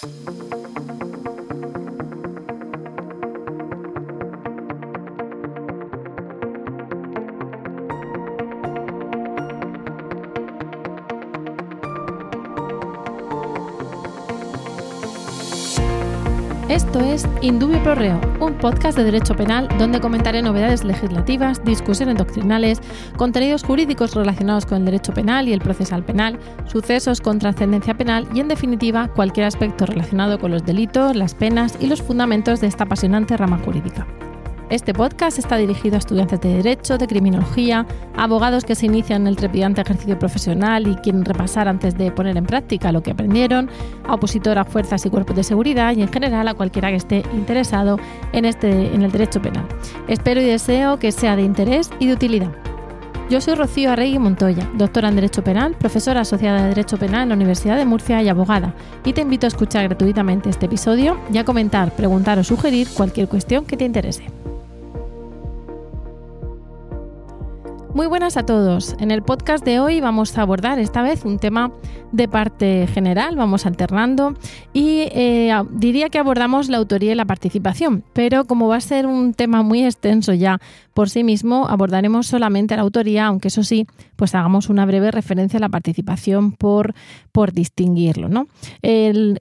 Thank 0.00 0.52
you. 0.52 0.67
Esto 16.78 17.00
es 17.00 17.26
Indubio 17.42 17.82
Pro 17.82 17.96
Reo, 17.96 18.20
un 18.38 18.54
podcast 18.54 18.96
de 18.96 19.02
derecho 19.02 19.34
penal 19.34 19.66
donde 19.80 19.98
comentaré 19.98 20.42
novedades 20.42 20.84
legislativas, 20.84 21.64
discusiones 21.64 22.16
doctrinales, 22.16 22.80
contenidos 23.16 23.64
jurídicos 23.64 24.14
relacionados 24.14 24.64
con 24.64 24.78
el 24.78 24.84
derecho 24.84 25.12
penal 25.12 25.48
y 25.48 25.52
el 25.52 25.60
procesal 25.60 26.04
penal, 26.04 26.38
sucesos 26.66 27.20
con 27.20 27.40
trascendencia 27.40 27.94
penal 27.94 28.28
y, 28.32 28.38
en 28.38 28.46
definitiva, 28.46 29.08
cualquier 29.08 29.46
aspecto 29.46 29.86
relacionado 29.86 30.38
con 30.38 30.52
los 30.52 30.64
delitos, 30.64 31.16
las 31.16 31.34
penas 31.34 31.76
y 31.80 31.88
los 31.88 32.00
fundamentos 32.00 32.60
de 32.60 32.68
esta 32.68 32.84
apasionante 32.84 33.36
rama 33.36 33.58
jurídica. 33.58 34.06
Este 34.70 34.92
podcast 34.92 35.38
está 35.38 35.56
dirigido 35.56 35.96
a 35.96 35.98
estudiantes 35.98 36.42
de 36.42 36.56
Derecho, 36.56 36.98
de 36.98 37.06
Criminología, 37.06 37.86
abogados 38.14 38.66
que 38.66 38.74
se 38.74 38.84
inician 38.84 39.22
en 39.22 39.28
el 39.28 39.36
trepidante 39.36 39.80
ejercicio 39.80 40.18
profesional 40.18 40.86
y 40.86 40.94
quieren 40.96 41.24
repasar 41.24 41.68
antes 41.68 41.96
de 41.96 42.12
poner 42.12 42.36
en 42.36 42.44
práctica 42.44 42.92
lo 42.92 43.02
que 43.02 43.12
aprendieron, 43.12 43.70
a 44.06 44.12
opositor 44.12 44.58
a 44.58 44.66
fuerzas 44.66 45.06
y 45.06 45.10
cuerpos 45.10 45.36
de 45.36 45.42
seguridad 45.42 45.96
y 45.96 46.02
en 46.02 46.08
general 46.08 46.48
a 46.48 46.54
cualquiera 46.54 46.90
que 46.90 46.96
esté 46.96 47.22
interesado 47.32 47.98
en, 48.32 48.44
este, 48.44 48.94
en 48.94 49.00
el 49.00 49.10
derecho 49.10 49.40
penal. 49.40 49.66
Espero 50.06 50.42
y 50.42 50.44
deseo 50.44 50.98
que 50.98 51.12
sea 51.12 51.34
de 51.34 51.44
interés 51.44 51.90
y 51.98 52.08
de 52.08 52.12
utilidad. 52.12 52.52
Yo 53.30 53.40
soy 53.40 53.54
Rocío 53.54 53.92
Arregui 53.92 54.18
Montoya, 54.18 54.70
doctora 54.74 55.08
en 55.08 55.14
Derecho 55.14 55.42
Penal, 55.42 55.76
profesora 55.76 56.20
asociada 56.20 56.62
de 56.62 56.68
Derecho 56.68 56.98
Penal 56.98 57.22
en 57.22 57.28
la 57.30 57.34
Universidad 57.34 57.76
de 57.78 57.86
Murcia 57.86 58.22
y 58.22 58.28
abogada, 58.28 58.74
y 59.04 59.14
te 59.14 59.22
invito 59.22 59.46
a 59.46 59.48
escuchar 59.48 59.84
gratuitamente 59.84 60.50
este 60.50 60.66
episodio 60.66 61.18
y 61.32 61.38
a 61.38 61.44
comentar, 61.44 61.90
preguntar 61.92 62.38
o 62.38 62.44
sugerir 62.44 62.88
cualquier 62.94 63.28
cuestión 63.28 63.64
que 63.64 63.76
te 63.78 63.84
interese. 63.84 64.24
Muy 67.94 68.06
buenas 68.06 68.36
a 68.36 68.44
todos. 68.44 68.94
En 69.00 69.10
el 69.10 69.22
podcast 69.22 69.64
de 69.64 69.80
hoy 69.80 70.00
vamos 70.00 70.36
a 70.36 70.42
abordar 70.42 70.78
esta 70.78 71.00
vez 71.00 71.24
un 71.24 71.38
tema 71.38 71.72
de 72.12 72.28
parte 72.28 72.86
general, 72.86 73.34
vamos 73.34 73.64
alternando 73.64 74.34
y 74.74 75.08
eh, 75.10 75.50
diría 75.70 76.10
que 76.10 76.18
abordamos 76.18 76.68
la 76.68 76.76
autoría 76.76 77.12
y 77.12 77.14
la 77.14 77.24
participación, 77.24 78.04
pero 78.12 78.44
como 78.44 78.68
va 78.68 78.76
a 78.76 78.80
ser 78.82 79.06
un 79.06 79.32
tema 79.32 79.62
muy 79.62 79.84
extenso 79.84 80.34
ya 80.34 80.60
por 80.92 81.08
sí 81.08 81.24
mismo, 81.24 81.66
abordaremos 81.66 82.26
solamente 82.26 82.76
la 82.76 82.82
autoría, 82.82 83.26
aunque 83.26 83.48
eso 83.48 83.62
sí, 83.62 83.86
pues 84.16 84.34
hagamos 84.34 84.68
una 84.68 84.84
breve 84.84 85.10
referencia 85.10 85.56
a 85.56 85.60
la 85.60 85.68
participación 85.70 86.52
por, 86.52 86.94
por 87.32 87.52
distinguirlo. 87.52 88.28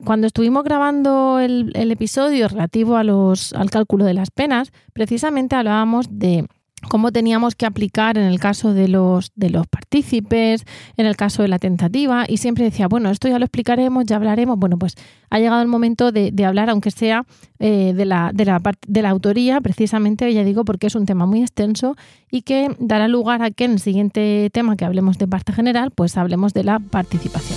cuando 0.05 0.27
estuvimos 0.27 0.63
grabando 0.63 1.39
el, 1.39 1.71
el 1.75 1.91
episodio 1.91 2.47
relativo 2.47 2.95
a 2.95 3.03
los, 3.03 3.51
al 3.53 3.69
cálculo 3.69 4.05
de 4.05 4.13
las 4.13 4.31
penas, 4.31 4.71
precisamente 4.93 5.55
hablábamos 5.55 6.07
de 6.09 6.47
cómo 6.89 7.11
teníamos 7.11 7.55
que 7.55 7.65
aplicar 7.65 8.17
en 8.17 8.25
el 8.25 8.39
caso 8.39 8.73
de 8.73 8.87
los, 8.87 9.31
de 9.35 9.49
los 9.49 9.67
partícipes, 9.67 10.65
en 10.95 11.05
el 11.05 11.15
caso 11.15 11.41
de 11.41 11.47
la 11.47 11.59
tentativa, 11.59 12.25
y 12.27 12.37
siempre 12.37 12.63
decía, 12.63 12.87
bueno, 12.87 13.09
esto 13.09 13.27
ya 13.27 13.39
lo 13.39 13.45
explicaremos, 13.45 14.05
ya 14.05 14.15
hablaremos. 14.15 14.57
Bueno, 14.57 14.77
pues 14.77 14.95
ha 15.29 15.39
llegado 15.39 15.61
el 15.61 15.67
momento 15.67 16.11
de, 16.11 16.45
hablar, 16.45 16.69
aunque 16.69 16.91
sea 16.91 17.25
eh, 17.59 17.93
de, 17.95 18.05
la, 18.05 18.31
de, 18.33 18.45
la, 18.45 18.61
de 18.87 19.01
la 19.01 19.09
autoría, 19.09 19.59
precisamente, 19.61 20.31
ya 20.33 20.43
digo, 20.43 20.65
porque 20.65 20.87
es 20.87 20.95
un 20.95 21.05
tema 21.05 21.25
muy 21.25 21.41
extenso 21.41 21.95
y 22.29 22.43
que 22.43 22.75
dará 22.79 23.07
lugar 23.07 23.41
a 23.41 23.51
que 23.51 23.65
en 23.65 23.71
el 23.71 23.79
siguiente 23.79 24.49
tema 24.53 24.75
que 24.75 24.85
hablemos 24.85 25.17
de 25.17 25.27
parte 25.27 25.53
general, 25.53 25.91
pues 25.91 26.17
hablemos 26.17 26.53
de 26.53 26.63
la 26.63 26.79
participación. 26.79 27.56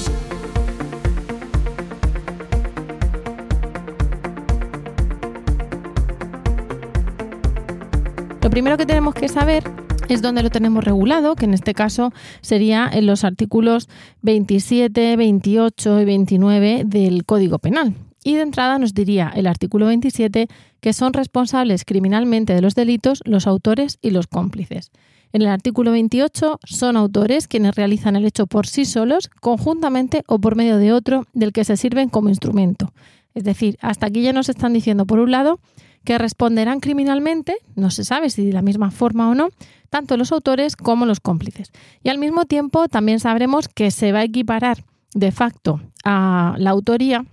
Lo 8.50 8.52
primero 8.52 8.76
que 8.76 8.84
tenemos 8.84 9.14
que 9.14 9.28
saber 9.28 9.62
es 10.08 10.22
dónde 10.22 10.42
lo 10.42 10.50
tenemos 10.50 10.82
regulado, 10.82 11.36
que 11.36 11.44
en 11.44 11.54
este 11.54 11.72
caso 11.72 12.12
sería 12.40 12.90
en 12.92 13.06
los 13.06 13.22
artículos 13.22 13.88
27, 14.22 15.14
28 15.16 16.00
y 16.00 16.04
29 16.04 16.82
del 16.84 17.24
Código 17.24 17.60
Penal. 17.60 17.94
Y 18.24 18.34
de 18.34 18.42
entrada 18.42 18.80
nos 18.80 18.92
diría 18.92 19.30
el 19.36 19.46
artículo 19.46 19.86
27 19.86 20.48
que 20.80 20.92
son 20.92 21.12
responsables 21.12 21.84
criminalmente 21.84 22.52
de 22.52 22.60
los 22.60 22.74
delitos 22.74 23.22
los 23.24 23.46
autores 23.46 23.98
y 24.02 24.10
los 24.10 24.26
cómplices. 24.26 24.90
En 25.32 25.42
el 25.42 25.48
artículo 25.48 25.92
28 25.92 26.58
son 26.64 26.96
autores 26.96 27.46
quienes 27.46 27.76
realizan 27.76 28.16
el 28.16 28.24
hecho 28.24 28.48
por 28.48 28.66
sí 28.66 28.84
solos, 28.84 29.30
conjuntamente 29.40 30.24
o 30.26 30.40
por 30.40 30.56
medio 30.56 30.78
de 30.78 30.92
otro 30.92 31.24
del 31.34 31.52
que 31.52 31.62
se 31.62 31.76
sirven 31.76 32.08
como 32.08 32.30
instrumento. 32.30 32.92
Es 33.32 33.44
decir, 33.44 33.78
hasta 33.80 34.06
aquí 34.06 34.22
ya 34.22 34.32
nos 34.32 34.48
están 34.48 34.72
diciendo, 34.72 35.06
por 35.06 35.20
un 35.20 35.30
lado, 35.30 35.60
que 36.04 36.18
responderán 36.18 36.80
criminalmente, 36.80 37.56
no 37.74 37.90
se 37.90 38.04
sabe 38.04 38.30
si 38.30 38.44
de 38.44 38.52
la 38.52 38.62
misma 38.62 38.90
forma 38.90 39.28
o 39.28 39.34
no, 39.34 39.50
tanto 39.90 40.16
los 40.16 40.32
autores 40.32 40.76
como 40.76 41.06
los 41.06 41.20
cómplices. 41.20 41.72
Y 42.02 42.08
al 42.08 42.18
mismo 42.18 42.44
tiempo 42.44 42.88
también 42.88 43.20
sabremos 43.20 43.68
que 43.68 43.90
se 43.90 44.12
va 44.12 44.20
a 44.20 44.24
equiparar 44.24 44.84
de 45.14 45.32
facto 45.32 45.80
a 46.04 46.54
la 46.58 46.70
autoría 46.70 47.24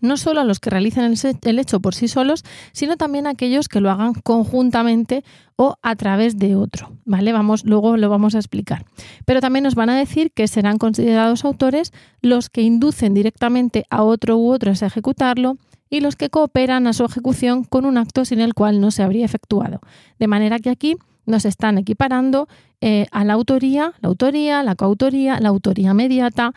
no 0.00 0.16
solo 0.16 0.40
a 0.40 0.44
los 0.44 0.60
que 0.60 0.70
realicen 0.70 1.14
el 1.42 1.58
hecho 1.58 1.80
por 1.80 1.94
sí 1.94 2.08
solos, 2.08 2.44
sino 2.72 2.96
también 2.96 3.26
a 3.26 3.30
aquellos 3.30 3.68
que 3.68 3.80
lo 3.80 3.90
hagan 3.90 4.14
conjuntamente 4.14 5.24
o 5.56 5.76
a 5.82 5.96
través 5.96 6.38
de 6.38 6.56
otro, 6.56 6.92
¿vale? 7.04 7.32
Vamos, 7.32 7.64
luego 7.64 7.96
lo 7.96 8.08
vamos 8.08 8.34
a 8.34 8.38
explicar. 8.38 8.86
Pero 9.26 9.40
también 9.40 9.64
nos 9.64 9.74
van 9.74 9.90
a 9.90 9.98
decir 9.98 10.32
que 10.32 10.48
serán 10.48 10.78
considerados 10.78 11.44
autores 11.44 11.92
los 12.22 12.48
que 12.48 12.62
inducen 12.62 13.14
directamente 13.14 13.84
a 13.90 14.02
otro 14.02 14.38
u 14.38 14.50
otros 14.50 14.82
a 14.82 14.86
ejecutarlo, 14.86 15.58
y 15.90 16.00
los 16.00 16.16
que 16.16 16.30
cooperan 16.30 16.86
a 16.86 16.92
su 16.92 17.04
ejecución 17.04 17.64
con 17.64 17.84
un 17.84 17.98
acto 17.98 18.24
sin 18.24 18.40
el 18.40 18.54
cual 18.54 18.80
no 18.80 18.90
se 18.90 19.02
habría 19.02 19.24
efectuado. 19.24 19.80
De 20.18 20.28
manera 20.28 20.58
que 20.60 20.70
aquí 20.70 20.96
nos 21.26 21.44
están 21.44 21.78
equiparando 21.78 22.48
eh, 22.80 23.06
a 23.10 23.24
la 23.24 23.34
autoría, 23.34 23.92
la 24.00 24.08
autoría, 24.08 24.62
la 24.62 24.76
coautoría, 24.76 25.40
la 25.40 25.48
autoría 25.48 25.92
mediata, 25.92 26.52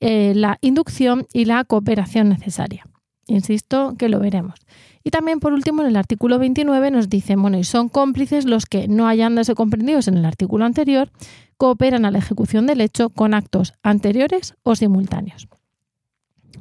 eh, 0.00 0.32
la 0.36 0.58
inducción 0.60 1.26
y 1.32 1.46
la 1.46 1.64
cooperación 1.64 2.28
necesaria. 2.28 2.84
Insisto 3.26 3.94
que 3.98 4.08
lo 4.08 4.20
veremos. 4.20 4.60
Y 5.02 5.10
también, 5.10 5.40
por 5.40 5.52
último, 5.52 5.82
en 5.82 5.88
el 5.88 5.96
artículo 5.96 6.38
29 6.38 6.90
nos 6.90 7.08
dicen, 7.08 7.40
bueno, 7.40 7.58
y 7.58 7.64
son 7.64 7.88
cómplices 7.88 8.44
los 8.44 8.66
que, 8.66 8.88
no 8.88 9.10
sido 9.10 9.54
comprendidos 9.54 10.08
en 10.08 10.16
el 10.16 10.24
artículo 10.24 10.64
anterior, 10.64 11.10
cooperan 11.56 12.04
a 12.04 12.10
la 12.10 12.18
ejecución 12.18 12.66
del 12.66 12.80
hecho 12.80 13.10
con 13.10 13.34
actos 13.34 13.74
anteriores 13.82 14.54
o 14.62 14.76
simultáneos. 14.76 15.48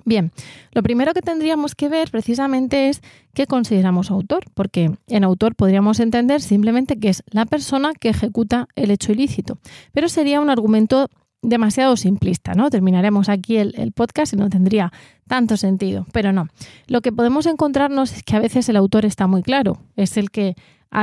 Bien, 0.06 0.32
lo 0.74 0.84
primero 0.84 1.14
que 1.14 1.22
tendríamos 1.22 1.76
que 1.76 1.88
ver 1.88 2.12
precisamente 2.12 2.90
es 2.90 3.02
qué 3.34 3.48
consideramos 3.48 4.12
autor, 4.12 4.46
porque 4.54 4.92
en 5.08 5.24
autor 5.24 5.56
podríamos 5.56 6.00
entender 6.00 6.42
simplemente 6.42 7.00
que 7.00 7.10
es 7.10 7.24
la 7.32 7.46
persona 7.46 7.94
que 7.94 8.10
ejecuta 8.10 8.68
el 8.76 8.92
hecho 8.92 9.12
ilícito, 9.12 9.58
pero 9.94 10.10
sería 10.10 10.42
un 10.42 10.50
argumento 10.50 11.10
demasiado 11.42 11.98
simplista, 11.98 12.54
¿no? 12.54 12.70
Terminaremos 12.70 13.30
aquí 13.30 13.58
el, 13.58 13.76
el, 13.78 13.92
podcast 13.92 14.34
y 14.34 14.38
no 14.38 14.50
tendría 14.50 14.92
tanto 15.28 15.58
sentido, 15.58 16.08
pero 16.14 16.32
no. 16.32 16.48
Lo 16.88 17.02
que 17.02 17.12
podemos 17.12 17.46
encontrarnos 17.46 18.14
es 18.14 18.24
que 18.24 18.36
a 18.36 18.40
veces 18.40 18.70
el 18.70 18.78
autor 18.78 19.06
está 19.06 19.28
muy 19.28 19.44
claro, 19.44 19.78
es 19.98 20.16
el 20.18 20.32
que 20.32 20.56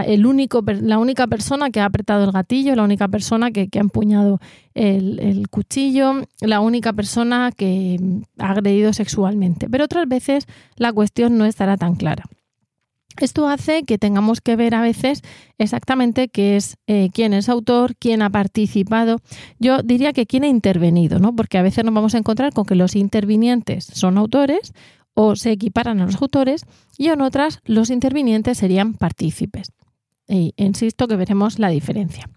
el 0.06 0.24
único, 0.24 0.62
la 0.66 0.98
única 0.98 1.26
persona 1.26 1.70
que 1.70 1.80
ha 1.80 1.84
apretado 1.84 2.24
el 2.24 2.32
gatillo, 2.32 2.76
la 2.76 2.84
única 2.84 3.08
persona 3.08 3.50
que, 3.50 3.68
ha 3.72 3.78
empuñado 3.78 4.40
el, 4.74 5.48
cuchillo, 5.50 6.22
la 6.40 6.60
única 6.60 6.92
persona 6.92 7.50
que 7.56 7.98
ha 8.38 8.50
agredido 8.50 8.92
sexualmente. 8.92 9.68
Pero 9.68 9.84
otras 9.84 10.06
veces 10.08 10.46
la 10.76 10.92
cuestión 10.92 11.38
no 11.38 11.44
estará 11.44 11.76
tan 11.76 11.96
clara. 11.96 12.24
Esto 13.18 13.48
hace 13.48 13.82
que 13.82 13.98
tengamos 13.98 14.40
que 14.40 14.54
ver 14.54 14.74
a 14.74 14.80
veces 14.80 15.22
exactamente 15.58 16.28
qué 16.28 16.56
es, 16.56 16.76
eh, 16.86 17.10
quién 17.12 17.34
es 17.34 17.48
autor, 17.48 17.96
quién 17.96 18.22
ha 18.22 18.30
participado. 18.30 19.20
Yo 19.58 19.82
diría 19.82 20.12
que 20.12 20.26
quién 20.26 20.44
ha 20.44 20.48
intervenido, 20.48 21.18
¿no? 21.18 21.34
Porque 21.34 21.58
a 21.58 21.62
veces 21.62 21.84
nos 21.84 21.92
vamos 21.92 22.14
a 22.14 22.18
encontrar 22.18 22.52
con 22.52 22.64
que 22.64 22.76
los 22.76 22.94
intervinientes 22.94 23.84
son 23.84 24.16
autores 24.16 24.72
o 25.14 25.34
se 25.34 25.50
equiparan 25.50 26.00
a 26.00 26.06
los 26.06 26.22
autores 26.22 26.64
y 26.96 27.08
en 27.08 27.20
otras 27.20 27.60
los 27.64 27.90
intervinientes 27.90 28.58
serían 28.58 28.94
partícipes. 28.94 29.72
E 30.30 30.52
insisto 30.56 31.08
que 31.08 31.16
veremos 31.16 31.58
la 31.58 31.70
diferencia. 31.70 32.30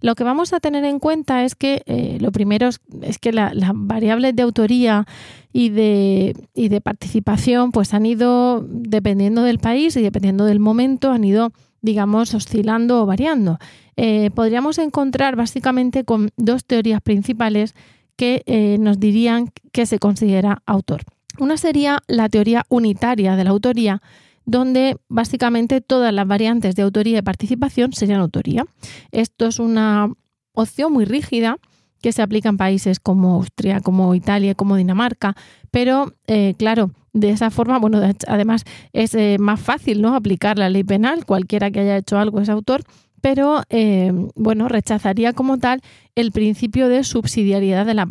Lo 0.00 0.14
que 0.14 0.24
vamos 0.24 0.54
a 0.54 0.60
tener 0.60 0.84
en 0.84 0.98
cuenta 0.98 1.44
es 1.44 1.54
que 1.54 1.82
eh, 1.84 2.16
lo 2.18 2.32
primero 2.32 2.70
es, 3.02 3.18
que 3.18 3.32
las 3.32 3.52
variables 3.74 4.34
de 4.34 4.42
autoría 4.42 5.06
y 5.52 5.68
de, 5.68 6.34
y 6.54 6.68
de 6.68 6.80
participación 6.80 7.70
pues 7.70 7.92
han 7.92 8.06
ido, 8.06 8.64
dependiendo 8.66 9.42
del 9.42 9.58
país 9.58 9.94
y 9.96 10.02
dependiendo 10.02 10.46
del 10.46 10.58
momento, 10.58 11.12
han 11.12 11.22
ido, 11.22 11.52
digamos, 11.82 12.34
oscilando 12.34 13.02
o 13.02 13.06
variando. 13.06 13.58
Eh, 13.96 14.30
podríamos 14.34 14.78
encontrar 14.78 15.36
básicamente 15.36 16.04
con 16.04 16.30
dos 16.36 16.64
teorías 16.64 17.02
principales 17.02 17.74
que 18.16 18.42
eh, 18.46 18.78
nos 18.80 18.98
dirían 18.98 19.50
que 19.70 19.84
se 19.84 19.98
considera 19.98 20.62
autor. 20.64 21.02
Una 21.38 21.56
sería 21.56 21.98
la 22.06 22.28
teoría 22.30 22.64
unitaria 22.68 23.36
de 23.36 23.44
la 23.44 23.50
autoría, 23.50 24.00
donde 24.46 24.96
básicamente 25.08 25.80
todas 25.80 26.12
las 26.12 26.26
variantes 26.26 26.74
de 26.74 26.82
autoría 26.82 27.18
y 27.18 27.22
participación 27.22 27.92
serían 27.92 28.20
autoría. 28.20 28.66
Esto 29.10 29.46
es 29.46 29.58
una 29.58 30.12
opción 30.52 30.92
muy 30.92 31.04
rígida 31.04 31.58
que 32.00 32.12
se 32.12 32.22
aplica 32.22 32.50
en 32.50 32.58
países 32.58 33.00
como 33.00 33.34
Austria, 33.36 33.80
como 33.80 34.14
Italia, 34.14 34.54
como 34.54 34.76
Dinamarca, 34.76 35.34
pero 35.70 36.12
eh, 36.26 36.54
claro, 36.58 36.90
de 37.14 37.30
esa 37.30 37.50
forma, 37.50 37.78
bueno, 37.78 38.00
además 38.28 38.64
es 38.92 39.14
eh, 39.14 39.38
más 39.38 39.60
fácil 39.60 40.02
¿no? 40.02 40.14
aplicar 40.14 40.58
la 40.58 40.68
ley 40.68 40.84
penal, 40.84 41.24
cualquiera 41.24 41.70
que 41.70 41.80
haya 41.80 41.96
hecho 41.96 42.18
algo 42.18 42.40
es 42.40 42.50
autor, 42.50 42.82
pero 43.22 43.62
eh, 43.70 44.12
bueno, 44.34 44.68
rechazaría 44.68 45.32
como 45.32 45.56
tal 45.56 45.80
el 46.14 46.30
principio 46.30 46.90
de 46.90 47.04
subsidiariedad 47.04 47.86
de 47.86 47.94
la, 47.94 48.06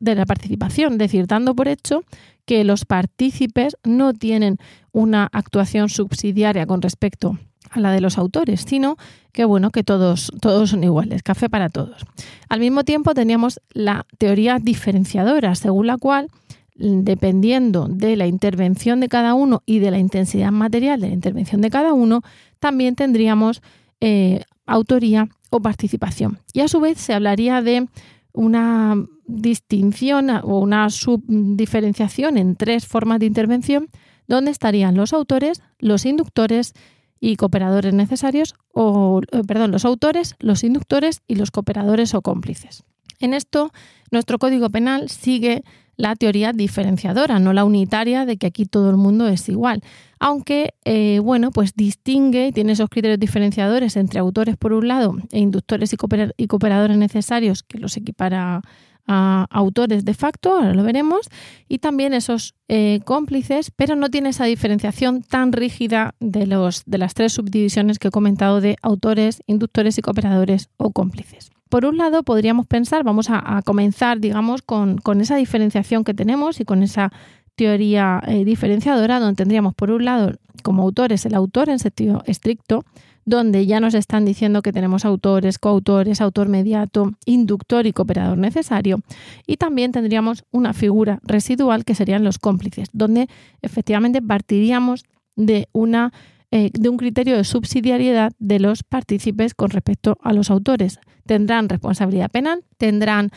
de 0.00 0.14
la 0.14 0.26
participación, 0.26 0.92
es 0.92 0.98
decir, 0.98 1.26
dando 1.26 1.54
por 1.54 1.68
hecho 1.68 2.04
que 2.44 2.64
los 2.64 2.84
partícipes 2.84 3.76
no 3.84 4.12
tienen 4.12 4.58
una 4.92 5.28
actuación 5.32 5.88
subsidiaria 5.88 6.66
con 6.66 6.82
respecto 6.82 7.38
a 7.70 7.80
la 7.80 7.92
de 7.92 8.00
los 8.00 8.18
autores, 8.18 8.64
sino 8.66 8.96
que 9.32 9.44
bueno, 9.44 9.70
que 9.70 9.82
todos, 9.82 10.30
todos 10.40 10.70
son 10.70 10.84
iguales, 10.84 11.22
café 11.22 11.48
para 11.48 11.68
todos. 11.68 12.04
Al 12.48 12.60
mismo 12.60 12.84
tiempo 12.84 13.14
teníamos 13.14 13.60
la 13.72 14.06
teoría 14.18 14.58
diferenciadora, 14.58 15.54
según 15.54 15.86
la 15.86 15.96
cual 15.96 16.28
dependiendo 16.74 17.86
de 17.88 18.16
la 18.16 18.26
intervención 18.26 19.00
de 19.00 19.08
cada 19.08 19.34
uno 19.34 19.62
y 19.66 19.78
de 19.78 19.90
la 19.90 19.98
intensidad 19.98 20.50
material 20.50 21.00
de 21.00 21.08
la 21.08 21.14
intervención 21.14 21.60
de 21.60 21.70
cada 21.70 21.92
uno, 21.92 22.22
también 22.58 22.94
tendríamos 22.94 23.62
eh, 24.00 24.42
autoría 24.66 25.28
o 25.50 25.60
participación. 25.60 26.38
Y 26.52 26.60
a 26.60 26.68
su 26.68 26.80
vez 26.80 26.98
se 26.98 27.14
hablaría 27.14 27.62
de 27.62 27.86
una 28.32 29.06
distinción 29.40 30.30
o 30.30 30.58
una 30.58 30.90
subdiferenciación 30.90 32.38
en 32.38 32.56
tres 32.56 32.86
formas 32.86 33.20
de 33.20 33.26
intervención, 33.26 33.88
donde 34.28 34.50
estarían 34.50 34.96
los 34.96 35.12
autores, 35.12 35.62
los 35.78 36.04
inductores 36.06 36.74
y 37.20 37.36
cooperadores 37.36 37.94
necesarios, 37.94 38.54
o 38.72 39.20
eh, 39.30 39.42
perdón, 39.46 39.70
los 39.70 39.84
autores, 39.84 40.34
los 40.38 40.64
inductores 40.64 41.22
y 41.26 41.36
los 41.36 41.50
cooperadores 41.50 42.14
o 42.14 42.22
cómplices. 42.22 42.84
En 43.20 43.34
esto, 43.34 43.70
nuestro 44.10 44.38
Código 44.38 44.70
Penal 44.70 45.08
sigue 45.08 45.62
la 45.96 46.16
teoría 46.16 46.52
diferenciadora, 46.52 47.38
no 47.38 47.52
la 47.52 47.64
unitaria 47.64 48.26
de 48.26 48.36
que 48.36 48.46
aquí 48.46 48.64
todo 48.64 48.90
el 48.90 48.96
mundo 48.96 49.28
es 49.28 49.48
igual. 49.48 49.82
Aunque, 50.18 50.74
eh, 50.84 51.20
bueno, 51.20 51.50
pues 51.50 51.74
distingue 51.74 52.48
y 52.48 52.52
tiene 52.52 52.72
esos 52.72 52.88
criterios 52.88 53.20
diferenciadores 53.20 53.96
entre 53.96 54.18
autores 54.18 54.56
por 54.56 54.72
un 54.72 54.88
lado 54.88 55.14
e 55.30 55.38
inductores 55.38 55.92
y, 55.92 56.46
cooperadores 56.46 56.96
necesarios 56.96 57.62
que 57.62 57.78
los 57.78 57.96
equipara 57.96 58.62
a 59.06 59.46
autores 59.50 60.04
de 60.04 60.14
facto, 60.14 60.52
ahora 60.52 60.74
lo 60.74 60.82
veremos, 60.82 61.28
y 61.68 61.78
también 61.78 62.14
esos 62.14 62.54
eh, 62.68 63.00
cómplices, 63.04 63.70
pero 63.70 63.96
no 63.96 64.10
tiene 64.10 64.30
esa 64.30 64.44
diferenciación 64.44 65.22
tan 65.22 65.52
rígida 65.52 66.14
de, 66.20 66.46
los, 66.46 66.84
de 66.86 66.98
las 66.98 67.14
tres 67.14 67.32
subdivisiones 67.32 67.98
que 67.98 68.08
he 68.08 68.12
comentado 68.12 68.60
de 68.60 68.76
autores, 68.82 69.42
inductores 69.46 69.98
y 69.98 70.02
cooperadores 70.02 70.68
o 70.76 70.90
cómplices. 70.90 71.50
Por 71.68 71.86
un 71.86 71.96
lado, 71.96 72.22
podríamos 72.22 72.66
pensar, 72.66 73.02
vamos 73.02 73.28
a, 73.30 73.62
comenzar, 73.64 74.20
digamos, 74.20 74.60
con, 74.60 75.00
esa 75.20 75.36
diferenciación 75.36 76.04
que 76.04 76.12
tenemos 76.12 76.60
y 76.60 76.66
con 76.66 76.82
esa 76.82 77.10
teoría 77.54 78.22
eh, 78.26 78.44
diferenciadora, 78.44 79.20
donde 79.20 79.36
tendríamos, 79.36 79.74
por 79.74 79.90
un 79.90 80.04
lado, 80.04 80.32
como 80.62 80.82
autores, 80.82 81.24
el 81.24 81.34
autor 81.34 81.70
en 81.70 81.78
sentido 81.78 82.22
estricto, 82.26 82.84
donde 83.24 83.66
ya 83.66 83.80
nos 83.80 83.94
están 83.94 84.24
diciendo 84.24 84.62
que 84.62 84.72
tenemos 84.72 85.04
autores, 85.04 85.58
coautores, 85.58 86.20
autor 86.20 86.48
mediato, 86.48 87.12
inductor 87.24 87.86
y 87.86 87.92
cooperador 87.92 88.38
necesario. 88.38 89.00
Y 89.46 89.56
también 89.56 89.92
tendríamos 89.92 90.44
una 90.50 90.72
figura 90.72 91.20
residual 91.22 91.84
que 91.84 91.94
serían 91.94 92.24
los 92.24 92.38
cómplices, 92.38 92.88
donde 92.92 93.28
efectivamente 93.62 94.20
partiríamos 94.20 95.04
de 95.36 95.68
una 95.72 96.12
eh, 96.54 96.68
de 96.74 96.90
un 96.90 96.98
criterio 96.98 97.34
de 97.34 97.44
subsidiariedad 97.44 98.30
de 98.38 98.60
los 98.60 98.82
partícipes 98.82 99.54
con 99.54 99.70
respecto 99.70 100.18
a 100.20 100.34
los 100.34 100.50
autores. 100.50 101.00
Tendrán 101.24 101.70
responsabilidad 101.70 102.30
penal, 102.30 102.62
tendrán 102.76 103.30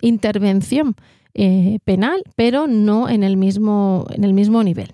intervención 0.00 0.94
eh, 1.34 1.80
penal, 1.84 2.22
pero 2.36 2.68
no 2.68 3.08
en 3.08 3.24
el, 3.24 3.36
mismo, 3.36 4.06
en 4.10 4.22
el 4.22 4.34
mismo 4.34 4.62
nivel. 4.62 4.92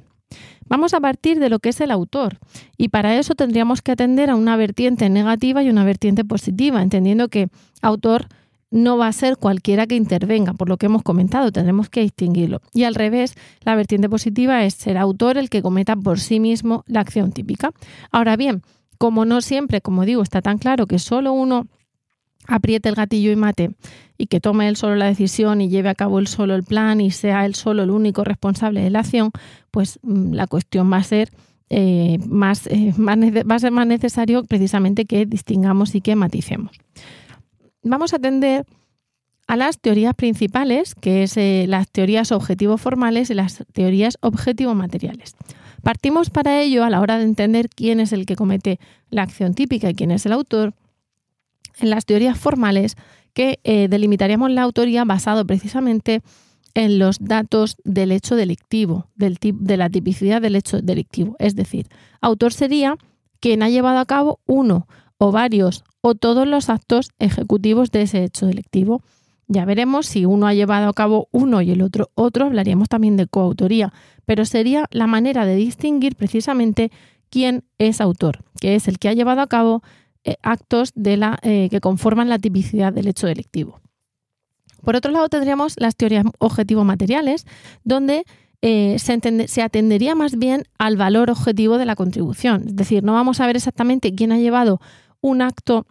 Vamos 0.68 0.94
a 0.94 1.00
partir 1.00 1.38
de 1.38 1.48
lo 1.48 1.58
que 1.58 1.68
es 1.68 1.80
el 1.80 1.90
autor 1.90 2.38
y 2.76 2.88
para 2.88 3.16
eso 3.16 3.34
tendríamos 3.34 3.82
que 3.82 3.92
atender 3.92 4.30
a 4.30 4.36
una 4.36 4.56
vertiente 4.56 5.08
negativa 5.08 5.62
y 5.62 5.70
una 5.70 5.84
vertiente 5.84 6.24
positiva, 6.24 6.82
entendiendo 6.82 7.28
que 7.28 7.48
autor 7.82 8.26
no 8.70 8.98
va 8.98 9.08
a 9.08 9.12
ser 9.12 9.36
cualquiera 9.36 9.86
que 9.86 9.94
intervenga, 9.94 10.52
por 10.52 10.68
lo 10.68 10.76
que 10.76 10.86
hemos 10.86 11.02
comentado, 11.02 11.52
tendremos 11.52 11.88
que 11.88 12.00
distinguirlo. 12.00 12.60
Y 12.74 12.84
al 12.84 12.94
revés, 12.94 13.34
la 13.62 13.76
vertiente 13.76 14.08
positiva 14.08 14.64
es 14.64 14.74
ser 14.74 14.98
autor 14.98 15.38
el 15.38 15.50
que 15.50 15.62
cometa 15.62 15.96
por 15.96 16.18
sí 16.18 16.40
mismo 16.40 16.84
la 16.86 17.00
acción 17.00 17.32
típica. 17.32 17.70
Ahora 18.10 18.36
bien, 18.36 18.62
como 18.98 19.24
no 19.24 19.40
siempre, 19.40 19.80
como 19.80 20.04
digo, 20.04 20.22
está 20.22 20.42
tan 20.42 20.58
claro 20.58 20.86
que 20.86 20.98
solo 20.98 21.32
uno 21.32 21.66
apriete 22.48 22.88
el 22.88 22.94
gatillo 22.94 23.30
y 23.30 23.36
mate 23.36 23.70
y 24.18 24.26
que 24.26 24.40
tome 24.40 24.68
él 24.68 24.76
solo 24.76 24.96
la 24.96 25.06
decisión 25.06 25.60
y 25.60 25.68
lleve 25.68 25.88
a 25.88 25.94
cabo 25.94 26.18
él 26.18 26.26
solo 26.26 26.54
el 26.54 26.64
plan 26.64 27.00
y 27.00 27.10
sea 27.10 27.44
él 27.44 27.54
solo 27.54 27.82
el 27.82 27.90
único 27.90 28.24
responsable 28.24 28.80
de 28.80 28.90
la 28.90 29.00
acción, 29.00 29.30
pues 29.70 29.98
mm, 30.02 30.32
la 30.32 30.46
cuestión 30.46 30.90
va 30.92 30.98
a 30.98 31.02
ser 31.02 31.30
eh, 31.68 32.18
más, 32.26 32.66
eh, 32.68 32.94
va 32.98 33.54
a 33.54 33.58
ser 33.58 33.72
más 33.72 33.86
necesario 33.86 34.44
precisamente 34.44 35.04
que 35.04 35.26
distingamos 35.26 35.94
y 35.94 36.00
que 36.00 36.14
maticemos 36.14 36.72
vamos 37.86 38.12
a 38.12 38.16
atender 38.16 38.66
a 39.46 39.56
las 39.56 39.78
teorías 39.78 40.14
principales, 40.14 40.94
que 40.94 41.22
es 41.22 41.36
eh, 41.36 41.66
las 41.68 41.88
teorías 41.88 42.32
objetivo 42.32 42.78
formales 42.78 43.30
y 43.30 43.34
las 43.34 43.64
teorías 43.72 44.18
objetivo 44.20 44.74
materiales. 44.74 45.36
Partimos 45.82 46.30
para 46.30 46.60
ello 46.60 46.82
a 46.82 46.90
la 46.90 47.00
hora 47.00 47.16
de 47.16 47.24
entender 47.24 47.68
quién 47.68 48.00
es 48.00 48.12
el 48.12 48.26
que 48.26 48.34
comete 48.34 48.80
la 49.08 49.22
acción 49.22 49.54
típica 49.54 49.88
y 49.88 49.94
quién 49.94 50.10
es 50.10 50.26
el 50.26 50.32
autor. 50.32 50.74
En 51.78 51.90
las 51.90 52.06
teorías 52.06 52.38
formales 52.38 52.96
que 53.32 53.60
eh, 53.64 53.88
delimitaríamos 53.88 54.50
la 54.50 54.62
autoría 54.62 55.04
basado 55.04 55.46
precisamente 55.46 56.22
en 56.74 56.98
los 56.98 57.18
datos 57.20 57.76
del 57.84 58.12
hecho 58.12 58.36
delictivo, 58.36 59.08
del 59.14 59.38
de 59.40 59.76
la 59.76 59.88
tipicidad 59.88 60.42
del 60.42 60.56
hecho 60.56 60.80
delictivo. 60.82 61.36
Es 61.38 61.56
decir, 61.56 61.88
autor 62.20 62.52
sería 62.52 62.96
quien 63.40 63.62
ha 63.62 63.70
llevado 63.70 63.98
a 63.98 64.06
cabo 64.06 64.40
uno 64.46 64.86
o 65.18 65.32
varios 65.32 65.84
o 66.00 66.14
todos 66.14 66.46
los 66.46 66.68
actos 66.68 67.10
ejecutivos 67.18 67.90
de 67.90 68.02
ese 68.02 68.24
hecho 68.24 68.46
delictivo. 68.46 69.02
Ya 69.48 69.64
veremos 69.64 70.06
si 70.06 70.26
uno 70.26 70.46
ha 70.46 70.54
llevado 70.54 70.88
a 70.88 70.92
cabo 70.92 71.28
uno 71.30 71.62
y 71.62 71.70
el 71.70 71.82
otro 71.82 72.10
otro, 72.14 72.46
hablaríamos 72.46 72.88
también 72.88 73.16
de 73.16 73.26
coautoría, 73.26 73.92
pero 74.24 74.44
sería 74.44 74.86
la 74.90 75.06
manera 75.06 75.46
de 75.46 75.56
distinguir 75.56 76.16
precisamente 76.16 76.90
quién 77.30 77.64
es 77.78 78.00
autor, 78.00 78.44
que 78.60 78.74
es 78.74 78.88
el 78.88 78.98
que 78.98 79.08
ha 79.08 79.14
llevado 79.14 79.40
a 79.40 79.46
cabo 79.46 79.82
actos 80.42 80.92
de 80.94 81.16
la, 81.16 81.38
eh, 81.42 81.68
que 81.70 81.80
conforman 81.80 82.28
la 82.28 82.38
tipicidad 82.38 82.92
del 82.92 83.08
hecho 83.08 83.26
delictivo. 83.26 83.80
Por 84.82 84.96
otro 84.96 85.10
lado, 85.10 85.28
tendríamos 85.28 85.74
las 85.78 85.96
teorías 85.96 86.24
objetivo-materiales, 86.38 87.44
donde 87.84 88.24
eh, 88.62 88.98
se, 88.98 89.48
se, 89.48 89.62
atendería 89.62 90.14
más 90.14 90.36
bien 90.36 90.64
al 90.78 90.96
valor 90.96 91.30
objetivo 91.30 91.78
de 91.78 91.86
la 91.86 91.96
contribución. 91.96 92.64
Es 92.68 92.76
decir, 92.76 93.02
no 93.02 93.12
vamos 93.12 93.40
a 93.40 93.46
ver 93.46 93.56
exactamente 93.56 94.14
quién 94.14 94.32
ha 94.32 94.38
llevado 94.38 94.80
un 95.20 95.42
acto 95.42 95.86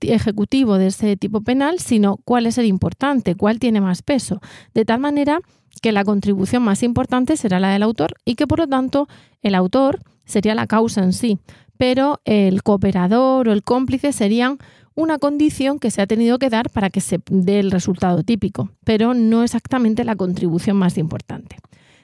ejecutivo 0.00 0.78
de 0.78 0.88
ese 0.88 1.16
tipo 1.16 1.42
penal, 1.42 1.78
sino 1.78 2.16
cuál 2.24 2.46
es 2.46 2.58
el 2.58 2.66
importante, 2.66 3.36
cuál 3.36 3.58
tiene 3.58 3.80
más 3.80 4.02
peso, 4.02 4.40
de 4.74 4.84
tal 4.84 5.00
manera 5.00 5.40
que 5.80 5.92
la 5.92 6.04
contribución 6.04 6.62
más 6.62 6.82
importante 6.82 7.36
será 7.36 7.60
la 7.60 7.70
del 7.70 7.82
autor 7.82 8.14
y 8.24 8.34
que 8.34 8.46
por 8.46 8.58
lo 8.58 8.66
tanto 8.66 9.08
el 9.42 9.54
autor 9.54 10.00
sería 10.24 10.54
la 10.54 10.66
causa 10.66 11.02
en 11.02 11.12
sí, 11.12 11.38
pero 11.80 12.20
el 12.26 12.62
cooperador 12.62 13.48
o 13.48 13.52
el 13.52 13.62
cómplice 13.62 14.12
serían 14.12 14.58
una 14.94 15.18
condición 15.18 15.78
que 15.78 15.90
se 15.90 16.02
ha 16.02 16.06
tenido 16.06 16.38
que 16.38 16.50
dar 16.50 16.68
para 16.68 16.90
que 16.90 17.00
se 17.00 17.20
dé 17.30 17.58
el 17.58 17.70
resultado 17.70 18.22
típico, 18.22 18.68
pero 18.84 19.14
no 19.14 19.42
exactamente 19.42 20.04
la 20.04 20.14
contribución 20.14 20.76
más 20.76 20.98
importante. 20.98 21.56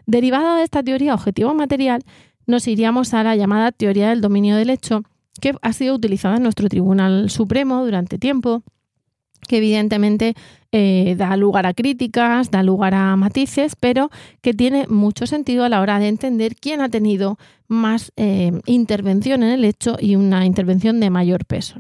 Derivada 0.07 0.57
de 0.57 0.63
esta 0.63 0.83
teoría 0.83 1.13
objetivo 1.13 1.53
material, 1.53 2.05
nos 2.47 2.67
iríamos 2.69 3.13
a 3.13 3.23
la 3.23 3.37
llamada 3.37 3.71
teoría 3.71 4.09
del 4.09 4.23
dominio 4.23 4.57
del 4.57 4.71
hecho, 4.71 5.03
que 5.43 5.53
ha 5.61 5.73
sido 5.75 5.95
utilizada 5.95 6.37
en 6.37 6.45
nuestro 6.45 6.71
Tribunal 6.71 7.29
Supremo 7.29 7.85
durante 7.85 8.17
tiempo, 8.17 8.63
que 9.47 9.59
evidentemente 9.59 10.37
eh, 10.79 11.15
da 11.17 11.39
lugar 11.39 11.65
a 11.65 11.73
críticas, 11.73 12.51
da 12.51 12.63
lugar 12.63 12.93
a 12.93 13.17
matices, 13.17 13.77
pero 13.81 14.11
que 14.43 14.53
tiene 14.53 14.87
mucho 14.89 15.27
sentido 15.27 15.65
a 15.65 15.71
la 15.71 15.81
hora 15.81 15.99
de 15.99 16.09
entender 16.09 16.55
quién 16.55 16.83
ha 16.83 16.91
tenido 16.91 17.39
más 17.67 18.13
eh, 18.17 18.53
intervención 18.67 19.43
en 19.43 19.53
el 19.53 19.65
hecho 19.65 19.97
y 19.99 20.17
una 20.17 20.45
intervención 20.45 21.01
de 21.01 21.09
mayor 21.09 21.47
peso. 21.47 21.77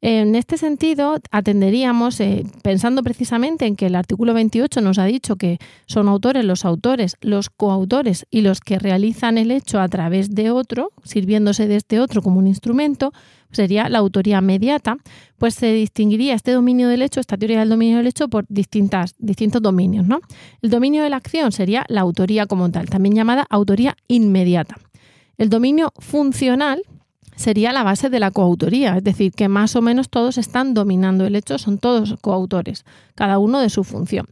En 0.00 0.34
este 0.34 0.56
sentido, 0.56 1.20
atenderíamos, 1.30 2.20
eh, 2.20 2.44
pensando 2.62 3.02
precisamente 3.02 3.66
en 3.66 3.76
que 3.76 3.86
el 3.86 3.94
artículo 3.94 4.32
28 4.32 4.80
nos 4.80 4.98
ha 4.98 5.04
dicho 5.04 5.36
que 5.36 5.58
son 5.86 6.08
autores 6.08 6.44
los 6.44 6.64
autores, 6.64 7.16
los 7.20 7.50
coautores 7.50 8.26
y 8.30 8.40
los 8.40 8.60
que 8.60 8.78
realizan 8.78 9.36
el 9.36 9.50
hecho 9.50 9.78
a 9.78 9.88
través 9.88 10.34
de 10.34 10.50
otro, 10.50 10.90
sirviéndose 11.04 11.68
de 11.68 11.76
este 11.76 12.00
otro 12.00 12.22
como 12.22 12.38
un 12.38 12.46
instrumento, 12.46 13.12
sería 13.52 13.88
la 13.88 13.98
autoría 13.98 14.40
mediata, 14.40 14.96
pues 15.38 15.54
se 15.54 15.72
distinguiría 15.72 16.34
este 16.34 16.52
dominio 16.52 16.88
del 16.88 17.02
hecho, 17.02 17.20
esta 17.20 17.36
teoría 17.36 17.60
del 17.60 17.68
dominio 17.68 17.98
del 17.98 18.06
hecho, 18.06 18.21
por 18.28 18.44
distintas, 18.48 19.14
distintos 19.18 19.62
dominios. 19.62 20.06
¿no? 20.06 20.20
El 20.60 20.70
dominio 20.70 21.02
de 21.02 21.10
la 21.10 21.16
acción 21.16 21.52
sería 21.52 21.84
la 21.88 22.00
autoría 22.00 22.46
como 22.46 22.70
tal, 22.70 22.88
también 22.88 23.14
llamada 23.14 23.46
autoría 23.50 23.96
inmediata. 24.08 24.76
El 25.38 25.48
dominio 25.48 25.92
funcional 25.98 26.82
sería 27.36 27.72
la 27.72 27.82
base 27.82 28.10
de 28.10 28.20
la 28.20 28.30
coautoría, 28.30 28.98
es 28.98 29.04
decir, 29.04 29.32
que 29.32 29.48
más 29.48 29.74
o 29.76 29.82
menos 29.82 30.08
todos 30.08 30.38
están 30.38 30.74
dominando 30.74 31.26
el 31.26 31.36
hecho, 31.36 31.58
son 31.58 31.78
todos 31.78 32.16
coautores, 32.20 32.84
cada 33.14 33.38
uno 33.38 33.60
de 33.60 33.70
su 33.70 33.84
función. 33.84 34.26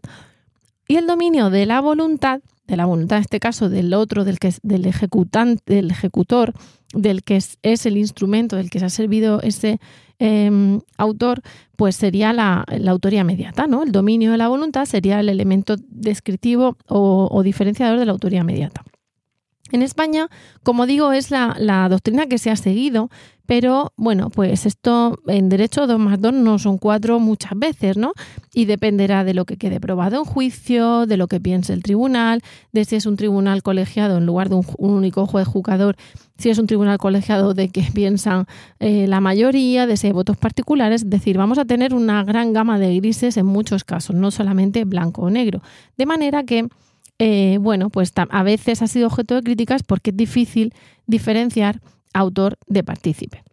Y 0.87 0.97
el 0.97 1.07
dominio 1.07 1.51
de 1.51 1.67
la 1.67 1.81
voluntad, 1.81 2.41
de 2.67 2.77
la 2.77 2.85
voluntad 2.85 3.19
en 3.19 3.23
este 3.23 3.41
caso 3.41 3.69
del 3.69 3.95
otro, 3.95 4.25
del, 4.25 4.39
que, 4.39 4.53
del 4.63 4.87
ejecutante, 4.87 5.75
del 5.75 5.91
ejecutor, 5.91 6.53
del 6.93 7.23
que 7.23 7.37
es, 7.37 7.87
el 7.87 7.97
instrumento 7.97 8.57
del 8.57 8.71
que 8.71 8.81
se 8.81 8.87
ha 8.87 8.91
servido 8.91 9.41
ese 9.43 9.81
em, 10.21 10.81
autor, 10.97 11.43
pues 11.77 11.97
sería 11.97 12.33
la, 12.33 12.65
autoría 12.87 13.23
inmediata, 13.23 13.67
¿no? 13.67 13.83
El 13.83 13.91
dominio 13.91 14.31
de 14.31 14.39
la 14.39 14.49
voluntad 14.49 14.85
sería 14.85 15.19
el 15.19 15.29
elemento 15.29 15.77
descriptivo 15.89 16.77
o, 16.87 17.43
diferenciador 17.43 17.99
de 17.99 18.07
la 18.07 18.13
autoría 18.13 18.41
inmediata. 18.41 18.85
En 19.73 19.83
España, 19.83 20.29
como 20.63 20.87
digo, 20.87 21.13
es 21.13 21.31
la, 21.31 21.89
doctrina 21.89 22.27
que 22.27 22.39
se 22.39 22.51
ha 22.51 22.57
seguido, 22.57 23.11
pero 23.47 23.93
bueno, 23.97 24.31
pues 24.31 24.67
esto 24.67 25.19
en 25.27 25.49
derecho 25.49 25.87
2 25.87 25.99
más 25.99 26.21
2 26.21 26.33
no 26.35 26.59
son 26.59 26.79
4 26.79 27.19
muchas 27.19 27.53
veces, 27.57 27.97
¿no? 27.97 28.13
Y 28.55 28.65
dependerá 28.65 29.25
de 29.25 29.35
lo 29.35 29.45
que 29.45 29.57
quede 29.57 29.81
probado 29.81 30.19
en 30.19 30.25
juicio, 30.25 31.07
de 31.07 31.17
lo 31.17 31.27
que 31.27 31.41
piense 31.41 31.73
el 31.73 31.83
tribunal, 31.83 32.43
de 32.73 32.85
si 32.85 32.97
es 32.97 33.07
un 33.07 33.17
tribunal 33.17 33.63
colegiado 33.63 34.19
en 34.19 34.27
lugar 34.27 34.49
de 34.49 34.57
un, 34.57 34.67
único 34.79 35.27
juez 35.27 35.49
juzgador, 35.49 35.97
si 36.39 36.51
es 36.51 36.59
un 36.59 36.67
tribunal 36.67 36.99
colegiado 36.99 37.55
de 37.55 37.71
que 37.71 37.83
piensan 37.95 38.47
eh, 38.79 39.07
la 39.09 39.21
mayoría, 39.21 39.87
de 39.87 39.97
si 39.97 40.09
hay 40.09 40.13
votos 40.13 40.37
particulares, 40.37 41.03
es 41.03 41.11
decir, 41.11 41.37
vamos 41.37 41.59
a 41.59 41.65
tener 41.65 41.95
una 41.95 42.23
gran 42.23 42.53
gama 42.53 42.79
de 42.79 42.97
grises 42.97 43.37
en 43.37 43.47
muchos 43.47 43.83
casos, 43.85 44.15
no 44.15 44.31
solamente 44.31 44.85
blanco 44.85 45.23
o 45.23 45.31
negro. 45.31 45.61
De 45.97 46.07
manera 46.07 46.45
que 46.45 46.69
eh, 47.23 47.59
bueno, 47.61 47.91
pues 47.91 48.15
a 48.17 48.43
veces 48.43 48.81
ha 48.81 48.87
sido 48.87 49.07
objeto 49.07 49.35
de 49.35 49.43
críticas 49.43 49.83
porque 49.83 50.09
es 50.09 50.17
difícil 50.17 50.73
diferenciar 51.07 51.83
autor 52.15 52.57
de 52.67 52.83
partícipe. 52.83 53.45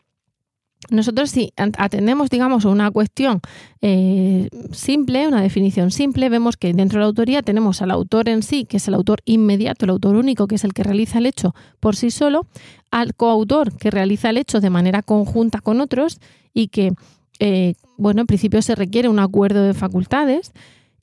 Nosotros 0.89 1.31
si 1.31 1.51
atendemos, 1.57 2.29
digamos, 2.29 2.63
a 2.63 2.69
una 2.69 2.89
cuestión 2.91 3.41
eh, 3.81 4.47
simple, 4.71 5.27
una 5.27 5.41
definición 5.41 5.91
simple, 5.91 6.29
vemos 6.29 6.55
que 6.55 6.74
dentro 6.74 6.97
de 6.97 7.01
la 7.01 7.07
autoría 7.07 7.41
tenemos 7.41 7.81
al 7.81 7.91
autor 7.91 8.29
en 8.29 8.41
sí, 8.41 8.63
que 8.63 8.77
es 8.77 8.88
el 8.88 8.93
autor 8.93 9.19
inmediato, 9.25 9.83
el 9.83 9.91
autor 9.91 10.15
único, 10.15 10.47
que 10.47 10.55
es 10.55 10.63
el 10.63 10.74
que 10.74 10.83
realiza 10.83 11.17
el 11.17 11.25
hecho 11.25 11.53
por 11.81 11.97
sí 11.97 12.09
solo, 12.09 12.47
al 12.89 13.15
coautor, 13.15 13.75
que 13.75 13.91
realiza 13.91 14.29
el 14.29 14.38
hecho 14.38 14.62
de 14.62 14.69
manera 14.69 15.01
conjunta 15.01 15.59
con 15.59 15.81
otros 15.81 16.21
y 16.53 16.69
que, 16.69 16.93
eh, 17.39 17.74
bueno, 17.97 18.21
en 18.21 18.27
principio 18.27 18.62
se 18.62 18.75
requiere 18.75 19.09
un 19.09 19.19
acuerdo 19.19 19.63
de 19.63 19.74
facultades, 19.74 20.53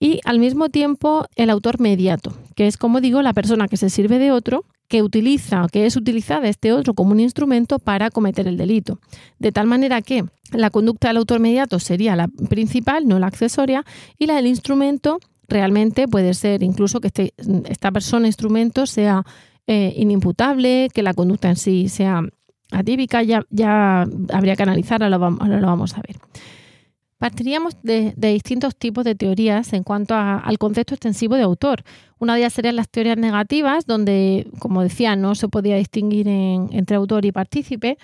y 0.05 0.21
al 0.27 0.39
mismo 0.39 0.69
tiempo 0.69 1.25
el 1.35 1.49
autor 1.49 1.81
mediato, 1.81 2.35
que 2.55 2.67
es, 2.67 2.77
como 2.77 3.01
digo, 3.01 3.23
la 3.23 3.33
persona 3.33 3.69
que 3.69 3.79
se 3.79 3.89
sirve 3.89 4.19
de 4.19 4.33
otro, 4.33 4.67
que 4.87 5.03
utiliza, 5.03 5.67
que 5.73 5.87
es 5.87 5.97
utilizada 5.97 6.47
este 6.47 6.75
otro 6.75 6.93
como 6.93 7.13
un 7.13 7.21
instrumento 7.21 7.79
para 7.79 8.11
cometer 8.11 8.47
el 8.47 8.59
delito. 8.59 9.01
De 9.39 9.51
tal 9.51 9.67
manera 9.67 10.03
que 10.03 10.27
la 10.53 10.69
conducta 10.69 11.09
del 11.09 11.17
autor 11.17 11.41
mediato 11.41 11.79
sería 11.79 12.17
la 12.17 12.29
principal, 12.29 13.09
no 13.09 13.19
la 13.19 13.29
accesoria, 13.29 13.83
y 14.19 14.27
la 14.27 14.35
del 14.35 14.47
instrumento 14.47 15.21
realmente 15.49 16.07
puede 16.07 16.35
ser 16.35 16.63
incluso 16.63 17.01
que 17.01 17.07
este, 17.07 17.33
esta 17.65 17.91
persona 17.91 18.27
instrumento 18.27 18.85
sea 18.85 19.25
eh, 19.67 19.95
inimputable, 19.97 20.91
que 20.93 21.03
la 21.03 21.15
conducta 21.15 21.49
en 21.49 21.57
sí 21.57 21.89
sea 21.89 22.21
atípica, 22.73 23.23
ya, 23.23 23.47
ya 23.49 24.07
habría 24.35 24.55
que 24.55 24.65
analizarla, 24.65 25.09
lo 25.09 25.19
vamos 25.19 25.95
a 25.95 26.03
ver. 26.07 26.19
Partiríamos 27.25 27.79
de, 27.83 28.13
distintos 28.17 28.77
tipos 28.77 29.03
de 29.03 29.15
teorías 29.15 29.73
en 29.73 29.83
cuanto 29.83 30.15
al 30.15 30.59
concepto 30.59 30.93
extensivo 30.93 31.37
de 31.37 31.43
autor. 31.43 31.83
Una 32.19 32.35
de 32.35 32.41
ellas 32.41 32.53
serían 32.53 32.77
las 32.77 32.91
teorías 32.91 33.17
negativas, 33.17 33.87
donde, 33.87 34.47
como 34.59 34.83
decía, 34.83 35.17
no 35.17 35.35
se 35.35 35.49
podía 35.49 35.77
distinguir 35.77 36.29
entre 36.29 36.97
autor 36.97 37.25
y 37.25 37.33
partícipe, 37.33 37.97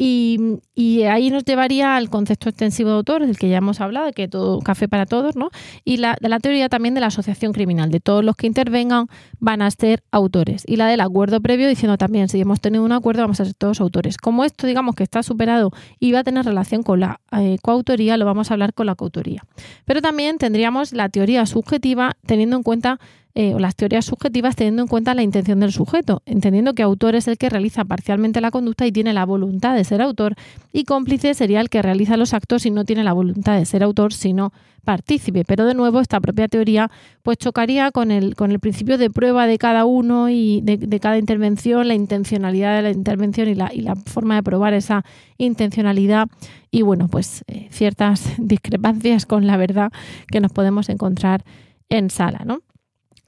y, 0.00 1.02
ahí 1.02 1.30
nos 1.30 1.44
llevaría 1.44 1.96
al 1.96 2.08
concepto 2.08 2.48
extensivo 2.48 2.90
de 2.90 2.96
autor, 2.96 3.26
del 3.26 3.36
que 3.36 3.48
ya 3.48 3.56
hemos 3.56 3.80
hablado, 3.80 4.12
que 4.12 4.28
todo 4.28 4.60
café 4.60 4.86
para 4.86 5.06
todos, 5.06 5.34
¿no? 5.34 5.50
Y 5.84 5.96
la, 5.96 6.16
teoría 6.40 6.68
también 6.68 6.94
de 6.94 7.00
la 7.00 7.08
asociación 7.08 7.52
criminal, 7.52 7.90
de 7.90 7.98
todos 7.98 8.24
los 8.24 8.36
que 8.36 8.46
intervengan 8.46 9.08
van 9.40 9.60
a 9.60 9.70
ser 9.72 10.04
autores. 10.12 10.62
Y 10.68 10.76
la 10.76 10.86
del 10.86 11.00
acuerdo 11.00 11.40
previo, 11.40 11.68
diciendo 11.68 11.98
también, 11.98 12.28
si 12.28 12.40
hemos 12.40 12.60
tenido 12.60 12.84
un 12.84 12.92
acuerdo, 12.92 13.22
vamos 13.22 13.40
a 13.40 13.44
ser 13.44 13.54
todos 13.54 13.80
autores. 13.80 14.18
Como 14.18 14.44
esto, 14.44 14.68
digamos, 14.68 14.94
que 14.94 15.02
está 15.02 15.24
superado 15.24 15.72
y 15.98 16.12
va 16.12 16.20
a 16.20 16.24
tener 16.24 16.44
relación 16.44 16.84
con 16.84 17.00
la 17.00 17.20
eh, 17.32 17.58
coautoría, 17.60 18.16
lo 18.16 18.24
vamos 18.24 18.52
a 18.52 18.54
hablar 18.54 18.74
con 18.74 18.86
la 18.86 18.94
coautoría. 18.94 19.42
Pero 19.84 20.00
también 20.00 20.38
tendríamos 20.38 20.92
la 20.92 21.08
teoría 21.08 21.44
subjetiva, 21.44 22.16
teniendo 22.24 22.56
en 22.56 22.62
cuenta 22.62 23.00
eh, 23.40 23.54
o 23.54 23.60
las 23.60 23.76
teorías 23.76 24.04
subjetivas 24.04 24.56
teniendo 24.56 24.82
en 24.82 24.88
cuenta 24.88 25.14
la 25.14 25.22
intención 25.22 25.60
del 25.60 25.70
sujeto, 25.70 26.22
entendiendo 26.26 26.74
que 26.74 26.82
autor 26.82 27.14
es 27.14 27.28
el 27.28 27.38
que 27.38 27.48
realiza 27.48 27.84
parcialmente 27.84 28.40
la 28.40 28.50
conducta 28.50 28.84
y 28.84 28.90
tiene 28.90 29.12
la 29.12 29.24
voluntad 29.24 29.76
de 29.76 29.84
ser 29.84 30.02
autor, 30.02 30.34
y 30.72 30.82
cómplice 30.82 31.34
sería 31.34 31.60
el 31.60 31.70
que 31.70 31.80
realiza 31.80 32.16
los 32.16 32.34
actos 32.34 32.66
y 32.66 32.72
no 32.72 32.84
tiene 32.84 33.04
la 33.04 33.12
voluntad 33.12 33.56
de 33.56 33.64
ser 33.64 33.84
autor, 33.84 34.12
sino 34.12 34.52
partícipe. 34.84 35.44
Pero 35.44 35.66
de 35.66 35.74
nuevo, 35.74 36.00
esta 36.00 36.18
propia 36.18 36.48
teoría 36.48 36.90
pues 37.22 37.38
chocaría 37.38 37.92
con 37.92 38.10
el, 38.10 38.34
con 38.34 38.50
el 38.50 38.58
principio 38.58 38.98
de 38.98 39.08
prueba 39.08 39.46
de 39.46 39.56
cada 39.56 39.84
uno 39.84 40.28
y 40.28 40.60
de, 40.62 40.98
cada 40.98 41.16
intervención, 41.16 41.86
la 41.86 41.94
intencionalidad 41.94 42.74
de 42.74 42.82
la 42.82 42.90
intervención 42.90 43.48
y 43.48 43.54
la, 43.54 43.94
forma 44.04 44.34
de 44.34 44.42
probar 44.42 44.74
esa 44.74 45.04
intencionalidad 45.36 46.26
y 46.72 46.82
bueno, 46.82 47.06
pues 47.06 47.44
eh, 47.46 47.68
ciertas 47.70 48.32
discrepancias 48.38 49.26
con 49.26 49.46
la 49.46 49.56
verdad 49.56 49.92
que 50.26 50.40
nos 50.40 50.52
podemos 50.52 50.88
encontrar 50.88 51.44
en 51.88 52.10
sala, 52.10 52.42
¿no? 52.44 52.62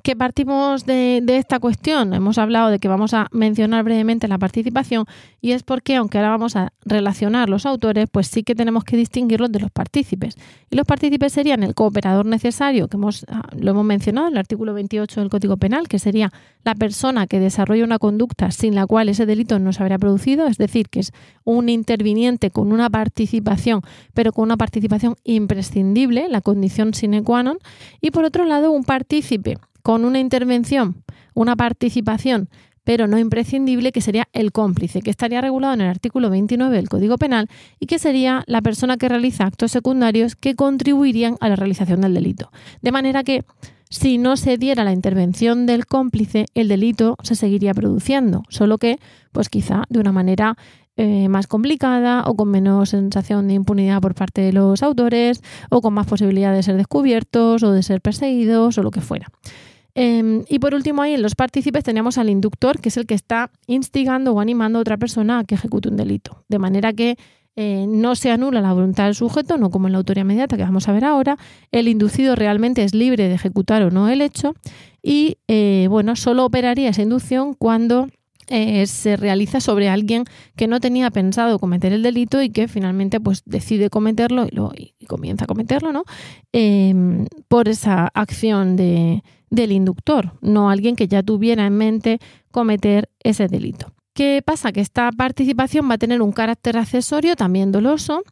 Que 0.02 0.16
partimos 0.16 0.86
de, 0.86 1.22
esta 1.28 1.58
cuestión, 1.58 2.14
hemos 2.14 2.38
hablado 2.38 2.70
de 2.70 2.78
que 2.78 2.88
vamos 2.88 3.14
a 3.14 3.28
mencionar 3.32 3.84
brevemente 3.84 4.28
la 4.28 4.38
participación 4.38 5.06
y 5.40 5.52
es 5.52 5.62
porque 5.62 5.96
aunque 5.96 6.18
ahora 6.18 6.30
vamos 6.30 6.56
a 6.56 6.72
relacionar 6.84 7.48
los 7.48 7.66
autores, 7.66 8.06
pues 8.10 8.26
sí 8.26 8.42
que 8.42 8.54
tenemos 8.54 8.84
que 8.84 8.96
distinguirlos 8.96 9.50
de 9.52 9.60
los 9.60 9.70
partícipes. 9.70 10.36
Y 10.70 10.76
los 10.76 10.86
partícipes 10.86 11.32
serían 11.32 11.62
el 11.62 11.74
cooperador 11.74 12.26
necesario, 12.26 12.88
que 12.88 12.96
hemos, 12.96 13.24
ah, 13.28 13.48
lo 13.56 13.70
hemos 13.72 13.84
mencionado 13.84 14.28
en 14.28 14.34
el 14.34 14.38
artículo 14.38 14.74
28 14.74 15.20
del 15.20 15.30
Código 15.30 15.56
Penal, 15.56 15.88
que 15.88 15.98
sería 15.98 16.32
la 16.64 16.74
persona 16.74 17.26
que 17.26 17.40
desarrolla 17.40 17.84
una 17.84 17.98
conducta 17.98 18.50
sin 18.50 18.74
la 18.74 18.86
cual 18.86 19.08
ese 19.08 19.26
delito 19.26 19.58
no 19.58 19.72
se 19.72 19.82
habría 19.82 19.98
producido, 19.98 20.46
es 20.46 20.58
decir, 20.58 20.88
que 20.88 21.00
es 21.00 21.12
un 21.44 21.68
interviniente 21.68 22.50
con 22.50 22.72
una 22.72 22.90
participación, 22.90 23.82
pero 24.14 24.32
con 24.32 24.44
una 24.44 24.56
participación 24.56 25.16
imprescindible, 25.24 26.28
la 26.28 26.40
condición 26.40 26.94
sine 26.94 27.22
qua 27.22 27.42
non, 27.42 27.58
y 28.00 28.10
por 28.10 28.24
otro 28.24 28.44
lado 28.44 28.70
un 28.70 28.84
partícipe 28.84 29.58
con 29.82 30.04
una 30.04 30.20
intervención, 30.20 31.02
una 31.34 31.56
participación, 31.56 32.48
pero 32.84 33.06
no 33.06 33.18
imprescindible, 33.18 33.92
que 33.92 34.00
sería 34.00 34.28
el 34.32 34.52
cómplice, 34.52 35.02
que 35.02 35.10
estaría 35.10 35.40
regulado 35.40 35.74
en 35.74 35.82
el 35.82 35.88
artículo 35.88 36.30
29 36.30 36.74
del 36.74 36.88
Código 36.88 37.18
Penal 37.18 37.48
y 37.78 37.86
que 37.86 37.98
sería 37.98 38.42
la 38.46 38.62
persona 38.62 38.96
que 38.96 39.08
realiza 39.08 39.44
actos 39.46 39.72
secundarios 39.72 40.34
que 40.34 40.54
contribuirían 40.54 41.36
a 41.40 41.48
la 41.48 41.56
realización 41.56 42.00
del 42.00 42.14
delito. 42.14 42.50
De 42.82 42.92
manera 42.92 43.22
que 43.22 43.44
si 43.90 44.18
no 44.18 44.36
se 44.36 44.56
diera 44.56 44.84
la 44.84 44.92
intervención 44.92 45.66
del 45.66 45.84
cómplice, 45.86 46.46
el 46.54 46.68
delito 46.68 47.16
se 47.22 47.34
seguiría 47.34 47.74
produciendo, 47.74 48.44
solo 48.48 48.78
que, 48.78 48.98
pues 49.32 49.48
quizá 49.48 49.84
de 49.88 49.98
una 49.98 50.12
manera 50.12 50.56
eh, 50.96 51.28
más 51.28 51.46
complicada 51.46 52.24
o 52.26 52.34
con 52.34 52.50
menos 52.50 52.90
sensación 52.90 53.48
de 53.48 53.54
impunidad 53.54 54.00
por 54.00 54.14
parte 54.14 54.42
de 54.42 54.52
los 54.52 54.82
autores 54.82 55.42
o 55.70 55.80
con 55.80 55.94
más 55.94 56.06
posibilidad 56.06 56.52
de 56.52 56.62
ser 56.62 56.76
descubiertos 56.76 57.62
o 57.62 57.72
de 57.72 57.82
ser 57.82 58.00
perseguidos 58.00 58.78
o 58.78 58.82
lo 58.82 58.90
que 58.90 59.00
fuera. 59.00 59.28
Em, 59.94 60.44
y 60.48 60.58
por 60.58 60.74
último, 60.74 61.02
ahí 61.02 61.14
en 61.14 61.22
los 61.22 61.34
partícipes 61.34 61.84
tenemos 61.84 62.18
al 62.18 62.30
inductor, 62.30 62.80
que 62.80 62.90
es 62.90 62.96
el 62.96 63.06
que 63.06 63.14
está 63.14 63.50
instigando 63.66 64.32
o 64.32 64.40
animando 64.40 64.78
a 64.78 64.82
otra 64.82 64.96
persona 64.96 65.40
a 65.40 65.44
que 65.44 65.54
ejecute 65.54 65.88
un 65.88 65.96
delito. 65.96 66.44
De 66.48 66.58
manera 66.58 66.92
que 66.92 67.16
eh, 67.56 67.86
no 67.88 68.14
se 68.14 68.30
anula 68.30 68.60
la 68.60 68.72
voluntad 68.72 69.04
del 69.04 69.14
sujeto, 69.14 69.58
no 69.58 69.70
como 69.70 69.88
en 69.88 69.92
la 69.92 69.98
autoría 69.98 70.22
inmediata 70.22 70.56
que 70.56 70.62
vamos 70.62 70.88
a 70.88 70.92
ver 70.92 71.04
ahora. 71.04 71.36
El 71.72 71.88
inducido 71.88 72.36
realmente 72.36 72.84
es 72.84 72.94
libre 72.94 73.28
de 73.28 73.34
ejecutar 73.34 73.82
o 73.82 73.90
no 73.90 74.08
el 74.08 74.22
hecho. 74.22 74.54
Y 75.02 75.38
eh, 75.48 75.86
bueno, 75.90 76.16
solo 76.16 76.44
operaría 76.44 76.90
esa 76.90 77.02
inducción 77.02 77.54
cuando 77.54 78.08
eh, 78.50 78.86
se 78.86 79.16
realiza 79.16 79.60
sobre 79.60 79.88
alguien 79.88 80.24
que 80.56 80.66
no 80.66 80.80
tenía 80.80 81.10
pensado 81.10 81.58
cometer 81.58 81.92
el 81.92 82.02
delito 82.02 82.42
y 82.42 82.50
que 82.50 82.68
finalmente 82.68 83.20
pues 83.20 83.42
decide 83.46 83.90
cometerlo 83.90 84.46
y, 84.76 84.94
y 84.98 85.06
comienza 85.06 85.44
a 85.44 85.46
cometerlo, 85.46 85.92
¿no? 85.92 86.04
Em, 86.52 87.26
por 87.48 87.68
esa 87.68 88.08
acción 88.12 88.76
de, 88.76 89.22
del 89.50 89.72
inductor, 89.72 90.32
no 90.40 90.68
alguien 90.68 90.96
que 90.96 91.08
ya 91.08 91.22
tuviera 91.22 91.64
en 91.66 91.76
mente 91.76 92.18
cometer 92.50 93.08
ese 93.22 93.46
delito. 93.46 93.92
¿Qué 94.14 94.42
pasa? 94.44 94.72
Que 94.72 94.80
esta 94.80 95.10
participación 95.12 95.88
va 95.88 95.94
a 95.94 95.98
tener 95.98 96.20
un 96.20 96.32
carácter 96.32 96.76
accesorio, 96.76 97.36
también 97.36 97.72
doloso, 97.72 98.22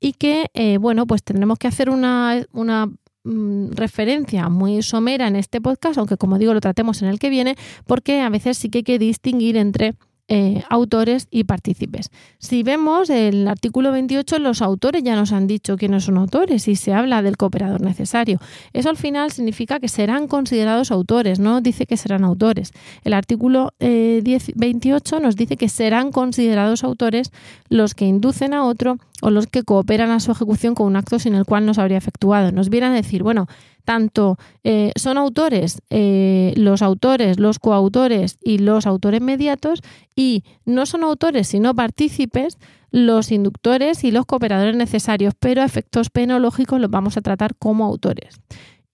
y 0.00 0.12
que, 0.12 0.46
eh, 0.54 0.78
bueno, 0.78 1.06
pues 1.06 1.22
tendremos 1.22 1.58
que 1.58 1.68
hacer 1.68 1.90
una, 1.90 2.44
una 2.52 2.90
mm, 3.28 3.72
referencia 3.72 4.48
muy 4.48 4.82
somera 4.82 5.28
en 5.28 5.36
este 5.36 5.60
podcast, 5.60 5.98
aunque 5.98 6.16
como 6.16 6.38
digo 6.38 6.54
lo 6.54 6.60
tratemos 6.60 7.02
en 7.02 7.08
el 7.08 7.18
que 7.18 7.30
viene, 7.30 7.56
porque 7.86 8.20
a 8.20 8.28
veces 8.28 8.58
sí 8.58 8.70
que 8.70 8.78
hay 8.78 8.84
que 8.84 8.98
distinguir 8.98 9.56
entre 9.56 9.94
eh, 10.30 10.62
autores 10.68 11.26
y 11.30 11.44
partícipes. 11.44 12.10
Si 12.38 12.62
vemos 12.62 13.08
el 13.08 13.48
artículo 13.48 13.92
28, 13.92 14.38
los 14.40 14.60
autores 14.60 15.02
ya 15.02 15.16
nos 15.16 15.32
han 15.32 15.46
dicho 15.46 15.78
quiénes 15.78 16.04
son 16.04 16.18
autores 16.18 16.68
y 16.68 16.76
se 16.76 16.92
habla 16.92 17.22
del 17.22 17.38
cooperador 17.38 17.80
necesario. 17.80 18.38
Eso 18.74 18.90
al 18.90 18.98
final 18.98 19.32
significa 19.32 19.80
que 19.80 19.88
serán 19.88 20.28
considerados 20.28 20.90
autores, 20.90 21.38
no 21.38 21.62
dice 21.62 21.86
que 21.86 21.96
serán 21.96 22.24
autores. 22.24 22.72
El 23.04 23.14
artículo 23.14 23.72
28 23.78 25.16
eh, 25.16 25.20
nos 25.20 25.34
dice 25.34 25.56
que 25.56 25.70
serán 25.70 26.12
considerados 26.12 26.84
autores 26.84 27.32
los 27.70 27.94
que 27.94 28.04
inducen 28.04 28.52
a 28.52 28.66
otro 28.66 28.98
o 29.22 29.30
los 29.30 29.46
que 29.46 29.62
cooperan 29.62 30.10
a 30.10 30.20
su 30.20 30.32
ejecución 30.32 30.74
con 30.74 30.86
un 30.86 30.96
acto 30.96 31.18
sin 31.18 31.34
el 31.34 31.44
cual 31.44 31.66
no 31.66 31.74
se 31.74 31.80
habría 31.80 31.98
efectuado. 31.98 32.52
Nos 32.52 32.68
viene 32.68 32.86
a 32.86 32.90
decir, 32.90 33.22
bueno, 33.22 33.46
tanto 33.84 34.36
eh, 34.64 34.92
son 34.96 35.16
autores 35.18 35.80
eh, 35.90 36.52
los 36.56 36.82
autores, 36.82 37.38
los 37.38 37.58
coautores 37.58 38.38
y 38.42 38.58
los 38.58 38.86
autores 38.86 39.20
mediatos, 39.20 39.82
y 40.14 40.44
no 40.64 40.86
son 40.86 41.04
autores 41.04 41.48
sino 41.48 41.74
partícipes 41.74 42.58
los 42.90 43.32
inductores 43.32 44.04
y 44.04 44.10
los 44.10 44.26
cooperadores 44.26 44.76
necesarios, 44.76 45.34
pero 45.38 45.62
efectos 45.62 46.10
penológicos 46.10 46.80
los 46.80 46.90
vamos 46.90 47.16
a 47.16 47.20
tratar 47.20 47.54
como 47.56 47.84
autores. 47.84 48.40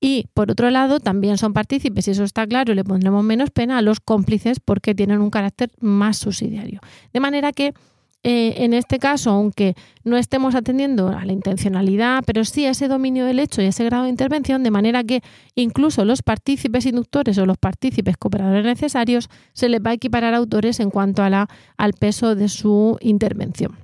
Y 0.00 0.26
por 0.34 0.50
otro 0.50 0.70
lado, 0.70 1.00
también 1.00 1.38
son 1.38 1.54
partícipes, 1.54 2.08
y 2.08 2.10
eso 2.10 2.24
está 2.24 2.46
claro, 2.46 2.74
le 2.74 2.84
pondremos 2.84 3.24
menos 3.24 3.50
pena 3.50 3.78
a 3.78 3.82
los 3.82 4.00
cómplices 4.00 4.60
porque 4.60 4.94
tienen 4.94 5.20
un 5.20 5.30
carácter 5.30 5.70
más 5.80 6.18
subsidiario. 6.18 6.80
De 7.12 7.20
manera 7.20 7.52
que 7.52 7.72
eh, 8.26 8.64
en 8.64 8.72
este 8.72 8.98
caso, 8.98 9.30
aunque 9.30 9.74
no 10.02 10.16
estemos 10.16 10.54
atendiendo 10.54 11.08
a 11.08 11.26
la 11.26 11.32
intencionalidad, 11.32 12.24
pero 12.24 12.46
sí 12.46 12.64
a 12.64 12.70
ese 12.70 12.88
dominio 12.88 13.26
del 13.26 13.38
hecho 13.38 13.60
y 13.60 13.66
ese 13.66 13.84
grado 13.84 14.04
de 14.04 14.08
intervención, 14.10 14.62
de 14.62 14.70
manera 14.70 15.04
que 15.04 15.22
incluso 15.54 16.06
los 16.06 16.22
partícipes 16.22 16.86
inductores 16.86 17.36
o 17.36 17.44
los 17.44 17.58
partícipes 17.58 18.16
cooperadores 18.16 18.64
necesarios 18.64 19.28
se 19.52 19.68
les 19.68 19.82
va 19.82 19.90
a 19.90 19.92
equiparar 19.94 20.32
a 20.32 20.38
autores 20.38 20.80
en 20.80 20.88
cuanto 20.88 21.22
a 21.22 21.28
la, 21.28 21.48
al 21.76 21.92
peso 21.92 22.34
de 22.34 22.48
su 22.48 22.96
intervención. 23.02 23.76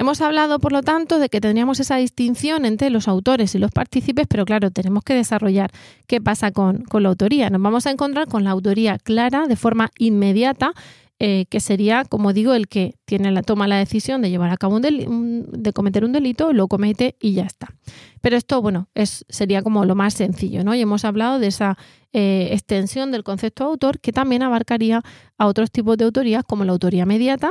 Hemos 0.00 0.20
hablado, 0.20 0.60
por 0.60 0.70
lo 0.70 0.82
tanto, 0.82 1.18
de 1.18 1.28
que 1.28 1.40
tendríamos 1.40 1.80
esa 1.80 1.96
distinción 1.96 2.64
entre 2.64 2.90
los 2.90 3.08
autores 3.08 3.56
y 3.56 3.58
los 3.58 3.72
partícipes, 3.72 4.28
pero 4.28 4.44
claro, 4.44 4.70
tenemos 4.70 5.02
que 5.02 5.14
desarrollar 5.14 5.72
qué 6.06 6.20
pasa 6.20 6.52
con, 6.52 6.84
con 6.84 7.02
la 7.02 7.08
autoría. 7.08 7.50
Nos 7.50 7.60
vamos 7.60 7.88
a 7.88 7.90
encontrar 7.90 8.28
con 8.28 8.44
la 8.44 8.50
autoría 8.50 8.98
clara 8.98 9.48
de 9.48 9.56
forma 9.56 9.90
inmediata 9.98 10.74
eh, 11.20 11.46
que 11.50 11.58
sería, 11.58 12.04
como 12.04 12.32
digo, 12.32 12.54
el 12.54 12.68
que 12.68 12.94
tiene 13.04 13.32
la, 13.32 13.42
toma 13.42 13.66
la 13.66 13.76
decisión 13.76 14.22
de 14.22 14.30
llevar 14.30 14.50
a 14.50 14.56
cabo 14.56 14.76
un, 14.76 15.46
de 15.50 15.72
cometer 15.72 16.04
un 16.04 16.12
delito, 16.12 16.52
lo 16.52 16.68
comete 16.68 17.16
y 17.20 17.32
ya 17.32 17.44
está. 17.44 17.74
Pero 18.20 18.36
esto, 18.36 18.62
bueno, 18.62 18.88
es, 18.94 19.24
sería 19.28 19.62
como 19.62 19.84
lo 19.84 19.96
más 19.96 20.14
sencillo, 20.14 20.62
¿no? 20.62 20.74
Y 20.76 20.80
hemos 20.80 21.04
hablado 21.04 21.40
de 21.40 21.48
esa 21.48 21.76
eh, 22.12 22.50
extensión 22.52 23.10
del 23.10 23.24
concepto 23.24 23.64
de 23.64 23.70
autor 23.70 23.98
que 23.98 24.12
también 24.12 24.42
abarcaría 24.42 25.02
a 25.36 25.46
otros 25.46 25.72
tipos 25.72 25.96
de 25.96 26.04
autorías 26.04 26.44
como 26.44 26.64
la 26.64 26.72
autoría 26.72 27.04
mediata 27.04 27.50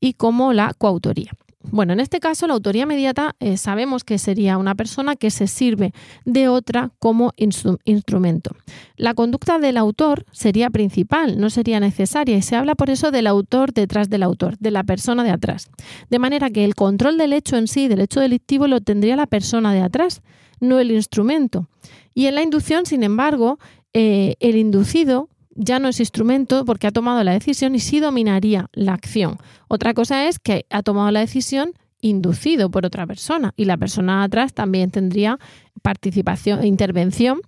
y 0.00 0.14
como 0.14 0.52
la 0.52 0.74
coautoría. 0.74 1.30
Bueno, 1.72 1.92
en 1.92 2.00
este 2.00 2.20
caso 2.20 2.46
la 2.46 2.54
autoría 2.54 2.84
inmediata 2.84 3.34
eh, 3.40 3.56
sabemos 3.56 4.04
que 4.04 4.18
sería 4.18 4.56
una 4.56 4.74
persona 4.74 5.16
que 5.16 5.30
se 5.30 5.46
sirve 5.46 5.92
de 6.24 6.48
otra 6.48 6.90
como 6.98 7.32
instrumento. 7.36 8.52
La 8.96 9.14
conducta 9.14 9.58
del 9.58 9.76
autor 9.76 10.24
sería 10.30 10.70
principal, 10.70 11.40
no 11.40 11.50
sería 11.50 11.80
necesaria 11.80 12.36
y 12.36 12.42
se 12.42 12.56
habla 12.56 12.74
por 12.76 12.90
eso 12.90 13.10
del 13.10 13.26
autor 13.26 13.72
detrás 13.72 14.08
del 14.08 14.22
autor, 14.22 14.56
de 14.58 14.70
la 14.70 14.84
persona 14.84 15.24
de 15.24 15.30
atrás. 15.30 15.68
De 16.08 16.18
manera 16.18 16.50
que 16.50 16.64
el 16.64 16.74
control 16.74 17.18
del 17.18 17.32
hecho 17.32 17.56
en 17.56 17.66
sí, 17.66 17.88
del 17.88 18.00
hecho 18.00 18.20
delictivo, 18.20 18.68
lo 18.68 18.80
tendría 18.80 19.16
la 19.16 19.26
persona 19.26 19.72
de 19.72 19.80
atrás, 19.80 20.22
no 20.60 20.78
el 20.78 20.92
instrumento. 20.92 21.68
Y 22.14 22.26
en 22.26 22.36
la 22.36 22.42
inducción, 22.42 22.86
sin 22.86 23.02
embargo, 23.02 23.58
eh, 23.92 24.36
el 24.40 24.56
inducido 24.56 25.28
ya 25.56 25.78
no 25.78 25.88
es 25.88 26.00
instrumento 26.00 26.64
porque 26.64 26.86
ha 26.86 26.92
tomado 26.92 27.24
la 27.24 27.32
decisión 27.32 27.74
y 27.74 27.80
sí 27.80 28.00
dominaría 28.00 28.68
la 28.72 28.92
acción. 28.92 29.38
Otra 29.68 29.94
cosa 29.94 30.28
es 30.28 30.38
que 30.38 30.66
ha 30.70 30.82
tomado 30.82 31.10
la 31.10 31.20
decisión 31.20 31.72
inducido 32.00 32.70
por 32.70 32.86
otra 32.86 33.06
persona 33.06 33.52
y 33.56 33.64
la 33.64 33.76
persona 33.76 34.22
atrás 34.22 34.52
también 34.52 34.90
tendría 34.90 35.38
participación, 35.82 36.64
intervención, 36.64 37.40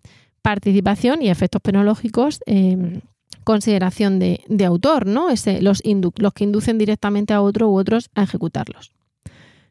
participación 0.42 1.22
y 1.22 1.28
efectos 1.28 1.60
penológicos. 1.62 2.40
Em, 2.46 3.00
consideración 3.44 4.18
de, 4.18 4.64
autor, 4.66 5.06
¿no? 5.06 5.28
Los, 5.60 5.82
los 5.82 6.32
que 6.34 6.44
inducen 6.44 6.76
directamente 6.76 7.32
a 7.32 7.40
otro 7.40 7.70
u 7.70 7.78
otros 7.78 8.10
a 8.14 8.22
ejecutarlos. 8.22 8.92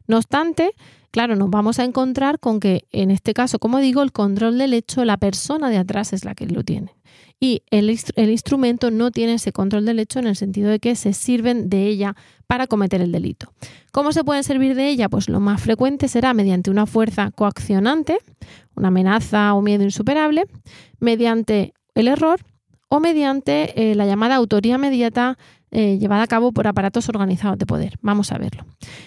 No 0.08 0.16
obstante, 0.16 0.72
claro, 1.12 1.36
nos 1.36 1.48
vamos 1.48 1.78
a 1.78 1.84
encontrar 1.84 2.40
con 2.40 2.58
que 2.58 2.88
en 2.90 3.12
este 3.12 3.34
caso, 3.34 3.60
como 3.60 3.78
digo, 3.78 4.02
el 4.02 4.10
control 4.10 4.58
del 4.58 4.74
hecho, 4.74 5.04
la 5.04 5.16
persona 5.16 5.70
de 5.70 5.76
atrás 5.76 6.12
es 6.12 6.24
la 6.24 6.34
que 6.34 6.48
lo 6.48 6.64
tiene 6.64 6.97
y 7.40 7.62
el, 7.70 7.90
instrumento 7.90 8.90
no 8.90 9.10
tiene 9.10 9.34
ese 9.34 9.52
control 9.52 9.84
del 9.84 10.00
hecho 10.00 10.18
en 10.18 10.26
el 10.26 10.36
sentido 10.36 10.70
de 10.70 10.80
que 10.80 10.96
se 10.96 11.12
sirven 11.12 11.68
de 11.68 11.86
ella 11.86 12.16
para 12.46 12.66
cometer 12.66 13.00
el 13.00 13.12
delito. 13.12 13.52
¿Cómo 13.92 14.12
se 14.12 14.24
pueden 14.24 14.42
servir 14.42 14.74
de 14.74 14.88
ella? 14.88 15.08
Pues 15.08 15.28
lo 15.28 15.38
más 15.38 15.60
frecuente 15.60 16.08
será 16.08 16.34
mediante 16.34 16.70
una 16.70 16.86
fuerza 16.86 17.30
coaccionante, 17.30 18.18
una 18.74 18.88
amenaza 18.88 19.54
o 19.54 19.62
miedo 19.62 19.84
insuperable, 19.84 20.46
mediante 20.98 21.74
el 21.94 22.08
error 22.08 22.40
o 22.88 23.00
mediante 23.00 23.90
eh, 23.90 23.94
la 23.94 24.06
llamada 24.06 24.34
autoría 24.34 24.76
inmediata 24.76 25.38
eh, 25.70 25.98
llevada 25.98 26.22
a 26.22 26.26
cabo 26.26 26.52
por 26.52 26.66
aparatos 26.66 27.08
organizados 27.08 27.58
de 27.58 27.66
poder. 27.66 27.98
Vamos 28.00 28.32
a 28.32 28.38
verlo. 28.38 28.64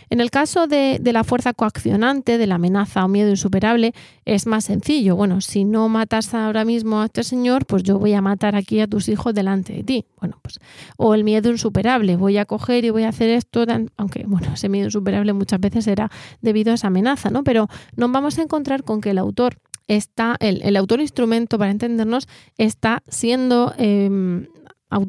En 0.10 0.22
el 0.22 0.30
caso 0.30 0.68
de, 0.68 1.00
la 1.04 1.24
fuerza 1.24 1.54
coaccionante, 1.54 2.38
de 2.38 2.48
la 2.48 2.56
amenaza 2.56 3.04
o 3.04 3.08
miedo 3.08 3.30
insuperable, 3.30 3.94
es 4.26 4.46
más 4.46 4.66
sencillo. 4.66 5.16
Bueno, 5.16 5.42
si 5.42 5.64
no 5.64 5.90
matas 5.90 6.34
ahora 6.34 6.66
mismo 6.66 7.02
a 7.02 7.06
este 7.06 7.24
señor, 7.24 7.66
pues 7.66 7.84
yo 7.84 7.98
voy 7.98 8.14
a 8.14 8.22
matar 8.22 8.56
aquí 8.56 8.80
a 8.80 8.88
tus 8.88 9.10
hijos 9.10 9.34
delante 9.34 9.74
de 9.74 9.84
ti. 9.84 10.06
Bueno, 10.20 10.38
pues, 10.42 10.60
o 10.98 11.14
el 11.16 11.24
miedo 11.24 11.50
insuperable, 11.50 12.16
voy 12.16 12.38
a 12.38 12.46
coger 12.46 12.86
y 12.86 12.90
voy 12.90 13.04
a 13.04 13.10
hacer 13.10 13.30
esto, 13.30 13.66
aunque 13.98 14.26
bueno, 14.28 14.54
ese 14.54 14.70
miedo 14.70 14.86
insuperable 14.86 15.34
muchas 15.34 15.60
veces 15.60 15.86
será 15.86 16.12
debido 16.42 16.72
a 16.72 16.76
esa 16.76 16.88
amenaza, 16.88 17.30
¿no? 17.30 17.44
Pero 17.44 17.68
nos 17.96 18.12
vamos 18.12 18.38
a 18.38 18.44
encontrar 18.44 18.84
con 18.84 19.02
que 19.02 19.12
el 19.12 19.18
autor 19.18 19.58
está, 19.88 20.38
el, 20.40 20.76
autor 20.78 21.02
instrumento, 21.02 21.58
para 21.58 21.72
entendernos, 21.72 22.28
está 22.58 23.04
siendo 23.08 23.74
em, 23.78 24.48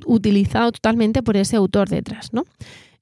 utilizado 0.06 0.72
totalmente 0.72 1.22
por 1.22 1.36
ese 1.36 1.56
autor 1.56 1.88
detrás, 1.88 2.32
¿no? 2.32 2.44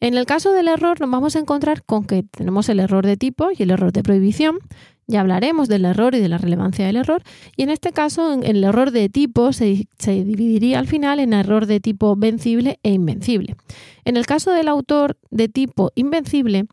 En 0.01 0.17
el 0.17 0.25
caso 0.25 0.53
del 0.53 0.69
error 0.69 0.99
nos 0.99 1.11
vamos 1.11 1.37
a 1.37 1.41
encontrar 1.41 1.85
con 1.85 2.05
que 2.05 2.23
tenemos 2.23 2.71
el 2.71 2.81
error 2.81 3.05
de 3.05 3.19
tipo 3.19 3.51
y 3.57 3.63
el 3.63 3.71
error 3.71 3.93
de 3.93 4.03
prohibición. 4.03 4.59
Ya 5.07 5.21
hablaremos 5.21 5.69
del 5.69 5.85
error 5.85 6.15
y 6.15 6.21
de 6.21 6.29
la 6.29 6.39
relevancia 6.39 6.87
del 6.87 6.97
error. 6.97 7.23
Y 7.57 7.65
en 7.65 7.71
este 7.71 7.93
caso, 7.93 8.41
el 8.43 8.65
error 8.65 8.93
de 8.93 9.09
tipo 9.11 9.53
se, 9.53 9.87
dividiría 10.07 10.79
al 10.79 10.87
final 10.87 11.19
en 11.19 11.33
error 11.35 11.67
de 11.67 11.81
tipo 11.81 12.17
vencible 12.17 12.79
e 12.83 12.93
invencible. 12.93 13.57
En 14.05 14.17
el 14.17 14.25
caso 14.25 14.53
del 14.53 14.69
autor 14.69 15.19
de 15.31 15.49
tipo 15.49 15.91
invencible, 15.97 16.67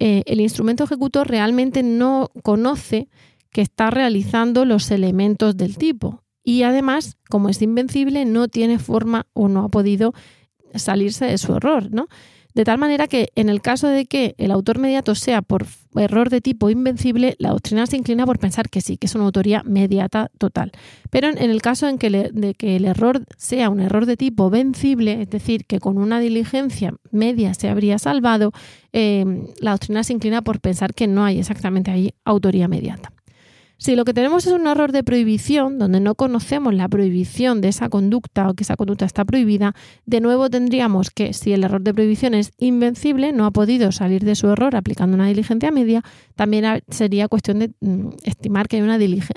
eh, 0.00 0.24
el 0.26 0.40
instrumento 0.40 0.84
ejecutor 0.84 1.28
realmente 1.28 1.82
no 1.84 2.30
conoce 2.42 3.08
que 3.52 3.60
está 3.60 3.90
realizando 3.90 4.64
los 4.64 4.90
elementos 4.90 5.56
del 5.56 5.76
tipo 5.76 6.21
y 6.44 6.62
además, 6.62 7.16
como 7.28 7.48
es 7.48 7.60
invencible, 7.62 8.24
no 8.24 8.48
tiene 8.48 8.78
forma 8.78 9.26
o 9.32 9.48
no 9.48 9.64
ha 9.64 9.68
podido 9.68 10.12
salirse 10.74 11.26
de 11.26 11.38
su 11.38 11.54
error, 11.54 11.90
¿no? 11.92 12.08
De 12.54 12.64
tal 12.64 12.76
manera 12.76 13.08
que 13.08 13.30
en 13.34 13.48
el 13.48 13.62
caso 13.62 13.88
de 13.88 14.04
que 14.04 14.34
el 14.36 14.50
autor 14.50 14.78
mediato 14.78 15.14
sea 15.14 15.40
por 15.40 15.66
error 15.94 16.28
de 16.28 16.42
tipo 16.42 16.68
invencible, 16.68 17.34
la 17.38 17.50
doctrina 17.50 17.86
se 17.86 17.96
inclina 17.96 18.26
por 18.26 18.38
pensar 18.38 18.68
que 18.68 18.82
sí, 18.82 18.98
que 18.98 19.06
es 19.06 19.14
una 19.14 19.24
autoría 19.24 19.62
mediata 19.64 20.30
total. 20.36 20.70
Pero 21.10 21.28
en, 21.28 21.38
el 21.38 21.62
caso 21.62 21.88
en 21.88 21.96
que 21.96 22.10
de 22.10 22.54
que 22.54 22.76
el 22.76 22.84
error 22.84 23.24
sea 23.38 23.70
un 23.70 23.80
error 23.80 24.04
de 24.04 24.18
tipo 24.18 24.50
vencible, 24.50 25.22
es 25.22 25.30
decir, 25.30 25.64
que 25.64 25.80
con 25.80 25.96
una 25.96 26.20
diligencia 26.20 26.94
media 27.10 27.54
se 27.54 27.70
habría 27.70 27.98
salvado, 27.98 28.52
eh, 28.92 29.24
la 29.60 29.70
doctrina 29.70 30.04
se 30.04 30.12
inclina 30.12 30.42
por 30.42 30.60
pensar 30.60 30.92
que 30.92 31.06
no 31.06 31.24
hay 31.24 31.38
exactamente 31.38 31.90
ahí 31.90 32.12
autoría 32.24 32.68
mediata. 32.68 33.12
Si 33.82 33.96
lo 33.96 34.04
que 34.04 34.14
tenemos 34.14 34.46
es 34.46 34.52
un 34.52 34.68
error 34.68 34.92
de 34.92 35.02
prohibición, 35.02 35.80
donde 35.80 35.98
no 35.98 36.14
conocemos 36.14 36.72
la 36.72 36.86
prohibición 36.86 37.60
de 37.60 37.66
esa 37.66 37.88
conducta 37.88 38.48
o 38.48 38.54
que 38.54 38.62
esa 38.62 38.76
conducta 38.76 39.06
está 39.06 39.24
prohibida, 39.24 39.74
de 40.06 40.20
nuevo 40.20 40.48
tendríamos 40.48 41.10
que, 41.10 41.32
si 41.32 41.52
el 41.52 41.64
error 41.64 41.80
de 41.82 41.92
prohibición 41.92 42.34
es 42.34 42.52
invencible, 42.58 43.32
no 43.32 43.44
ha 43.44 43.50
podido 43.50 43.90
salir 43.90 44.22
de 44.22 44.36
su 44.36 44.48
error 44.48 44.76
aplicando 44.76 45.16
una 45.16 45.26
diligencia 45.26 45.72
media, 45.72 46.04
también 46.36 46.64
sería 46.90 47.26
cuestión 47.26 47.58
de 47.58 47.72
mm, 47.80 48.10
estimar 48.22 48.68
que 48.68 48.76
hay 48.76 48.82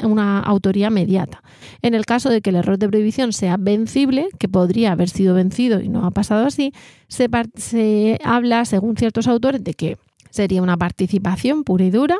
una, 0.04 0.40
autoría 0.42 0.92
mediata. 0.92 1.42
En 1.82 1.96
el 1.96 2.06
caso 2.06 2.30
de 2.30 2.42
que 2.42 2.52
el 2.52 2.58
error 2.58 2.78
de 2.78 2.88
prohibición 2.88 3.34
sea 3.34 3.58
vencible, 3.58 4.28
que 4.38 4.48
podría 4.48 4.92
haber 4.92 5.10
sido 5.10 5.34
vencido 5.34 5.82
y 5.82 5.90
no 5.90 6.06
ha 6.06 6.12
pasado 6.12 6.46
así, 6.46 6.72
se 7.08 8.20
habla, 8.24 8.66
según 8.66 8.96
ciertos 8.96 9.28
autores, 9.28 9.64
de 9.64 9.74
que 9.74 9.98
sería 10.30 10.62
una 10.62 10.78
participación 10.78 11.64
pura 11.64 11.86
y 11.86 11.90
dura, 11.90 12.20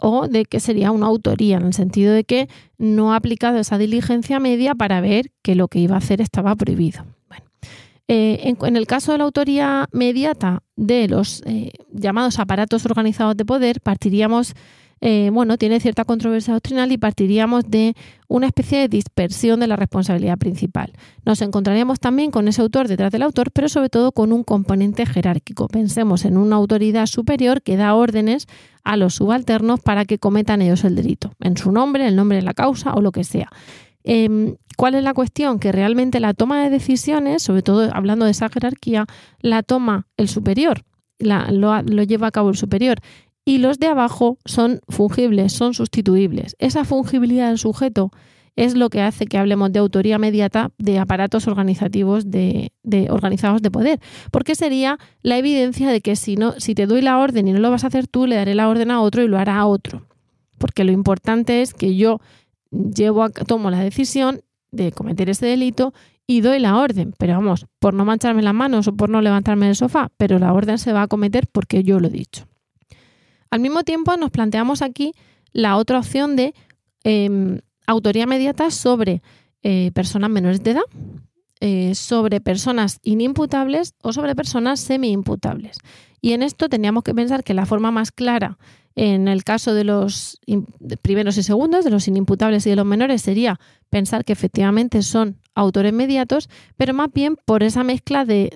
o 0.00 0.28
de 0.28 0.44
que 0.44 0.60
sería 0.60 0.90
una 0.90 1.06
autoría, 1.06 1.58
en 1.58 1.66
el 1.66 1.74
sentido 1.74 2.12
de 2.12 2.24
que 2.24 2.48
no 2.78 3.12
ha 3.12 3.16
aplicado 3.16 3.58
esa 3.58 3.78
diligencia 3.78 4.40
media 4.40 4.74
para 4.74 5.00
ver 5.00 5.30
que 5.42 5.54
lo 5.54 5.68
que 5.68 5.78
iba 5.78 5.94
a 5.94 5.98
hacer 5.98 6.20
estaba 6.20 6.54
prohibido. 6.56 7.04
Bueno, 7.28 7.44
eh, 8.08 8.54
en, 8.60 8.76
el 8.76 8.86
caso 8.86 9.12
de 9.12 9.18
la 9.18 9.24
autoría 9.24 9.88
mediata 9.92 10.62
de 10.76 11.08
los 11.08 11.42
eh, 11.46 11.72
llamados 11.92 12.38
aparatos 12.38 12.86
organizados 12.86 13.36
de 13.36 13.44
poder, 13.44 13.80
partiríamos 13.80 14.54
eh, 15.02 15.30
bueno, 15.32 15.56
tiene 15.56 15.80
cierta 15.80 16.04
controversia 16.04 16.52
doctrinal 16.52 16.92
y 16.92 16.98
partiríamos 16.98 17.64
de 17.70 17.94
una 18.28 18.46
especie 18.46 18.80
de 18.80 18.88
dispersión 18.88 19.60
de 19.60 19.66
la 19.66 19.76
responsabilidad 19.76 20.36
principal. 20.36 20.92
Nos 21.24 21.40
encontraríamos 21.40 22.00
también 22.00 22.30
con 22.30 22.48
ese 22.48 22.60
autor 22.60 22.86
detrás 22.86 23.10
del 23.10 23.22
autor, 23.22 23.50
pero 23.50 23.70
sobre 23.70 23.88
todo 23.88 24.12
con 24.12 24.32
un 24.32 24.44
componente 24.44 25.06
jerárquico. 25.06 25.68
Pensemos 25.68 26.26
en 26.26 26.36
una 26.36 26.56
autoridad 26.56 27.06
superior 27.06 27.62
que 27.62 27.78
da 27.78 27.94
órdenes 27.94 28.46
a 28.84 28.96
los 28.98 29.14
subalternos 29.14 29.80
para 29.80 30.04
que 30.04 30.18
cometan 30.18 30.60
ellos 30.60 30.84
el 30.84 30.94
delito, 30.94 31.32
en 31.40 31.56
su 31.56 31.72
nombre, 31.72 32.06
el 32.06 32.16
nombre 32.16 32.36
de 32.36 32.42
la 32.42 32.54
causa 32.54 32.92
o 32.92 33.00
lo 33.00 33.10
que 33.10 33.24
sea. 33.24 33.48
Em, 34.04 34.56
¿Cuál 34.76 34.94
es 34.94 35.02
la 35.04 35.14
cuestión? 35.14 35.58
Que 35.58 35.72
realmente 35.72 36.20
la 36.20 36.34
toma 36.34 36.62
de 36.62 36.70
decisiones, 36.70 37.42
sobre 37.42 37.62
todo 37.62 37.90
hablando 37.94 38.24
de 38.24 38.30
esa 38.30 38.48
jerarquía, 38.48 39.06
la 39.40 39.62
toma 39.62 40.06
el 40.16 40.28
superior, 40.28 40.84
lo, 41.18 41.82
lo 41.82 42.02
lleva 42.02 42.28
a 42.28 42.30
cabo 42.30 42.48
el 42.48 42.56
superior 42.56 43.00
y 43.50 43.58
los 43.58 43.80
de 43.80 43.88
abajo 43.88 44.38
son 44.44 44.78
fungibles, 44.88 45.52
son 45.52 45.74
sustituibles. 45.74 46.54
Esa 46.60 46.84
fungibilidad 46.84 47.48
del 47.48 47.58
sujeto 47.58 48.12
es 48.54 48.76
lo 48.76 48.90
que 48.90 49.00
hace 49.02 49.26
que 49.26 49.38
hablemos 49.38 49.72
de 49.72 49.80
autoría 49.80 50.20
mediata 50.20 50.70
de 50.78 51.00
aparatos 51.00 51.48
organizativos 51.48 52.30
de, 52.30 52.70
organizados 53.10 53.60
de 53.60 53.72
poder, 53.72 53.98
porque 54.30 54.54
sería 54.54 55.00
la 55.22 55.36
evidencia 55.36 55.90
de 55.90 56.00
que 56.00 56.14
si 56.14 56.36
no, 56.36 56.52
si 56.58 56.76
te 56.76 56.86
doy 56.86 57.02
la 57.02 57.18
orden 57.18 57.48
y 57.48 57.52
no 57.52 57.58
lo 57.58 57.72
vas 57.72 57.82
a 57.82 57.88
hacer 57.88 58.06
tú, 58.06 58.28
le 58.28 58.36
daré 58.36 58.54
la 58.54 58.68
orden 58.68 58.92
a 58.92 59.00
otro 59.00 59.24
y 59.24 59.26
lo 59.26 59.36
hará 59.36 59.58
a 59.58 59.66
otro. 59.66 60.06
Porque 60.56 60.84
lo 60.84 60.92
importante 60.92 61.60
es 61.60 61.74
que 61.74 61.96
yo 61.96 62.20
llevo 62.70 63.24
a, 63.24 63.30
tomo 63.30 63.72
la 63.72 63.80
decisión 63.80 64.42
de 64.70 64.92
cometer 64.92 65.28
ese 65.28 65.46
delito 65.46 65.92
y 66.24 66.40
doy 66.40 66.60
la 66.60 66.76
orden, 66.76 67.14
pero 67.18 67.32
vamos, 67.32 67.66
por 67.80 67.94
no 67.94 68.04
mancharme 68.04 68.42
las 68.42 68.54
manos 68.54 68.86
o 68.86 68.94
por 68.94 69.10
no 69.10 69.20
levantarme 69.20 69.66
del 69.66 69.74
sofá, 69.74 70.12
pero 70.16 70.38
la 70.38 70.52
orden 70.52 70.78
se 70.78 70.92
va 70.92 71.02
a 71.02 71.08
cometer 71.08 71.48
porque 71.50 71.82
yo 71.82 71.98
lo 71.98 72.06
he 72.06 72.10
dicho. 72.10 72.46
Al 73.50 73.60
mismo 73.60 73.82
tiempo, 73.82 74.16
nos 74.16 74.30
planteamos 74.30 74.82
aquí 74.82 75.12
la 75.52 75.76
otra 75.76 75.98
opción 75.98 76.36
de 76.36 76.54
em, 77.02 77.60
autoría 77.86 78.24
inmediata 78.24 78.70
sobre 78.70 79.22
eh, 79.62 79.90
personas 79.92 80.30
menores 80.30 80.62
de 80.62 80.70
edad, 80.70 80.82
eh, 81.60 81.94
sobre 81.94 82.40
personas 82.40 83.00
inimputables 83.02 83.94
o 84.02 84.12
sobre 84.12 84.34
personas 84.34 84.80
semi-imputables. 84.80 85.78
Y 86.20 86.32
en 86.32 86.42
esto 86.42 86.68
tendríamos 86.68 87.02
que 87.02 87.14
pensar 87.14 87.42
que 87.42 87.54
la 87.54 87.66
forma 87.66 87.90
más 87.90 88.12
clara 88.12 88.58
en 88.96 89.28
el 89.28 89.44
caso 89.44 89.72
de 89.72 89.84
los 89.84 90.40
primeros 91.02 91.38
y 91.38 91.42
segundos, 91.42 91.84
de 91.84 91.90
los 91.90 92.08
inimputables 92.08 92.66
y 92.66 92.70
de 92.70 92.76
los 92.76 92.86
menores, 92.86 93.22
sería 93.22 93.60
pensar 93.88 94.24
que 94.24 94.32
efectivamente 94.32 95.02
son 95.02 95.38
autores 95.54 95.92
mediatos, 95.92 96.48
pero 96.76 96.94
más 96.94 97.12
bien 97.12 97.36
por 97.44 97.62
esa 97.62 97.84
mezcla 97.84 98.24
de, 98.24 98.50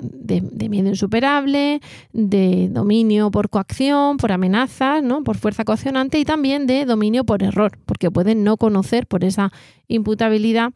miedo 0.68 0.88
insuperable, 0.88 1.80
de 2.12 2.68
dominio 2.70 3.30
por 3.30 3.50
coacción, 3.50 4.16
por 4.16 4.32
amenazas, 4.32 5.02
¿no? 5.02 5.22
por 5.24 5.36
fuerza 5.36 5.64
coaccionante 5.64 6.18
y 6.18 6.24
también 6.24 6.66
de 6.66 6.84
dominio 6.84 7.24
por 7.24 7.42
error, 7.42 7.78
porque 7.86 8.10
pueden 8.10 8.44
no 8.44 8.56
conocer 8.56 9.06
por 9.06 9.24
esa 9.24 9.52
imputabilidad, 9.88 10.72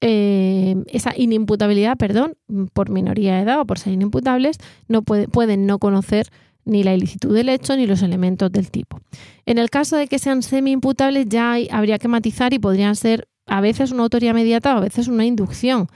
eh, 0.00 0.76
esa 0.88 1.12
inimputabilidad, 1.16 1.96
perdón, 1.96 2.34
por 2.72 2.90
minoría 2.90 3.36
de 3.36 3.42
edad 3.42 3.60
o 3.60 3.66
por 3.66 3.78
ser 3.78 3.92
inimputables, 3.92 4.58
no 4.88 5.02
pueden 5.02 5.66
no 5.66 5.78
conocer 5.78 6.26
ni 6.64 6.84
la 6.84 6.94
ilicitud 6.94 7.34
del 7.34 7.48
hecho 7.48 7.76
ni 7.76 7.86
los 7.86 8.02
elementos 8.02 8.52
del 8.52 8.70
tipo. 8.70 9.00
En 9.46 9.58
el 9.58 9.70
caso 9.70 9.96
de 9.96 10.06
que 10.06 10.18
sean 10.18 10.42
semi-imputables 10.42 11.26
ya 11.28 11.56
habría 11.70 11.98
que 11.98 12.08
matizar 12.08 12.52
y 12.54 12.58
podrían 12.58 12.96
ser 12.96 13.26
a 13.50 13.60
veces 13.60 13.90
una 13.90 14.04
autoría 14.04 14.32
mediata 14.32 14.74
o 14.74 14.78
a 14.78 14.80
veces 14.80 15.08
una 15.08 15.26
inducción, 15.26 15.88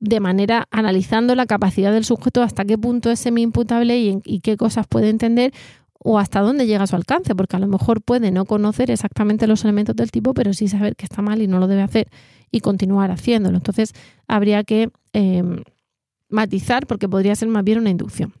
de 0.00 0.20
manera 0.20 0.68
analizando 0.70 1.34
la 1.34 1.46
capacidad 1.46 1.92
del 1.92 2.04
sujeto 2.04 2.42
hasta 2.42 2.64
qué 2.64 2.76
punto 2.78 3.10
es 3.10 3.20
semi-imputable 3.20 3.98
y, 4.24 4.40
qué 4.40 4.56
cosas 4.56 4.86
puede 4.86 5.08
entender 5.08 5.52
o 5.98 6.18
hasta 6.18 6.40
dónde 6.40 6.66
llega 6.66 6.86
su 6.86 6.96
alcance, 6.96 7.34
porque 7.34 7.56
a 7.56 7.58
lo 7.58 7.68
mejor 7.68 8.02
puede 8.02 8.30
no 8.30 8.44
conocer 8.44 8.90
exactamente 8.90 9.46
los 9.46 9.64
elementos 9.64 9.96
del 9.96 10.10
tipo, 10.10 10.32
pero 10.34 10.52
sí 10.52 10.68
saber 10.68 10.94
que 10.94 11.04
está 11.04 11.20
mal 11.20 11.42
y 11.42 11.46
no 11.46 11.58
lo 11.58 11.66
debe 11.66 11.82
hacer 11.82 12.08
y 12.50 12.60
continuar 12.60 13.10
haciéndolo. 13.10 13.56
Entonces 13.56 13.92
habría 14.26 14.64
que 14.64 14.90
eh, 15.12 15.42
matizar 16.28 16.86
porque 16.86 17.08
podría 17.08 17.34
ser 17.34 17.48
más 17.48 17.64
bien 17.64 17.78
una 17.78 17.90
inducción. 17.90 18.32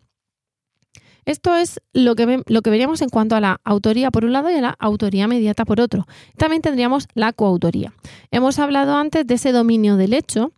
Esto 1.24 1.56
es 1.56 1.80
lo 1.92 2.14
que, 2.14 2.42
lo 2.46 2.62
que 2.62 2.70
veríamos 2.70 3.02
en 3.02 3.08
cuanto 3.08 3.36
a 3.36 3.40
la 3.40 3.60
autoría 3.64 4.10
por 4.10 4.24
un 4.24 4.32
lado 4.32 4.50
y 4.50 4.54
a 4.54 4.60
la 4.60 4.76
autoría 4.78 5.28
mediata 5.28 5.64
por 5.64 5.80
otro. 5.80 6.06
También 6.36 6.62
tendríamos 6.62 7.08
la 7.14 7.32
coautoría. 7.32 7.92
Hemos 8.30 8.58
hablado 8.58 8.96
antes 8.96 9.26
de 9.26 9.34
ese 9.34 9.52
dominio 9.52 9.96
del 9.96 10.14
hecho 10.14 10.52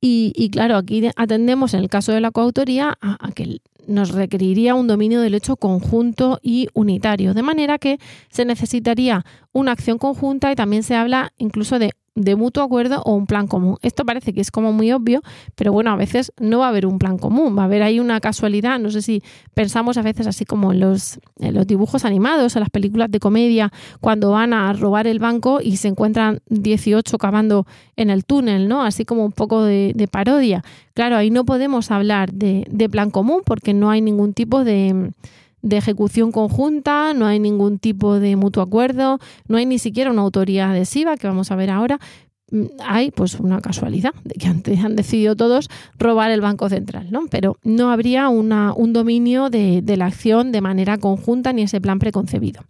y, 0.00 0.50
claro, 0.50 0.76
aquí 0.76 1.08
atendemos 1.16 1.74
en 1.74 1.80
el 1.80 1.88
caso 1.88 2.12
de 2.12 2.20
la 2.20 2.30
coautoría 2.30 2.96
a, 3.00 3.32
que 3.32 3.60
nos 3.88 4.10
requeriría 4.10 4.74
un 4.74 4.86
dominio 4.86 5.20
del 5.20 5.34
hecho 5.34 5.56
conjunto 5.56 6.38
y 6.42 6.68
unitario, 6.74 7.34
de 7.34 7.42
manera 7.42 7.78
que 7.78 7.98
se 8.30 8.44
necesitaría 8.44 9.24
una 9.56 9.72
acción 9.72 9.98
conjunta 9.98 10.52
y 10.52 10.54
también 10.54 10.82
se 10.82 10.94
habla 10.94 11.32
incluso 11.38 11.78
de 11.78 11.92
de 12.16 12.34
mutuo 12.34 12.62
acuerdo 12.62 13.02
o 13.02 13.14
un 13.14 13.26
plan 13.26 13.46
común. 13.46 13.76
Esto 13.82 14.04
parece 14.04 14.32
que 14.32 14.40
es 14.40 14.50
como 14.50 14.72
muy 14.72 14.90
obvio, 14.90 15.22
pero 15.54 15.70
bueno, 15.70 15.90
a 15.90 15.96
veces 15.96 16.32
no 16.40 16.60
va 16.60 16.66
a 16.66 16.68
haber 16.70 16.86
un 16.86 16.98
plan 16.98 17.18
común, 17.18 17.56
va 17.56 17.62
a 17.62 17.64
haber 17.66 17.82
ahí 17.82 18.00
una 18.00 18.20
casualidad. 18.20 18.80
No 18.80 18.90
sé 18.90 19.02
si 19.02 19.22
pensamos 19.54 19.98
a 19.98 20.02
veces 20.02 20.26
así 20.26 20.46
como 20.46 20.72
en 20.72 20.80
los, 20.80 21.20
los 21.38 21.66
dibujos 21.66 22.04
animados, 22.04 22.56
en 22.56 22.60
las 22.60 22.70
películas 22.70 23.10
de 23.10 23.20
comedia, 23.20 23.70
cuando 24.00 24.30
van 24.30 24.54
a 24.54 24.72
robar 24.72 25.06
el 25.06 25.18
banco 25.18 25.60
y 25.62 25.76
se 25.76 25.88
encuentran 25.88 26.40
18 26.48 27.18
cavando 27.18 27.66
en 27.96 28.08
el 28.08 28.24
túnel, 28.24 28.66
¿no? 28.66 28.82
Así 28.82 29.04
como 29.04 29.24
un 29.24 29.32
poco 29.32 29.62
de, 29.62 30.08
parodia. 30.10 30.64
Claro, 30.94 31.16
ahí 31.16 31.30
no 31.30 31.44
podemos 31.44 31.90
hablar 31.90 32.32
de 32.32 32.88
plan 32.88 33.10
común 33.10 33.42
porque 33.44 33.74
no 33.74 33.90
hay 33.90 34.00
ningún 34.00 34.32
tipo 34.32 34.64
de 34.64 35.12
de 35.66 35.76
ejecución 35.76 36.30
conjunta, 36.30 37.12
no 37.12 37.26
hay 37.26 37.40
ningún 37.40 37.78
tipo 37.80 38.20
de 38.20 38.36
mutuo 38.36 38.62
acuerdo, 38.62 39.18
no 39.48 39.56
hay 39.56 39.66
ni 39.66 39.80
siquiera 39.80 40.12
una 40.12 40.22
autoría 40.22 40.70
adhesiva, 40.70 41.16
que 41.16 41.26
vamos 41.26 41.50
a 41.50 41.56
ver 41.56 41.70
ahora. 41.70 41.98
Mm, 42.52 42.66
hay 42.84 43.10
pues 43.10 43.40
una 43.40 43.60
casualidad 43.60 44.14
de 44.22 44.36
que 44.36 44.46
antes 44.46 44.78
han 44.84 44.94
decidido 44.94 45.34
todos 45.34 45.68
robar 45.98 46.30
el 46.30 46.40
Banco 46.40 46.68
Central, 46.68 47.08
¿no? 47.10 47.26
Pero 47.28 47.56
no 47.64 47.90
habría 47.90 48.28
una, 48.28 48.72
un 48.72 48.92
dominio 48.92 49.50
de, 49.50 49.82
la 49.96 50.06
acción 50.06 50.52
de 50.52 50.60
manera 50.60 50.98
conjunta 50.98 51.52
ni 51.52 51.62
ese 51.62 51.80
plan 51.80 51.98
preconcebido. 51.98 52.62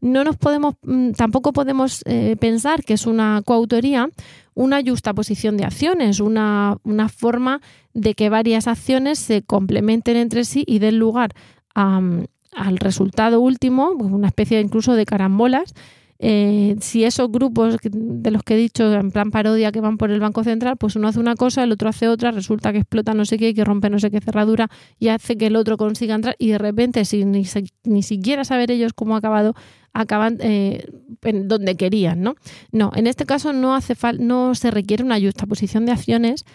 No 0.00 0.22
nos 0.22 0.36
podemos, 0.36 0.76
mm, 0.82 1.12
tampoco 1.12 1.52
podemos 1.52 2.02
eh, 2.06 2.36
pensar 2.38 2.84
que 2.84 2.94
es 2.94 3.06
una 3.06 3.42
coautoría 3.44 4.08
una 4.56 4.80
justa 4.82 5.12
posición 5.12 5.58
de 5.58 5.64
acciones, 5.64 6.18
una, 6.18 6.78
una 6.82 7.10
forma 7.10 7.60
de 7.92 8.14
que 8.14 8.30
varias 8.30 8.66
acciones 8.66 9.18
se 9.18 9.42
complementen 9.42 10.16
entre 10.16 10.46
sí 10.46 10.64
y 10.66 10.78
den 10.78 10.98
lugar 10.98 11.34
a, 11.74 12.00
al 12.56 12.78
resultado 12.78 13.40
último, 13.40 13.94
pues 13.96 14.10
una 14.10 14.28
especie 14.28 14.60
incluso 14.60 14.94
de 14.94 15.04
carambolas. 15.04 15.74
Eh, 16.18 16.76
si 16.80 17.04
esos 17.04 17.30
grupos 17.30 17.76
de 17.82 18.30
los 18.30 18.42
que 18.42 18.54
he 18.54 18.56
dicho 18.56 18.90
en 18.94 19.10
plan 19.10 19.30
parodia 19.30 19.70
que 19.70 19.82
van 19.82 19.98
por 19.98 20.10
el 20.10 20.18
Banco 20.18 20.42
Central, 20.42 20.78
pues 20.78 20.96
uno 20.96 21.08
hace 21.08 21.20
una 21.20 21.34
cosa, 21.34 21.62
el 21.62 21.72
otro 21.72 21.90
hace 21.90 22.08
otra, 22.08 22.30
resulta 22.30 22.72
que 22.72 22.78
explota 22.78 23.12
no 23.12 23.26
sé 23.26 23.36
qué, 23.36 23.52
que 23.52 23.64
rompe 23.64 23.90
no 23.90 23.98
sé 23.98 24.10
qué 24.10 24.20
cerradura 24.20 24.70
y 24.98 25.08
hace 25.08 25.36
que 25.36 25.48
el 25.48 25.56
otro 25.56 25.76
consiga 25.76 26.14
entrar 26.14 26.34
y 26.38 26.48
de 26.48 26.58
repente, 26.58 27.04
sin 27.04 27.32
ni, 27.32 27.44
ni 27.84 28.02
siquiera 28.02 28.44
saber 28.44 28.70
ellos 28.70 28.94
cómo 28.94 29.14
ha 29.14 29.18
acabado, 29.18 29.54
acaban 29.92 30.38
eh, 30.40 30.86
en 31.22 31.48
donde 31.48 31.76
querían, 31.76 32.22
¿no? 32.22 32.36
No, 32.72 32.92
en 32.94 33.06
este 33.06 33.26
caso 33.26 33.52
no 33.52 33.74
hace 33.74 33.94
no 34.18 34.54
se 34.54 34.70
requiere 34.70 35.04
una 35.04 35.20
justa 35.20 35.46
posición 35.46 35.84
de 35.84 35.92
acciones 35.92 36.46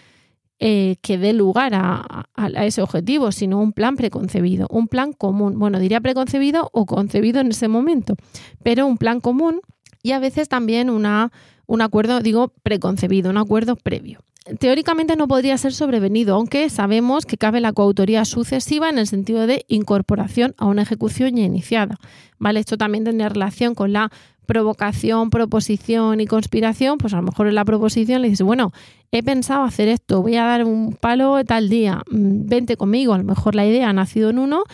eh, 0.64 0.94
que 1.02 1.18
dé 1.18 1.32
lugar 1.32 1.72
a, 1.74 2.28
ese 2.64 2.82
objetivo, 2.82 3.32
sino 3.32 3.60
un 3.60 3.72
plan 3.72 3.96
preconcebido, 3.96 4.68
un 4.70 4.86
plan 4.86 5.12
común. 5.12 5.58
Bueno, 5.58 5.80
diría 5.80 6.00
preconcebido 6.00 6.70
o 6.72 6.86
concebido 6.86 7.40
en 7.40 7.48
ese 7.48 7.66
momento, 7.66 8.14
pero 8.62 8.86
un 8.86 8.96
plan 8.96 9.18
común 9.18 9.60
y 10.04 10.12
a 10.12 10.20
veces 10.20 10.48
también 10.48 10.88
una, 10.88 11.32
un 11.66 11.82
acuerdo, 11.82 12.20
digo, 12.20 12.52
preconcebido, 12.62 13.28
un 13.28 13.38
acuerdo 13.38 13.74
previo. 13.74 14.20
Teóricamente 14.60 15.16
no 15.16 15.26
podría 15.26 15.58
ser 15.58 15.72
sobrevenido, 15.72 16.36
aunque 16.36 16.70
sabemos 16.70 17.26
que 17.26 17.38
cabe 17.38 17.60
la 17.60 17.72
coautoría 17.72 18.24
sucesiva 18.24 18.88
en 18.88 18.98
el 18.98 19.08
sentido 19.08 19.48
de 19.48 19.64
incorporación 19.66 20.54
a 20.58 20.66
una 20.66 20.82
ejecución 20.82 21.34
ya 21.34 21.42
iniciada. 21.42 21.98
¿Vale? 22.38 22.60
Esto 22.60 22.78
también 22.78 23.02
tendría 23.02 23.28
relación 23.30 23.74
con 23.74 23.92
la 23.92 24.12
provocación, 24.46 25.30
proposición 25.30 26.20
y 26.20 26.26
conspiración, 26.26 26.98
pues 26.98 27.12
a 27.14 27.16
lo 27.16 27.22
mejor 27.22 27.46
en 27.48 27.54
la 27.54 27.64
proposición 27.64 28.22
le 28.22 28.28
dices, 28.28 28.44
bueno, 28.44 28.72
he 29.10 29.22
pensado 29.22 29.64
hacer 29.64 29.88
esto, 29.88 30.22
voy 30.22 30.36
a 30.36 30.44
dar 30.44 30.64
un 30.64 30.94
palo 30.94 31.44
tal 31.44 31.68
día, 31.68 32.02
mm, 32.10 32.48
vente 32.48 32.76
conmigo, 32.76 33.14
a 33.14 33.18
lo 33.18 33.24
mejor 33.24 33.54
la 33.54 33.66
idea 33.66 33.88
ha 33.88 33.92
nacido 33.92 34.30
en 34.30 34.38
uno, 34.38 34.64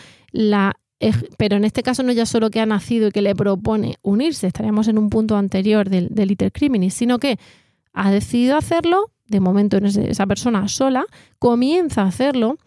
pero 1.37 1.57
en 1.57 1.63
este 1.63 1.83
caso 1.83 2.03
no 2.03 2.11
ya 2.11 2.25
solo 2.25 2.49
que 2.49 2.59
ha 2.59 2.65
nacido 2.65 3.07
y 3.07 3.11
que 3.11 3.21
le 3.21 3.35
propone 3.35 3.95
unirse, 4.01 4.47
estaríamos 4.47 4.87
en 4.87 4.97
un 4.97 5.09
punto 5.09 5.37
anterior 5.37 5.89
del, 5.89 6.09
del 6.09 6.31
iter 6.31 6.51
criminis, 6.51 6.93
sino 6.93 7.19
que 7.19 7.39
ha 7.93 8.11
decidido 8.11 8.57
hacerlo, 8.57 9.11
de 9.27 9.39
momento 9.39 9.77
esa 9.77 10.25
persona 10.25 10.67
sola, 10.67 11.05
comienza 11.37 12.01
a 12.01 12.07
hacerlo 12.07 12.57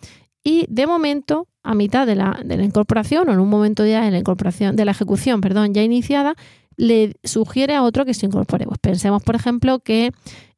y 0.44 0.66
de 0.68 0.86
momento 0.86 1.48
a 1.62 1.74
mitad 1.74 2.06
de 2.06 2.16
la, 2.16 2.40
de 2.44 2.56
la 2.56 2.64
incorporación 2.64 3.28
o 3.28 3.32
en 3.32 3.40
un 3.40 3.48
momento 3.48 3.86
ya 3.86 4.04
de 4.04 4.10
la 4.10 4.18
incorporación 4.18 4.76
de 4.76 4.84
la 4.84 4.90
ejecución, 4.92 5.40
perdón, 5.40 5.74
ya 5.74 5.82
iniciada, 5.82 6.34
le 6.76 7.14
sugiere 7.24 7.74
a 7.74 7.82
otro 7.82 8.04
que 8.04 8.14
se 8.14 8.26
incorpore. 8.26 8.66
Pues 8.66 8.78
pensemos, 8.78 9.22
por 9.22 9.36
ejemplo, 9.36 9.80
que 9.80 10.12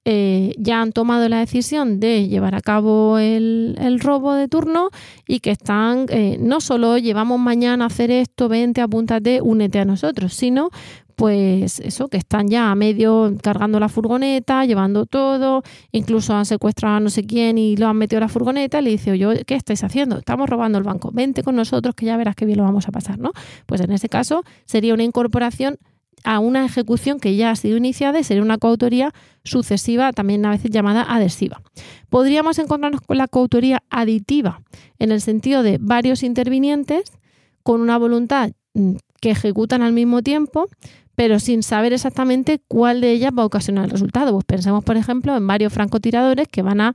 eh, 0.06 0.54
ya 0.58 0.82
han 0.82 0.92
tomado 0.92 1.26
la 1.30 1.38
decisión 1.38 1.98
de 1.98 2.28
llevar 2.28 2.54
a 2.54 2.60
cabo 2.60 3.18
el, 3.18 3.98
robo 4.02 4.34
de 4.34 4.48
turno 4.48 4.90
y 5.26 5.40
que 5.40 5.50
están, 5.50 6.04
eh, 6.10 6.36
no 6.38 6.60
solo 6.60 6.98
llevamos 6.98 7.40
mañana 7.40 7.84
a 7.84 7.86
hacer 7.86 8.10
esto, 8.10 8.50
vente, 8.50 8.82
apúntate, 8.82 9.40
únete 9.40 9.78
a 9.78 9.86
nosotros, 9.86 10.34
sino 10.34 10.68
pues 11.14 11.80
eso, 11.80 12.08
que 12.08 12.16
están 12.16 12.48
ya 12.48 12.70
a 12.70 12.74
medio 12.74 13.32
cargando 13.42 13.80
la 13.80 13.88
furgoneta, 13.88 14.66
llevando 14.66 15.06
todo, 15.06 15.62
incluso 15.92 16.34
han 16.34 16.44
secuestrado 16.44 16.96
a 16.96 17.00
no 17.00 17.08
sé 17.08 17.24
quién 17.24 17.56
y 17.56 17.76
lo 17.76 17.86
han 17.88 17.96
metido 17.96 18.18
a 18.18 18.20
la 18.20 18.28
furgoneta, 18.28 18.80
le 18.80 18.90
dice, 18.90 19.12
oye, 19.12 19.44
¿qué 19.46 19.54
estáis 19.54 19.84
haciendo? 19.84 20.18
Estamos 20.18 20.50
robando 20.50 20.76
el 20.76 20.84
banco, 20.84 21.10
vente 21.12 21.42
con 21.42 21.56
nosotros 21.56 21.94
que 21.94 22.04
ya 22.04 22.16
verás 22.16 22.34
qué 22.34 22.44
bien 22.44 22.58
lo 22.58 22.64
vamos 22.64 22.88
a 22.88 22.92
pasar, 22.92 23.18
¿no? 23.18 23.32
Pues 23.64 23.80
en 23.80 23.92
ese 23.92 24.08
caso 24.08 24.42
sería 24.64 24.92
una 24.92 25.04
incorporación 25.04 25.78
a 26.24 26.38
una 26.38 26.64
ejecución 26.64 27.20
que 27.20 27.36
ya 27.36 27.50
ha 27.50 27.56
sido 27.56 27.76
iniciada 27.76 28.18
y 28.18 28.24
sería 28.24 28.42
una 28.42 28.58
coautoría 28.58 29.12
sucesiva, 29.44 30.12
también 30.12 30.44
a 30.46 30.50
veces 30.50 30.70
llamada 30.70 31.02
adhesiva. 31.02 31.62
Podríamos 32.08 32.58
encontrarnos 32.58 33.02
con 33.02 33.18
la 33.18 33.28
coautoría 33.28 33.82
aditiva, 33.90 34.62
en 34.98 35.12
el 35.12 35.20
sentido 35.20 35.62
de 35.62 35.78
varios 35.80 36.22
intervinientes 36.22 37.12
con 37.62 37.80
una 37.80 37.98
voluntad 37.98 38.52
mm, 38.72 38.94
que 39.20 39.30
ejecutan 39.30 39.82
al 39.82 39.92
mismo 39.92 40.22
tiempo, 40.22 40.66
pero 41.14 41.38
sin 41.38 41.62
saber 41.62 41.92
exactamente 41.92 42.60
cuál 42.66 43.00
de 43.00 43.12
ellas 43.12 43.32
va 43.36 43.42
a 43.42 43.46
ocasionar 43.46 43.84
el 43.84 43.90
resultado. 43.90 44.32
Pues 44.32 44.44
pensemos, 44.44 44.82
por 44.82 44.96
ejemplo, 44.96 45.36
en 45.36 45.46
varios 45.46 45.72
francotiradores 45.72 46.48
que 46.48 46.62
van 46.62 46.80
a 46.80 46.94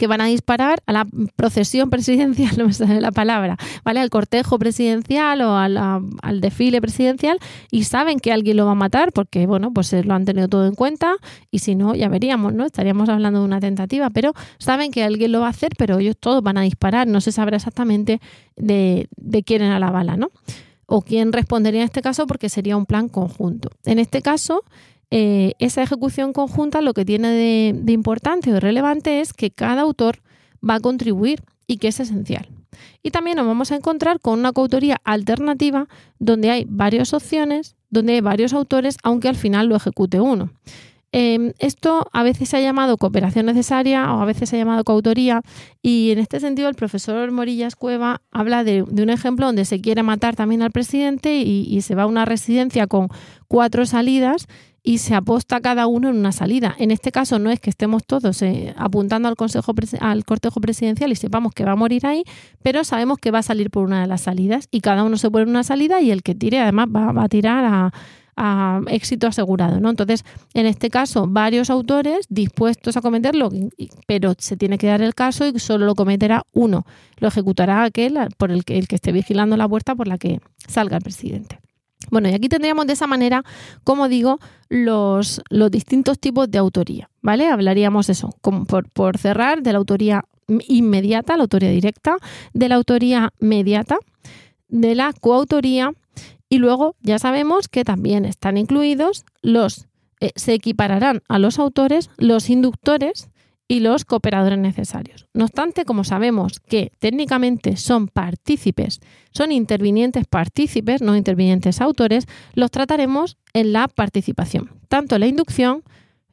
que 0.00 0.06
van 0.06 0.22
a 0.22 0.24
disparar 0.24 0.82
a 0.86 0.94
la 0.94 1.06
procesión 1.36 1.90
presidencial, 1.90 2.52
no 2.56 2.64
me 2.64 2.72
sale 2.72 3.02
la 3.02 3.12
palabra, 3.12 3.58
¿vale? 3.84 4.00
Al 4.00 4.08
cortejo 4.08 4.58
presidencial 4.58 5.42
o 5.42 5.54
al 5.54 6.40
desfile 6.40 6.80
presidencial 6.80 7.38
y 7.70 7.84
saben 7.84 8.18
que 8.18 8.32
alguien 8.32 8.56
lo 8.56 8.64
va 8.64 8.72
a 8.72 8.76
matar 8.76 9.12
porque, 9.12 9.46
bueno, 9.46 9.74
pues 9.74 9.92
lo 9.92 10.14
han 10.14 10.24
tenido 10.24 10.48
todo 10.48 10.66
en 10.66 10.74
cuenta 10.74 11.16
y 11.50 11.58
si 11.58 11.74
no, 11.74 11.94
ya 11.94 12.08
veríamos, 12.08 12.54
¿no? 12.54 12.64
Estaríamos 12.64 13.10
hablando 13.10 13.40
de 13.40 13.44
una 13.44 13.60
tentativa, 13.60 14.08
pero 14.08 14.32
saben 14.58 14.90
que 14.90 15.04
alguien 15.04 15.32
lo 15.32 15.40
va 15.40 15.48
a 15.48 15.50
hacer, 15.50 15.72
pero 15.76 15.98
ellos 15.98 16.16
todos 16.18 16.42
van 16.42 16.56
a 16.56 16.62
disparar, 16.62 17.06
no 17.06 17.20
se 17.20 17.30
sabrá 17.30 17.58
exactamente 17.58 18.22
de, 18.56 19.06
de 19.18 19.42
quién 19.42 19.60
era 19.60 19.78
la 19.78 19.90
bala, 19.90 20.16
¿no? 20.16 20.30
O 20.86 21.02
quién 21.02 21.30
respondería 21.30 21.82
en 21.82 21.84
este 21.84 22.00
caso 22.00 22.26
porque 22.26 22.48
sería 22.48 22.74
un 22.78 22.86
plan 22.86 23.10
conjunto. 23.10 23.68
En 23.84 23.98
este 23.98 24.22
caso, 24.22 24.64
eh, 25.10 25.54
esa 25.58 25.82
ejecución 25.82 26.32
conjunta 26.32 26.80
lo 26.80 26.94
que 26.94 27.04
tiene 27.04 27.30
de, 27.30 27.92
importante 27.92 28.52
o 28.52 28.60
relevante 28.60 29.20
es 29.20 29.32
que 29.32 29.50
cada 29.50 29.82
autor 29.82 30.22
va 30.66 30.76
a 30.76 30.80
contribuir 30.80 31.42
y 31.66 31.78
que 31.78 31.88
es 31.88 32.00
esencial. 32.00 32.48
Y 33.02 33.10
también 33.10 33.36
nos 33.36 33.46
vamos 33.46 33.72
a 33.72 33.76
encontrar 33.76 34.20
con 34.20 34.38
una 34.38 34.52
coautoría 34.52 34.98
alternativa 35.04 35.88
donde 36.18 36.50
hay 36.50 36.64
varias 36.68 37.12
opciones, 37.12 37.76
donde 37.90 38.14
hay 38.14 38.20
varios 38.20 38.52
autores, 38.52 38.96
aunque 39.02 39.28
al 39.28 39.36
final 39.36 39.66
lo 39.66 39.76
ejecute 39.76 40.20
uno. 40.20 40.50
Em, 41.12 41.54
esto 41.58 42.06
a 42.12 42.22
veces 42.22 42.48
se 42.48 42.56
ha 42.56 42.60
llamado 42.60 42.96
cooperación 42.96 43.46
necesaria 43.46 44.14
o 44.14 44.20
a 44.20 44.24
veces 44.24 44.48
se 44.48 44.54
ha 44.54 44.60
llamado 44.60 44.84
coautoría 44.84 45.42
y 45.82 46.12
en 46.12 46.20
este 46.20 46.38
sentido 46.38 46.68
el 46.68 46.76
profesor 46.76 47.32
Morillas 47.32 47.74
Cueva 47.74 48.22
habla 48.30 48.62
de, 48.62 48.82
un 48.82 49.10
ejemplo 49.10 49.46
donde 49.46 49.64
se 49.64 49.80
quiere 49.80 50.04
matar 50.04 50.36
también 50.36 50.62
al 50.62 50.70
presidente 50.70 51.38
y, 51.38 51.80
se 51.80 51.96
va 51.96 52.04
a 52.04 52.06
una 52.06 52.26
residencia 52.26 52.86
con 52.86 53.08
cuatro 53.48 53.86
salidas 53.86 54.46
y 54.82 54.98
se 54.98 55.14
aposta 55.14 55.60
cada 55.60 55.86
uno 55.86 56.08
en 56.08 56.16
una 56.16 56.32
salida. 56.32 56.74
En 56.78 56.90
este 56.90 57.12
caso 57.12 57.38
no 57.38 57.50
es 57.50 57.60
que 57.60 57.70
estemos 57.70 58.04
todos 58.04 58.42
eh, 58.42 58.74
apuntando 58.76 59.28
al, 59.28 59.36
consejo 59.36 59.74
al 60.00 60.24
cortejo 60.24 60.60
presidencial 60.60 61.12
y 61.12 61.16
sepamos 61.16 61.52
que 61.52 61.64
va 61.64 61.72
a 61.72 61.76
morir 61.76 62.06
ahí, 62.06 62.24
pero 62.62 62.84
sabemos 62.84 63.18
que 63.18 63.30
va 63.30 63.40
a 63.40 63.42
salir 63.42 63.70
por 63.70 63.84
una 63.84 64.00
de 64.00 64.06
las 64.06 64.22
salidas 64.22 64.68
y 64.70 64.80
cada 64.80 65.04
uno 65.04 65.16
se 65.16 65.30
pone 65.30 65.44
en 65.44 65.50
una 65.50 65.64
salida 65.64 66.00
y 66.00 66.10
el 66.10 66.22
que 66.22 66.34
tire 66.34 66.60
además 66.60 66.88
va, 66.88 67.22
a 67.22 67.28
tirar 67.28 67.64
a, 67.64 67.92
éxito 68.86 69.26
asegurado. 69.26 69.80
¿no? 69.80 69.90
Entonces, 69.90 70.24
en 70.54 70.64
este 70.64 70.88
caso, 70.88 71.26
varios 71.28 71.68
autores 71.68 72.24
dispuestos 72.30 72.96
a 72.96 73.02
cometerlo, 73.02 73.50
pero 74.06 74.32
se 74.38 74.56
tiene 74.56 74.78
que 74.78 74.86
dar 74.86 75.02
el 75.02 75.14
caso 75.14 75.46
y 75.46 75.58
solo 75.58 75.84
lo 75.84 75.94
cometerá 75.94 76.44
uno. 76.54 76.86
Lo 77.18 77.28
ejecutará 77.28 77.82
aquel 77.82 78.18
por 78.38 78.50
el 78.50 78.64
que, 78.64 78.78
el 78.78 78.88
que 78.88 78.94
esté 78.94 79.12
vigilando 79.12 79.58
la 79.58 79.68
puerta 79.68 79.94
por 79.94 80.08
la 80.08 80.16
que 80.16 80.40
salga 80.66 80.96
el 80.96 81.02
presidente. 81.02 81.60
Bueno, 82.10 82.28
y 82.28 82.34
aquí 82.34 82.48
tendríamos 82.48 82.86
de 82.86 82.92
esa 82.94 83.06
manera, 83.06 83.42
como 83.84 84.08
digo, 84.08 84.38
los, 84.68 85.40
los 85.48 85.70
distintos 85.70 86.18
tipos 86.18 86.50
de 86.50 86.58
autoría, 86.58 87.10
¿vale? 87.22 87.48
Hablaríamos 87.48 88.08
eso, 88.08 88.30
por, 88.40 88.88
por 88.90 89.18
cerrar, 89.18 89.62
de 89.62 89.72
la 89.72 89.78
autoría 89.78 90.24
inmediata, 90.66 91.36
la 91.36 91.44
autoría 91.44 91.70
directa, 91.70 92.16
de 92.52 92.68
la 92.68 92.74
autoría 92.74 93.32
mediata, 93.38 93.98
de 94.68 94.94
la 94.94 95.12
coautoría 95.12 95.92
y 96.48 96.58
luego 96.58 96.96
ya 97.00 97.18
sabemos 97.18 97.68
que 97.68 97.84
también 97.84 98.24
están 98.24 98.56
incluidos 98.56 99.24
los, 99.42 99.86
eh, 100.20 100.32
se 100.34 100.54
equipararán 100.54 101.22
a 101.28 101.38
los 101.38 101.58
autores 101.58 102.10
los 102.18 102.50
inductores 102.50 103.29
y 103.70 103.78
los 103.78 104.04
cooperadores 104.04 104.58
necesarios. 104.58 105.28
No 105.32 105.44
obstante, 105.44 105.84
como 105.84 106.02
sabemos 106.02 106.58
que 106.58 106.90
técnicamente 106.98 107.76
son 107.76 108.08
partícipes, 108.08 108.98
son 109.30 109.52
intervinientes 109.52 110.26
partícipes, 110.26 111.00
no 111.02 111.14
intervinientes 111.14 111.80
autores, 111.80 112.26
los 112.54 112.72
trataremos 112.72 113.38
en 113.52 113.72
la 113.72 113.86
participación, 113.86 114.72
tanto 114.88 115.20
la 115.20 115.28
inducción, 115.28 115.84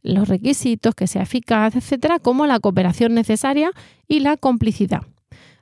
los 0.01 0.27
requisitos, 0.27 0.95
que 0.95 1.05
sea 1.05 1.21
eficaz, 1.21 1.75
etcétera, 1.75 2.17
como 2.17 2.47
la 2.47 2.59
cooperación 2.59 3.13
necesaria 3.13 3.69
y 4.07 4.21
la 4.21 4.35
complicidad. 4.37 5.01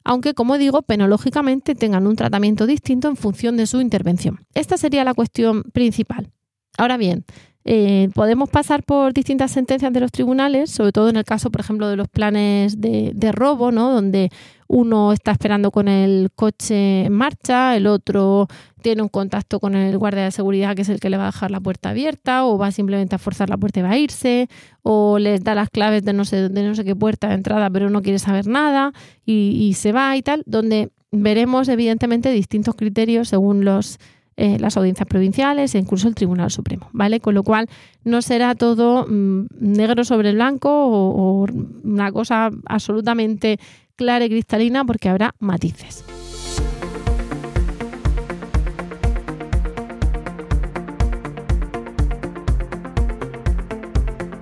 Aunque, 0.05 0.33
como 0.33 0.57
digo, 0.57 0.81
penológicamente 0.83 1.75
tengan 1.75 2.07
un 2.07 2.15
tratamiento 2.15 2.67
distinto 2.67 3.09
en 3.09 3.17
función 3.17 3.57
de 3.57 3.67
su 3.67 3.81
intervención. 3.81 4.45
Esta 4.53 4.77
sería 4.77 5.03
la 5.03 5.13
cuestión 5.13 5.63
principal. 5.73 6.31
Ahora 6.77 6.95
bien, 6.95 7.25
eh, 7.67 8.09
podemos 8.13 8.47
pasar 8.47 8.83
por 8.83 9.11
distintas 9.11 9.51
sentencias 9.51 9.91
de 9.91 9.99
los 9.99 10.11
tribunales, 10.11 10.69
sobre 10.69 10.91
todo 10.91 11.09
en 11.09 11.15
el 11.15 11.23
caso, 11.23 11.49
por 11.49 11.61
ejemplo, 11.61 11.89
de 11.89 11.95
los 11.95 12.07
planes 12.07 12.79
de, 12.79 13.11
de, 13.15 13.31
robo, 13.31 13.71
¿no? 13.71 13.91
donde 13.91 14.29
uno 14.67 15.11
está 15.11 15.31
esperando 15.31 15.71
con 15.71 15.87
el 15.87 16.29
coche 16.35 17.05
en 17.05 17.13
marcha, 17.13 17.75
el 17.75 17.87
otro 17.87 18.47
tiene 18.83 19.01
un 19.01 19.09
contacto 19.09 19.59
con 19.59 19.73
el 19.73 19.97
guardia 19.97 20.25
de 20.25 20.31
seguridad 20.31 20.75
que 20.75 20.83
es 20.83 20.89
el 20.89 20.99
que 20.99 21.09
le 21.09 21.17
va 21.17 21.23
a 21.23 21.31
dejar 21.31 21.49
la 21.49 21.59
puerta 21.59 21.89
abierta, 21.89 22.45
o 22.45 22.59
va 22.59 22.71
simplemente 22.71 23.15
a 23.15 23.17
forzar 23.17 23.49
la 23.49 23.57
puerta 23.57 23.79
y 23.79 23.83
va 23.83 23.89
a 23.89 23.97
irse, 23.97 24.47
o 24.83 25.17
les 25.17 25.43
da 25.43 25.55
las 25.55 25.71
claves 25.71 26.05
de 26.05 26.13
no 26.13 26.23
sé, 26.23 26.49
de 26.49 26.63
no 26.63 26.75
sé 26.75 26.85
qué 26.85 26.95
puerta 26.95 27.29
de 27.29 27.33
entrada, 27.33 27.71
pero 27.71 27.89
no 27.89 28.03
quiere 28.03 28.19
saber 28.19 28.45
nada 28.45 28.93
y, 29.25 29.57
y 29.59 29.73
se 29.73 29.91
va 29.91 30.15
y 30.15 30.21
tal, 30.21 30.43
donde 30.45 30.91
veremos 31.11 31.67
evidentemente 31.67 32.29
distintos 32.29 32.75
criterios 32.75 33.29
según 33.29 33.65
los 33.65 33.97
eh, 34.37 34.57
las 34.59 34.75
audiencias 34.75 35.07
provinciales 35.07 35.75
e 35.75 35.79
incluso 35.79 36.09
el 36.09 36.15
Tribunal 36.15 36.51
Supremo, 36.51 36.89
¿vale? 36.91 37.21
Con 37.21 37.35
lo 37.35 37.43
cual 37.43 37.69
no 38.03 38.21
será 38.21 38.53
todo 38.53 39.07
mm, 39.07 39.45
negro 39.61 40.03
sobre 40.03 40.33
blanco 40.33 40.69
o, 40.69 41.47
una 41.85 42.11
cosa 42.11 42.51
absolutamente 42.65 43.59
clara 43.95 44.25
y 44.25 44.29
cristalina 44.29 44.83
porque 44.83 45.07
habrá 45.07 45.35
matices. 45.39 46.03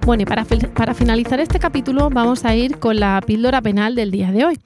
Bueno, 0.07 0.23
y 0.23 0.25
para, 0.25 0.43
para, 0.75 0.95
finalizar 0.95 1.39
este 1.39 1.59
capítulo 1.59 2.09
vamos 2.09 2.45
a 2.45 2.55
ir 2.55 2.79
con 2.79 2.99
la 2.99 3.21
píldora 3.25 3.61
penal 3.61 3.93
del 3.93 4.09
día 4.09 4.31
de 4.31 4.43
hoy 4.43 4.59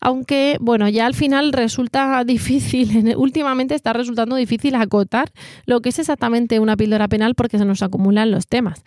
aunque 0.00 0.56
bueno, 0.60 0.88
ya 0.88 1.06
al 1.06 1.14
final 1.14 1.52
resulta 1.52 2.22
difícil, 2.26 3.14
últimamente 3.16 3.74
está 3.74 3.92
resultando 3.92 4.36
difícil 4.36 4.74
acotar 4.74 5.30
lo 5.66 5.80
que 5.80 5.90
es 5.90 5.98
exactamente 5.98 6.58
una 6.58 6.76
píldora 6.76 7.08
penal 7.08 7.34
porque 7.34 7.58
se 7.58 7.64
nos 7.64 7.82
acumulan 7.82 8.30
los 8.30 8.46
temas. 8.46 8.82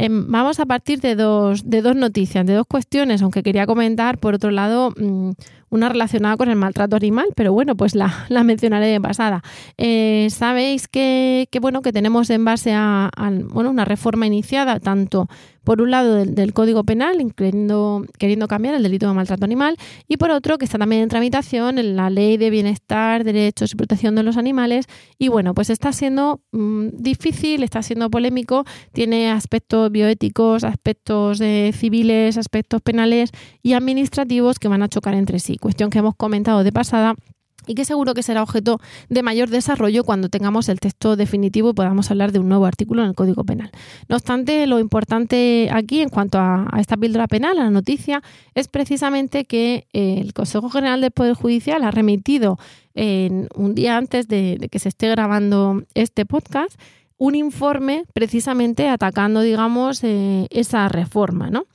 Em, 0.00 0.30
vamos 0.30 0.60
a 0.60 0.66
partir 0.66 1.00
de 1.00 1.16
dos, 1.16 1.68
de 1.68 1.82
dos 1.82 1.96
noticias, 1.96 2.46
de 2.46 2.54
dos 2.54 2.66
cuestiones, 2.68 3.20
aunque 3.20 3.42
quería 3.42 3.66
comentar, 3.66 4.18
por 4.18 4.34
otro 4.34 4.52
lado, 4.52 4.92
mm, 4.96 5.32
una 5.70 5.88
relacionada 5.88 6.36
con 6.36 6.48
el 6.48 6.56
maltrato 6.56 6.96
animal, 6.96 7.26
pero 7.34 7.52
bueno, 7.52 7.76
pues 7.76 7.94
la, 7.94 8.26
mencionaré 8.44 8.86
de 8.86 9.00
pasada. 9.00 9.42
Eh, 9.76 10.28
Sabéis 10.30 10.88
que, 10.88 11.48
bueno, 11.60 11.82
que 11.82 11.92
tenemos 11.92 12.30
en 12.30 12.44
base 12.44 12.72
a, 12.74 13.10
bueno, 13.50 13.70
una 13.70 13.84
reforma 13.84 14.26
iniciada 14.26 14.78
tanto 14.78 15.28
por 15.64 15.82
un 15.82 15.90
lado 15.90 16.24
del, 16.24 16.54
Código 16.54 16.82
Penal, 16.82 17.18
queriendo, 17.36 18.02
queriendo 18.18 18.48
cambiar 18.48 18.74
el 18.74 18.82
delito 18.82 19.06
de 19.06 19.12
maltrato 19.12 19.44
animal, 19.44 19.76
y 20.08 20.16
por 20.16 20.30
otro 20.30 20.56
que 20.56 20.64
está 20.64 20.78
también 20.78 21.02
en 21.02 21.10
tramitación 21.10 21.78
en 21.78 21.94
la 21.94 22.08
Ley 22.08 22.38
de 22.38 22.48
Bienestar, 22.48 23.22
Derechos 23.22 23.72
y 23.72 23.76
Protección 23.76 24.14
de 24.14 24.22
los 24.22 24.38
Animales. 24.38 24.86
Y 25.18 25.28
bueno, 25.28 25.52
pues 25.52 25.68
está 25.68 25.92
siendo 25.92 26.40
mm, 26.52 26.88
difícil, 26.94 27.62
está 27.62 27.82
siendo 27.82 28.10
polémico, 28.10 28.64
tiene 28.92 29.30
aspectos 29.30 29.87
bioéticos, 29.90 30.64
aspectos 30.64 31.40
eh, 31.40 31.72
civiles, 31.74 32.36
aspectos 32.36 32.82
penales 32.82 33.30
y 33.62 33.74
administrativos 33.74 34.58
que 34.58 34.68
van 34.68 34.82
a 34.82 34.88
chocar 34.88 35.14
entre 35.14 35.38
sí. 35.38 35.56
Cuestión 35.56 35.90
que 35.90 35.98
hemos 35.98 36.14
comentado 36.16 36.64
de 36.64 36.72
pasada 36.72 37.14
y 37.68 37.74
que 37.74 37.84
seguro 37.84 38.14
que 38.14 38.22
será 38.22 38.42
objeto 38.42 38.80
de 39.08 39.22
mayor 39.22 39.50
desarrollo 39.50 40.02
cuando 40.02 40.28
tengamos 40.28 40.68
el 40.68 40.80
texto 40.80 41.14
definitivo 41.14 41.70
y 41.70 41.74
podamos 41.74 42.10
hablar 42.10 42.32
de 42.32 42.40
un 42.40 42.48
nuevo 42.48 42.66
artículo 42.66 43.02
en 43.02 43.10
el 43.10 43.14
Código 43.14 43.44
Penal. 43.44 43.70
No 44.08 44.16
obstante, 44.16 44.66
lo 44.66 44.80
importante 44.80 45.68
aquí 45.70 46.00
en 46.00 46.08
cuanto 46.08 46.38
a, 46.38 46.66
esta 46.78 46.96
píldora 46.96 47.28
penal, 47.28 47.58
a 47.58 47.64
la 47.64 47.70
noticia, 47.70 48.22
es 48.54 48.68
precisamente 48.68 49.44
que 49.44 49.86
eh, 49.92 50.18
el 50.20 50.32
Consejo 50.32 50.70
General 50.70 51.00
del 51.00 51.10
Poder 51.10 51.34
Judicial 51.34 51.84
ha 51.84 51.90
remitido 51.90 52.58
en 52.94 53.48
un 53.54 53.74
día 53.74 53.96
antes 53.96 54.26
de, 54.26 54.66
que 54.72 54.78
se 54.78 54.88
esté 54.88 55.08
grabando 55.08 55.84
este 55.94 56.26
podcast 56.26 56.80
un 57.18 57.34
informe 57.34 58.04
precisamente 58.14 58.88
atacando, 58.88 59.40
digamos, 59.40 60.02
eh, 60.04 60.46
esa 60.50 60.88
reforma, 60.88 61.50
¿no? 61.50 61.66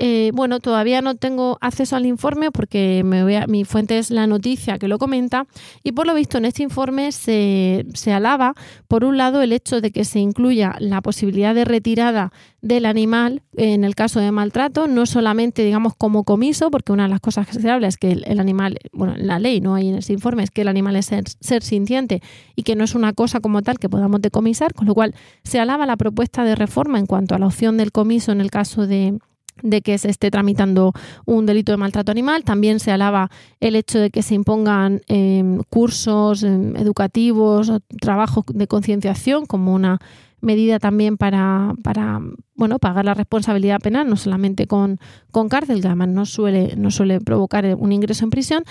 Eh, 0.00 0.30
bueno, 0.32 0.60
todavía 0.60 1.02
no 1.02 1.16
tengo 1.16 1.58
acceso 1.60 1.96
al 1.96 2.06
informe 2.06 2.52
porque 2.52 3.02
me 3.04 3.24
voy 3.24 3.34
mi 3.48 3.64
fuente 3.64 3.98
es 3.98 4.12
la 4.12 4.28
noticia 4.28 4.78
que 4.78 4.86
lo 4.86 4.96
comenta 4.96 5.48
y 5.82 5.90
por 5.90 6.06
lo 6.06 6.14
visto 6.14 6.38
en 6.38 6.44
este 6.44 6.62
informe 6.62 7.10
se, 7.10 7.84
se 7.94 8.12
alaba, 8.12 8.54
por 8.86 9.02
un 9.02 9.16
lado, 9.16 9.42
el 9.42 9.52
hecho 9.52 9.80
de 9.80 9.90
que 9.90 10.04
se 10.04 10.20
incluya 10.20 10.76
la 10.78 11.00
posibilidad 11.02 11.52
de 11.52 11.64
retirada 11.64 12.32
del 12.62 12.86
animal 12.86 13.42
en 13.56 13.82
el 13.82 13.96
caso 13.96 14.20
de 14.20 14.30
maltrato, 14.30 14.86
no 14.86 15.04
solamente, 15.04 15.64
digamos, 15.64 15.94
como 15.96 16.22
comiso, 16.22 16.70
porque 16.70 16.92
una 16.92 17.04
de 17.04 17.08
las 17.08 17.20
cosas 17.20 17.48
que 17.48 17.54
se 17.54 17.68
habla 17.68 17.88
es 17.88 17.96
que 17.96 18.12
el, 18.12 18.38
animal, 18.38 18.78
bueno, 18.92 19.16
en 19.16 19.26
la 19.26 19.40
ley 19.40 19.60
no 19.60 19.74
hay 19.74 19.88
en 19.88 19.96
ese 19.96 20.12
informe, 20.12 20.44
es 20.44 20.52
que 20.52 20.62
el 20.62 20.68
animal 20.68 20.94
es 20.94 21.06
ser, 21.06 21.24
ser, 21.40 21.64
sintiente 21.64 22.22
y 22.54 22.62
que 22.62 22.76
no 22.76 22.84
es 22.84 22.94
una 22.94 23.12
cosa 23.14 23.40
como 23.40 23.62
tal 23.62 23.80
que 23.80 23.88
podamos 23.88 24.22
decomisar, 24.22 24.74
con 24.74 24.86
lo 24.86 24.94
cual 24.94 25.14
se 25.42 25.58
alaba 25.58 25.86
la 25.86 25.96
propuesta 25.96 26.44
de 26.44 26.54
reforma 26.54 27.00
en 27.00 27.06
cuanto 27.06 27.34
a 27.34 27.38
la 27.40 27.46
opción 27.46 27.76
del 27.76 27.90
comiso 27.90 28.30
en 28.30 28.40
el 28.40 28.50
caso 28.50 28.86
de, 28.86 29.18
de 29.62 29.82
que 29.82 29.98
se 29.98 30.10
esté 30.10 30.30
tramitando 30.30 30.92
un 31.24 31.46
delito 31.46 31.72
de 31.72 31.78
maltrato 31.78 32.10
animal. 32.10 32.44
También 32.44 32.80
se 32.80 32.90
alaba 32.90 33.30
el 33.60 33.76
hecho 33.76 33.98
de 33.98 34.10
que 34.10 34.22
se 34.22 34.34
impongan 34.34 35.02
em, 35.08 35.60
cursos 35.68 36.42
em, 36.42 36.76
educativos 36.76 37.72
trabajos 38.00 38.44
de 38.52 38.66
concienciación 38.66 39.46
como 39.46 39.74
una 39.74 39.98
medida 40.40 40.78
también 40.78 41.16
para, 41.16 41.74
para 41.82 42.20
bueno, 42.54 42.78
pagar 42.78 43.04
la 43.04 43.14
responsabilidad 43.14 43.80
penal, 43.80 44.08
no 44.08 44.16
solamente 44.16 44.66
con, 44.66 44.98
con 45.30 45.48
cárcel, 45.48 45.80
que 45.80 45.88
además 45.88 46.08
no 46.08 46.26
suele, 46.26 46.74
no 46.76 46.90
suele 46.90 47.20
provocar 47.20 47.64
un 47.76 47.92
ingreso 47.92 48.24
en 48.24 48.30
prisión, 48.30 48.64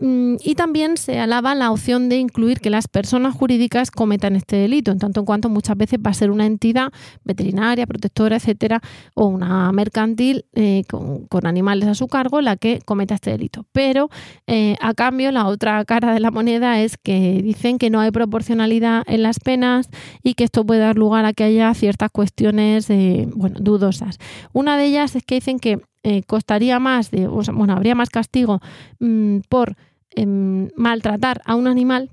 y 0.00 0.54
también 0.54 0.96
se 0.96 1.18
alaba 1.18 1.54
la 1.54 1.70
opción 1.70 2.08
de 2.08 2.16
incluir 2.16 2.60
que 2.60 2.70
las 2.70 2.88
personas 2.88 3.34
jurídicas 3.34 3.90
cometan 3.90 4.36
este 4.36 4.56
delito, 4.56 4.90
en 4.90 4.98
tanto 4.98 5.20
en 5.20 5.26
cuanto 5.26 5.48
muchas 5.48 5.76
veces 5.76 5.98
va 6.04 6.10
a 6.10 6.14
ser 6.14 6.30
una 6.30 6.46
entidad 6.46 6.92
veterinaria, 7.24 7.86
protectora, 7.86 8.36
etcétera, 8.36 8.80
o 9.14 9.26
una 9.26 9.70
mercantil 9.72 10.44
eh, 10.54 10.82
con, 10.88 11.46
animales 11.46 11.88
a 11.88 11.94
su 11.94 12.08
cargo 12.08 12.40
la 12.40 12.56
que 12.56 12.80
cometa 12.84 13.14
este 13.14 13.30
delito. 13.30 13.66
Pero 13.72 14.10
eh, 14.46 14.76
a 14.80 14.94
cambio, 14.94 15.30
la 15.32 15.46
otra 15.46 15.84
cara 15.84 16.12
de 16.12 16.20
la 16.20 16.30
moneda 16.30 16.80
es 16.80 16.96
que 16.96 17.40
dicen 17.42 17.78
que 17.78 17.90
no 17.90 18.00
hay 18.00 18.10
proporcionalidad 18.10 19.04
en 19.06 19.22
las 19.22 19.38
penas 19.38 19.88
y 20.22 20.34
que 20.34 20.44
esto 20.44 20.64
puede 20.64 20.80
dar 20.80 20.96
lugar 20.96 21.24
a 21.24 21.32
que 21.32 21.44
haya 21.44 21.72
ciertas 21.74 22.10
cuestiones 22.10 22.88
bueno, 23.34 23.58
dudosas. 23.60 24.18
Una 24.52 24.76
de 24.76 24.86
ellas 24.86 25.16
es 25.16 25.24
que 25.24 25.36
dicen 25.36 25.58
que 25.58 25.80
costaría 26.26 26.78
más, 26.78 27.10
de, 27.10 27.26
bueno, 27.28 27.74
habría 27.74 27.94
más 27.94 28.10
castigo 28.10 28.60
mm, 29.00 29.38
por 29.48 29.76
Em, 30.16 30.70
maltratar 30.76 31.42
a 31.44 31.54
un 31.56 31.66
animal 31.66 32.10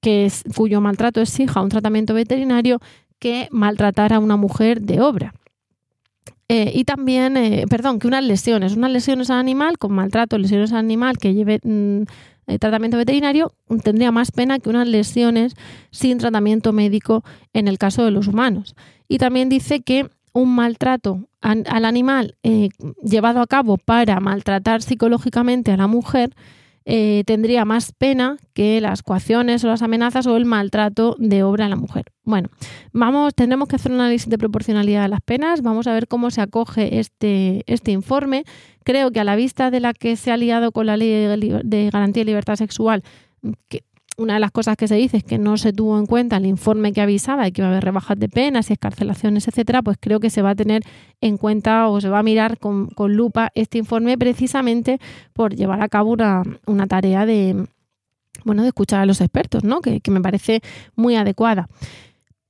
que 0.00 0.24
es, 0.24 0.44
cuyo 0.56 0.80
maltrato 0.80 1.20
exija 1.20 1.60
un 1.60 1.68
tratamiento 1.68 2.14
veterinario 2.14 2.80
que 3.18 3.48
maltratar 3.50 4.14
a 4.14 4.18
una 4.18 4.38
mujer 4.38 4.80
de 4.80 5.02
obra. 5.02 5.34
Eh, 6.48 6.72
y 6.74 6.84
también, 6.84 7.36
eh, 7.36 7.66
perdón, 7.68 7.98
que 7.98 8.08
unas 8.08 8.24
lesiones, 8.24 8.74
unas 8.76 8.90
lesiones 8.90 9.28
al 9.28 9.40
animal 9.40 9.76
con 9.76 9.92
maltrato, 9.92 10.38
lesiones 10.38 10.72
al 10.72 10.78
animal 10.78 11.18
que 11.18 11.34
lleve 11.34 11.60
mm, 11.62 12.04
eh, 12.46 12.58
tratamiento 12.58 12.96
veterinario, 12.96 13.52
tendría 13.84 14.10
más 14.10 14.32
pena 14.32 14.58
que 14.58 14.70
unas 14.70 14.88
lesiones 14.88 15.54
sin 15.90 16.16
tratamiento 16.16 16.72
médico 16.72 17.24
en 17.52 17.68
el 17.68 17.76
caso 17.76 18.06
de 18.06 18.10
los 18.10 18.26
humanos. 18.26 18.74
Y 19.06 19.18
también 19.18 19.50
dice 19.50 19.80
que 19.80 20.08
un 20.38 20.54
maltrato 20.54 21.28
al 21.40 21.84
animal 21.84 22.36
llevado 23.02 23.40
a 23.40 23.46
cabo 23.46 23.76
para 23.76 24.20
maltratar 24.20 24.82
psicológicamente 24.82 25.72
a 25.72 25.76
la 25.76 25.86
mujer 25.86 26.34
eh, 26.90 27.22
tendría 27.26 27.66
más 27.66 27.92
pena 27.92 28.38
que 28.54 28.80
las 28.80 29.02
coacciones 29.02 29.62
o 29.62 29.68
las 29.68 29.82
amenazas 29.82 30.26
o 30.26 30.38
el 30.38 30.46
maltrato 30.46 31.16
de 31.18 31.42
obra 31.42 31.66
a 31.66 31.68
la 31.68 31.76
mujer. 31.76 32.06
Bueno, 32.24 32.48
vamos, 32.94 33.34
tendremos 33.34 33.68
que 33.68 33.76
hacer 33.76 33.92
un 33.92 34.00
análisis 34.00 34.30
de 34.30 34.38
proporcionalidad 34.38 35.02
de 35.02 35.08
las 35.08 35.20
penas, 35.20 35.60
vamos 35.60 35.86
a 35.86 35.92
ver 35.92 36.08
cómo 36.08 36.30
se 36.30 36.40
acoge 36.40 36.98
este, 36.98 37.62
este 37.66 37.90
informe. 37.90 38.44
Creo 38.84 39.10
que 39.10 39.20
a 39.20 39.24
la 39.24 39.36
vista 39.36 39.70
de 39.70 39.80
la 39.80 39.92
que 39.92 40.16
se 40.16 40.32
ha 40.32 40.38
liado 40.38 40.72
con 40.72 40.86
la 40.86 40.96
ley 40.96 41.10
de 41.62 41.90
garantía 41.90 42.22
de 42.22 42.24
libertad 42.24 42.56
sexual, 42.56 43.02
que 43.68 43.82
una 44.18 44.34
de 44.34 44.40
las 44.40 44.50
cosas 44.50 44.76
que 44.76 44.88
se 44.88 44.96
dice 44.96 45.18
es 45.18 45.24
que 45.24 45.38
no 45.38 45.56
se 45.56 45.72
tuvo 45.72 45.98
en 45.98 46.04
cuenta 46.04 46.36
el 46.36 46.46
informe 46.46 46.92
que 46.92 47.00
avisaba 47.00 47.44
de 47.44 47.52
que 47.52 47.62
iba 47.62 47.68
a 47.68 47.70
haber 47.70 47.84
rebajas 47.84 48.18
de 48.18 48.28
penas 48.28 48.68
y 48.68 48.72
escarcelaciones, 48.72 49.46
etcétera, 49.46 49.80
pues 49.80 49.96
creo 50.00 50.18
que 50.18 50.28
se 50.28 50.42
va 50.42 50.50
a 50.50 50.54
tener 50.56 50.82
en 51.20 51.36
cuenta 51.36 51.88
o 51.88 52.00
se 52.00 52.08
va 52.08 52.18
a 52.18 52.22
mirar 52.24 52.58
con, 52.58 52.88
lupa 52.98 53.50
este 53.54 53.78
informe 53.78 54.18
precisamente 54.18 54.98
por 55.32 55.54
llevar 55.54 55.82
a 55.82 55.88
cabo 55.88 56.10
una, 56.10 56.86
tarea 56.88 57.26
de, 57.26 57.68
bueno, 58.44 58.62
de 58.62 58.68
escuchar 58.68 59.00
a 59.00 59.06
los 59.06 59.20
expertos, 59.20 59.62
¿no? 59.62 59.80
que, 59.80 60.00
que 60.00 60.10
me 60.10 60.20
parece 60.20 60.62
muy 60.96 61.14
adecuada. 61.14 61.68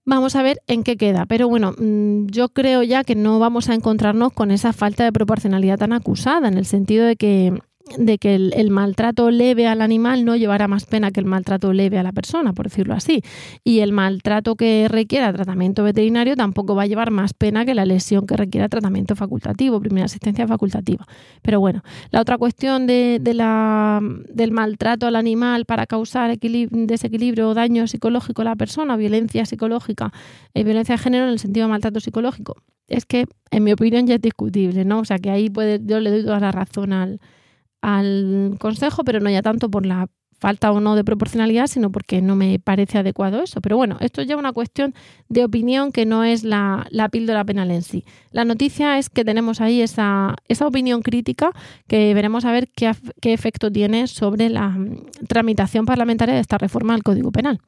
Vamos 0.06 0.36
a 0.36 0.42
ver 0.42 0.62
en 0.68 0.84
qué 0.84 0.96
queda. 0.96 1.26
Pero 1.26 1.50
bueno, 1.50 1.74
mm, 1.76 2.28
yo 2.28 2.48
creo 2.48 2.82
ya 2.82 3.04
que 3.04 3.14
no 3.14 3.38
vamos 3.38 3.68
a 3.68 3.74
encontrarnos 3.74 4.32
con 4.32 4.50
esa 4.50 4.72
falta 4.72 5.04
de 5.04 5.12
proporcionalidad 5.12 5.78
tan 5.78 5.92
acusada, 5.92 6.48
en 6.48 6.56
el 6.56 6.64
sentido 6.64 7.04
de 7.04 7.16
que 7.16 7.60
de 7.96 8.18
que 8.18 8.34
el, 8.34 8.70
maltrato 8.70 9.30
leve 9.30 9.66
al 9.66 9.80
animal 9.80 10.24
no 10.24 10.36
llevará 10.36 10.68
más 10.68 10.84
pena 10.86 11.10
que 11.10 11.20
el 11.20 11.26
maltrato 11.26 11.72
leve 11.72 11.98
a 11.98 12.02
la 12.02 12.12
persona, 12.12 12.52
por 12.52 12.68
decirlo 12.68 12.94
así. 12.94 13.22
Y 13.64 13.80
el 13.80 13.92
maltrato 13.92 14.56
que 14.56 14.86
requiera 14.88 15.32
tratamiento 15.32 15.82
veterinario 15.82 16.36
tampoco 16.36 16.74
va 16.74 16.82
a 16.82 16.86
llevar 16.86 17.10
más 17.10 17.34
pena 17.34 17.64
que 17.64 17.74
la 17.74 17.84
lesión 17.84 18.26
que 18.26 18.36
requiera 18.36 18.68
tratamiento 18.68 19.16
facultativo, 19.16 19.80
primera 19.80 20.06
asistencia 20.06 20.46
facultativa. 20.46 21.06
Pero 21.42 21.60
bueno, 21.60 21.82
la 22.10 22.20
otra 22.20 22.38
cuestión 22.38 22.86
de, 22.86 23.20
la, 23.34 24.00
del 24.28 24.52
maltrato 24.52 25.06
al 25.06 25.16
animal 25.16 25.64
para 25.64 25.86
causar 25.86 26.36
desequilibrio 26.38 27.48
o 27.50 27.54
daño 27.54 27.86
psicológico 27.86 28.42
a 28.42 28.46
la 28.46 28.56
persona, 28.56 28.96
violencia 28.96 29.46
psicológica 29.46 30.12
y 30.54 30.64
violencia 30.64 30.96
de 30.96 30.98
género 31.02 31.24
en 31.24 31.30
el 31.30 31.38
sentido 31.38 31.66
de 31.66 31.70
maltrato 31.70 32.00
psicológico, 32.00 32.56
es 32.88 33.04
que, 33.04 33.26
en 33.50 33.64
mi 33.64 33.72
opinión, 33.72 34.06
ya 34.06 34.14
es 34.14 34.20
discutible, 34.20 34.84
¿no? 34.84 35.00
O 35.00 35.04
sea, 35.04 35.18
que 35.18 35.30
ahí 35.30 35.50
puede, 35.50 35.80
yo 35.84 36.00
le 36.00 36.10
doy 36.10 36.24
toda 36.24 36.40
la 36.40 36.52
razón 36.52 36.92
al, 36.92 37.20
al 37.80 38.56
Consejo, 38.58 39.04
pero 39.04 39.20
no 39.20 39.30
ya 39.30 39.42
tanto 39.42 39.70
por 39.70 39.86
la 39.86 40.08
falta 40.38 40.70
o 40.70 40.80
no 40.80 40.94
de 40.94 41.04
proporcionalidad, 41.04 41.66
sino 41.66 41.90
porque 41.90 42.22
no 42.22 42.36
me 42.36 42.58
parece 42.58 42.98
adecuado 42.98 43.42
eso. 43.42 43.60
Pero 43.60 43.76
bueno, 43.76 43.96
esto 44.00 44.20
es 44.22 44.28
ya 44.28 44.36
una 44.36 44.52
cuestión 44.52 44.94
de 45.28 45.44
opinión 45.44 45.92
que 45.92 46.06
no 46.06 46.24
es 46.24 46.44
la, 46.44 46.88
píldora 47.10 47.44
penal 47.44 47.70
en 47.70 47.82
sí. 47.82 48.04
La 48.30 48.44
noticia 48.44 48.98
es 48.98 49.10
que 49.10 49.24
tenemos 49.24 49.60
ahí 49.60 49.82
esa, 49.82 50.36
esa 50.46 50.66
opinión 50.66 51.02
crítica 51.02 51.52
que 51.86 52.14
veremos 52.14 52.44
a 52.44 52.52
ver 52.52 52.68
qué, 52.68 52.92
qué 53.20 53.32
efecto 53.32 53.70
tiene 53.70 54.06
sobre 54.06 54.48
la 54.48 54.68
mm, 54.68 55.06
tramitación 55.28 55.86
parlamentaria 55.86 56.34
de 56.34 56.40
esta 56.40 56.58
reforma 56.58 56.94
del 56.94 57.02
Código 57.02 57.32
Penal. 57.32 57.58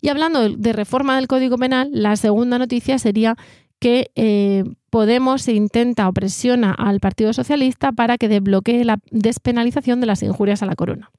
Y 0.00 0.08
hablando 0.08 0.48
de 0.48 0.72
reforma 0.72 1.16
del 1.16 1.26
Código 1.26 1.56
Penal, 1.56 1.90
la 1.92 2.16
segunda 2.16 2.58
noticia 2.58 2.98
sería 2.98 3.36
que 3.80 4.10
eh, 4.16 4.64
Podemos 4.90 5.46
intenta 5.48 6.08
o 6.08 6.12
presiona 6.12 6.72
al 6.72 7.00
Partido 7.00 7.32
Socialista 7.32 7.92
para 7.92 8.18
que 8.18 8.28
desbloquee 8.28 8.84
la 8.84 8.98
despenalización 9.10 10.00
de 10.00 10.06
las 10.06 10.22
injurias 10.22 10.62
a 10.62 10.66
la 10.66 10.76
corona. 10.76 11.10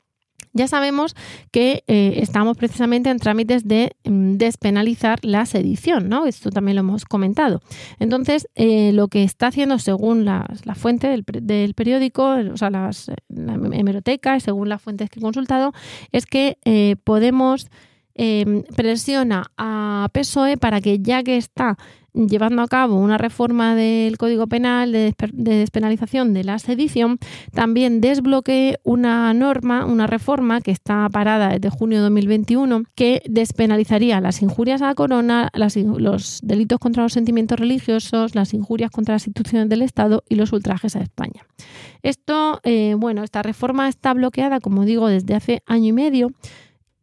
Ya 0.51 0.67
sabemos 0.67 1.15
que 1.51 1.83
eh, 1.87 2.13
estamos 2.17 2.57
precisamente 2.57 3.11
en 3.11 3.19
trámites 3.19 3.67
de 3.67 3.95
mm, 4.03 4.37
despenalizar 4.37 5.19
la 5.23 5.45
sedición, 5.45 6.09
¿no? 6.09 6.25
Esto 6.25 6.49
también 6.49 6.75
lo 6.75 6.79
hemos 6.79 7.05
comentado. 7.05 7.61
Entonces, 7.99 8.47
eh, 8.55 8.91
lo 8.91 9.09
que 9.09 9.23
está 9.23 9.47
haciendo 9.47 9.77
según 9.77 10.25
la, 10.25 10.47
fuente 10.73 11.07
del, 11.07 11.73
periódico, 11.75 12.35
o 12.51 12.57
sea, 12.57 12.71
las, 12.71 13.11
la 13.27 13.53
hemeroteca 13.53 14.39
según 14.39 14.69
las 14.69 14.81
fuentes 14.81 15.09
que 15.11 15.19
he 15.19 15.21
consultado, 15.21 15.73
es 16.11 16.25
que 16.25 16.57
Podemos 17.03 17.69
presiona 18.75 19.51
a 19.57 20.09
PSOE 20.11 20.57
para 20.57 20.81
que 20.81 20.99
ya 20.99 21.23
que 21.23 21.37
está 21.37 21.77
llevando 22.13 22.61
a 22.61 22.67
cabo 22.67 22.95
una 22.95 23.17
reforma 23.17 23.75
del 23.75 24.17
Código 24.17 24.47
Penal 24.47 24.91
de, 24.91 25.15
despenalización 25.31 26.33
de 26.33 26.43
la 26.43 26.59
sedición, 26.59 27.19
también 27.53 28.01
desbloquee 28.01 28.77
una 28.83 29.33
norma, 29.33 29.85
una 29.85 30.07
reforma 30.07 30.61
que 30.61 30.71
está 30.71 31.07
parada 31.09 31.49
desde 31.49 31.69
junio 31.69 31.99
de 31.99 32.03
2021, 32.03 32.83
que 32.95 33.21
despenalizaría 33.29 34.21
las 34.21 34.41
injurias 34.41 34.81
a 34.81 34.87
la 34.87 34.95
corona, 34.95 35.49
los 35.53 36.39
delitos 36.43 36.79
contra 36.79 37.03
los 37.03 37.13
sentimientos 37.13 37.59
religiosos, 37.59 38.35
las 38.35 38.53
injurias 38.53 38.91
contra 38.91 39.15
las 39.15 39.27
instituciones 39.27 39.69
del 39.69 39.81
Estado 39.81 40.23
y 40.27 40.35
los 40.35 40.51
ultrajes 40.51 40.95
a 40.95 41.01
España. 41.01 41.45
Esto, 42.01 42.59
eh, 42.63 42.95
bueno, 42.97 43.23
esta 43.23 43.43
reforma 43.43 43.87
está 43.87 44.13
bloqueada, 44.13 44.59
como 44.59 44.85
digo, 44.85 45.07
desde 45.07 45.35
hace 45.35 45.63
año 45.65 45.87
y 45.87 45.93
medio 45.93 46.31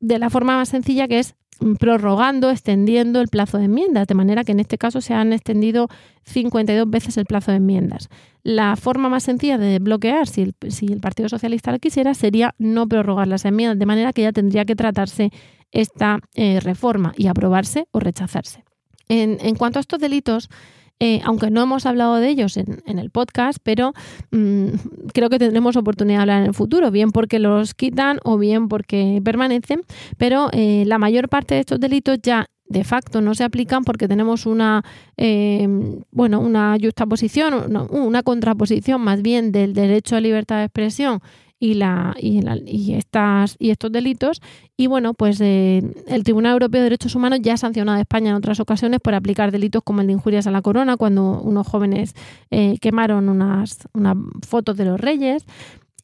de 0.07 0.19
la 0.19 0.31
forma 0.31 0.57
más 0.57 0.69
sencilla 0.69 1.09
que 1.09 1.19
es 1.19 1.35
prorrogando, 1.79 2.51
extendiendo 2.51 3.21
el 3.21 3.29
plazo 3.29 3.59
de 3.59 3.64
enmiendas, 3.64 4.07
de 4.07 4.14
manera 4.14 4.45
que 4.45 4.53
en 4.53 4.61
este 4.61 4.77
caso 4.77 5.01
se 5.01 5.14
han 5.14 5.33
extendido 5.33 5.88
52 6.25 6.88
veces 6.88 7.16
el 7.16 7.25
plazo 7.25 7.51
de 7.51 7.57
enmiendas. 7.57 8.09
La 8.42 8.77
forma 8.77 9.09
más 9.09 9.25
sencilla 9.25 9.57
de 9.57 9.79
bloquear, 9.79 10.29
si 10.29 10.42
el, 10.42 11.01
Partido 11.01 11.29
Socialista 11.29 11.73
lo 11.73 11.79
quisiera, 11.79 12.14
sería 12.14 12.55
no 12.59 12.87
prorrogar 12.87 13.27
las 13.27 13.45
enmiendas, 13.45 13.79
de 13.79 13.87
manera 13.87 14.12
que 14.12 14.23
ya 14.23 14.33
tendría 14.33 14.64
que 14.64 14.77
tratarse 14.77 15.31
esta 15.73 16.21
eh, 16.35 16.61
reforma 16.61 17.12
y 17.16 17.27
aprobarse 17.27 17.88
o 17.90 18.01
rechazarse. 18.01 18.62
en 19.09 19.55
cuanto 19.57 19.79
a 19.79 19.81
estos 19.81 19.99
delitos, 19.99 20.51
eh, 20.98 21.20
aunque 21.24 21.50
no 21.50 21.62
hemos 21.62 21.85
hablado 21.85 22.16
de 22.16 22.28
ellos 22.28 22.56
en, 22.56 22.98
el 22.98 23.11
podcast, 23.11 23.59
pero 23.62 23.92
mm, 24.30 24.68
creo 25.12 25.28
que 25.28 25.38
tendremos 25.38 25.76
oportunidad 25.76 26.18
de 26.18 26.22
hablar 26.22 26.42
en 26.42 26.48
el 26.48 26.54
futuro, 26.54 26.90
bien 26.90 27.12
porque 27.12 27.38
los 27.38 27.74
quitan 27.74 28.18
o 28.24 28.38
bien 28.38 28.68
porque 28.68 29.20
permanecen, 29.22 29.82
pero 30.16 30.48
eh, 30.52 30.85
la 30.87 30.98
mayor 30.98 31.28
parte 31.28 31.54
de 31.54 31.61
estos 31.61 31.80
delitos 31.80 32.18
ya 32.22 32.46
de 32.68 32.82
facto 32.82 33.20
no 33.20 33.35
se 33.35 33.44
aplican 33.44 33.85
porque 33.85 34.09
tenemos 34.09 34.46
una, 34.46 34.82
eh, 35.16 35.68
bueno, 36.10 36.40
una 36.40 36.77
justaposición, 36.81 37.77
una 37.90 38.23
contraposición 38.23 39.00
más 39.02 39.23
bien 39.23 39.52
del 39.52 39.75
derecho 39.75 40.16
a 40.16 40.21
libertad 40.21 40.58
de 40.58 40.64
expresión 40.64 41.21
y, 41.59 41.75
la, 41.75 42.15
y, 42.19 42.94
estas, 42.94 43.57
y 43.59 43.71
estos 43.71 43.90
delitos. 43.92 44.42
Y 44.77 44.87
bueno, 44.87 45.15
pues 45.15 45.40
eh, 45.40 45.83
el 46.07 46.25
Tribunal 46.25 46.52
Europeo 46.52 46.81
de 46.81 46.85
Derechos 46.85 47.15
Humanos 47.15 47.40
ya 47.42 47.54
ha 47.54 47.57
sancionado 47.57 47.98
a 47.98 48.00
España 48.00 48.31
en 48.31 48.37
otras 48.37 48.61
ocasiones 48.61 49.00
por 49.00 49.15
aplicar 49.15 49.50
delitos 49.52 49.83
como 49.83 50.00
el 50.00 50.07
de 50.07 50.15
injurias 50.15 50.46
a 50.46 50.50
la 50.50 50.63
corona, 50.63 50.96
cuando 50.96 51.40
unos 51.40 51.67
jóvenes 51.67 52.15
eh, 52.50 52.77
quemaron 52.81 53.29
unas, 53.29 53.88
unas 53.94 54.17
fotos 54.46 54.77
de 54.77 54.85
los 54.85 55.00
reyes. 55.00 55.44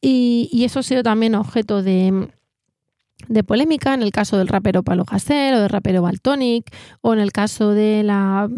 Y, 0.01 0.63
eso 0.65 0.79
ha 0.79 0.83
sido 0.83 1.03
también 1.03 1.35
objeto 1.35 1.81
de, 1.81 2.27
de 3.29 3.43
polémica 3.43 3.93
en 3.93 4.01
el 4.01 4.11
caso 4.11 4.37
del 4.37 4.49
rapero 4.49 4.83
Palo 4.83 5.05
Hasél 5.07 5.53
o 5.55 5.61
del 5.61 5.69
rapero 5.69 6.01
Baltonic 6.01 6.75
o 7.01 7.13
en 7.13 7.19
el 7.19 7.31
caso 7.31 7.71
de 7.71 8.03
la 8.03 8.49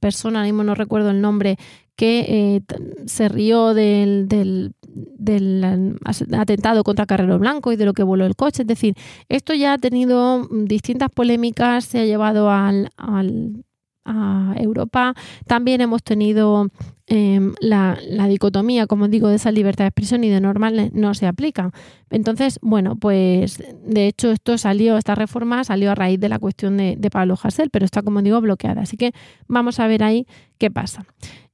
persona, 0.00 0.44
mismo 0.44 0.64
no 0.64 0.74
recuerdo 0.74 1.10
el 1.10 1.20
nombre, 1.20 1.58
que 1.96 2.20
eh, 2.28 2.60
se 3.06 3.28
rió 3.28 3.74
del, 3.74 4.26
del, 4.28 4.74
del, 4.84 5.96
atentado 6.32 6.82
contra 6.84 7.06
Carrero 7.06 7.38
Blanco 7.38 7.72
y 7.72 7.76
de 7.76 7.84
lo 7.84 7.92
que 7.92 8.02
voló 8.02 8.26
el 8.26 8.36
coche. 8.36 8.62
Es 8.62 8.68
decir, 8.68 8.94
esto 9.28 9.54
ya 9.54 9.74
ha 9.74 9.78
tenido 9.78 10.48
distintas 10.50 11.10
polémicas, 11.10 11.84
se 11.84 12.00
ha 12.00 12.04
llevado 12.04 12.50
al, 12.50 12.90
al 12.96 13.64
a 14.04 14.54
Europa. 14.56 15.14
También 15.46 15.80
hemos 15.80 16.02
tenido 16.02 16.68
em, 17.06 17.54
la, 17.60 17.98
dicotomía, 18.28 18.86
como 18.86 19.08
digo, 19.08 19.28
de 19.28 19.36
esa 19.36 19.50
libertad 19.50 19.84
de 19.84 19.88
expresión 19.88 20.24
y 20.24 20.28
de 20.28 20.40
normal 20.40 20.90
no 20.92 21.14
se 21.14 21.26
aplica. 21.26 21.70
Entonces, 22.10 22.58
bueno, 22.62 22.96
pues 22.96 23.62
de 23.86 24.06
hecho 24.06 24.30
esto 24.30 24.58
salió, 24.58 24.96
esta 24.96 25.14
reforma 25.14 25.64
salió 25.64 25.90
a 25.90 25.94
raíz 25.94 26.20
de 26.20 26.28
la 26.28 26.38
cuestión 26.38 26.76
de, 26.76 26.96
de 26.96 27.10
Pablo 27.10 27.36
Hasél, 27.42 27.70
pero 27.70 27.84
está, 27.84 28.02
como 28.02 28.22
digo, 28.22 28.40
bloqueada. 28.40 28.82
Así 28.82 28.96
que 28.96 29.12
vamos 29.48 29.80
a 29.80 29.86
ver 29.86 30.02
ahí 30.02 30.26
qué 30.58 30.70
pasa. 30.70 31.04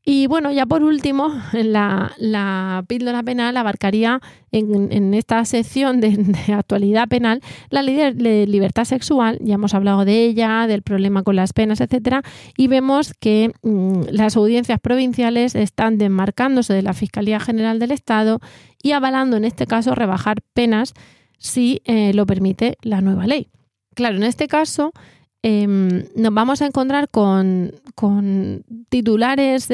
Y 0.04 0.26
bueno, 0.28 0.50
ya 0.50 0.64
por 0.64 0.82
último, 0.82 1.30
la, 1.52 2.12
la 2.16 2.84
píldora 2.88 3.22
penal 3.22 3.56
abarcaría 3.58 4.20
en, 4.50 5.12
esta 5.12 5.44
sección 5.44 6.00
de, 6.00 6.16
actualidad 6.54 7.06
penal 7.08 7.42
la 7.68 7.82
ley 7.82 7.96
de, 8.14 8.46
libertad 8.46 8.84
sexual. 8.84 9.38
Ya 9.42 9.54
hemos 9.54 9.74
hablado 9.74 10.06
de 10.06 10.24
ella, 10.24 10.66
del 10.66 10.82
problema 10.82 11.22
con 11.22 11.36
las 11.36 11.52
penas, 11.52 11.82
etcétera, 11.82 12.22
y 12.56 12.68
vemos 12.68 13.12
que 13.12 13.52
mm, 13.62 14.04
las 14.10 14.36
audiencias 14.36 14.80
provinciales 14.80 15.54
están 15.54 15.98
desmarcándose 15.98 16.72
de 16.72 16.82
la 16.82 16.94
Fiscalía 16.94 17.38
General 17.38 17.78
del 17.78 17.90
Estado 17.90 18.40
y 18.82 18.92
avalando 18.92 19.36
en 19.36 19.44
este 19.44 19.66
caso 19.66 19.94
rebajar 19.94 20.38
penas 20.54 20.94
si 21.36 21.82
eh, 21.84 22.12
lo 22.14 22.24
permite 22.24 22.78
la 22.82 23.02
nueva 23.02 23.26
ley. 23.26 23.48
Claro, 23.94 24.16
en 24.16 24.22
este 24.22 24.48
caso 24.48 24.92
Em, 25.42 26.04
nos 26.16 26.34
vamos 26.34 26.60
a 26.60 26.66
encontrar 26.66 27.08
con, 27.08 27.72
titulares 28.90 29.68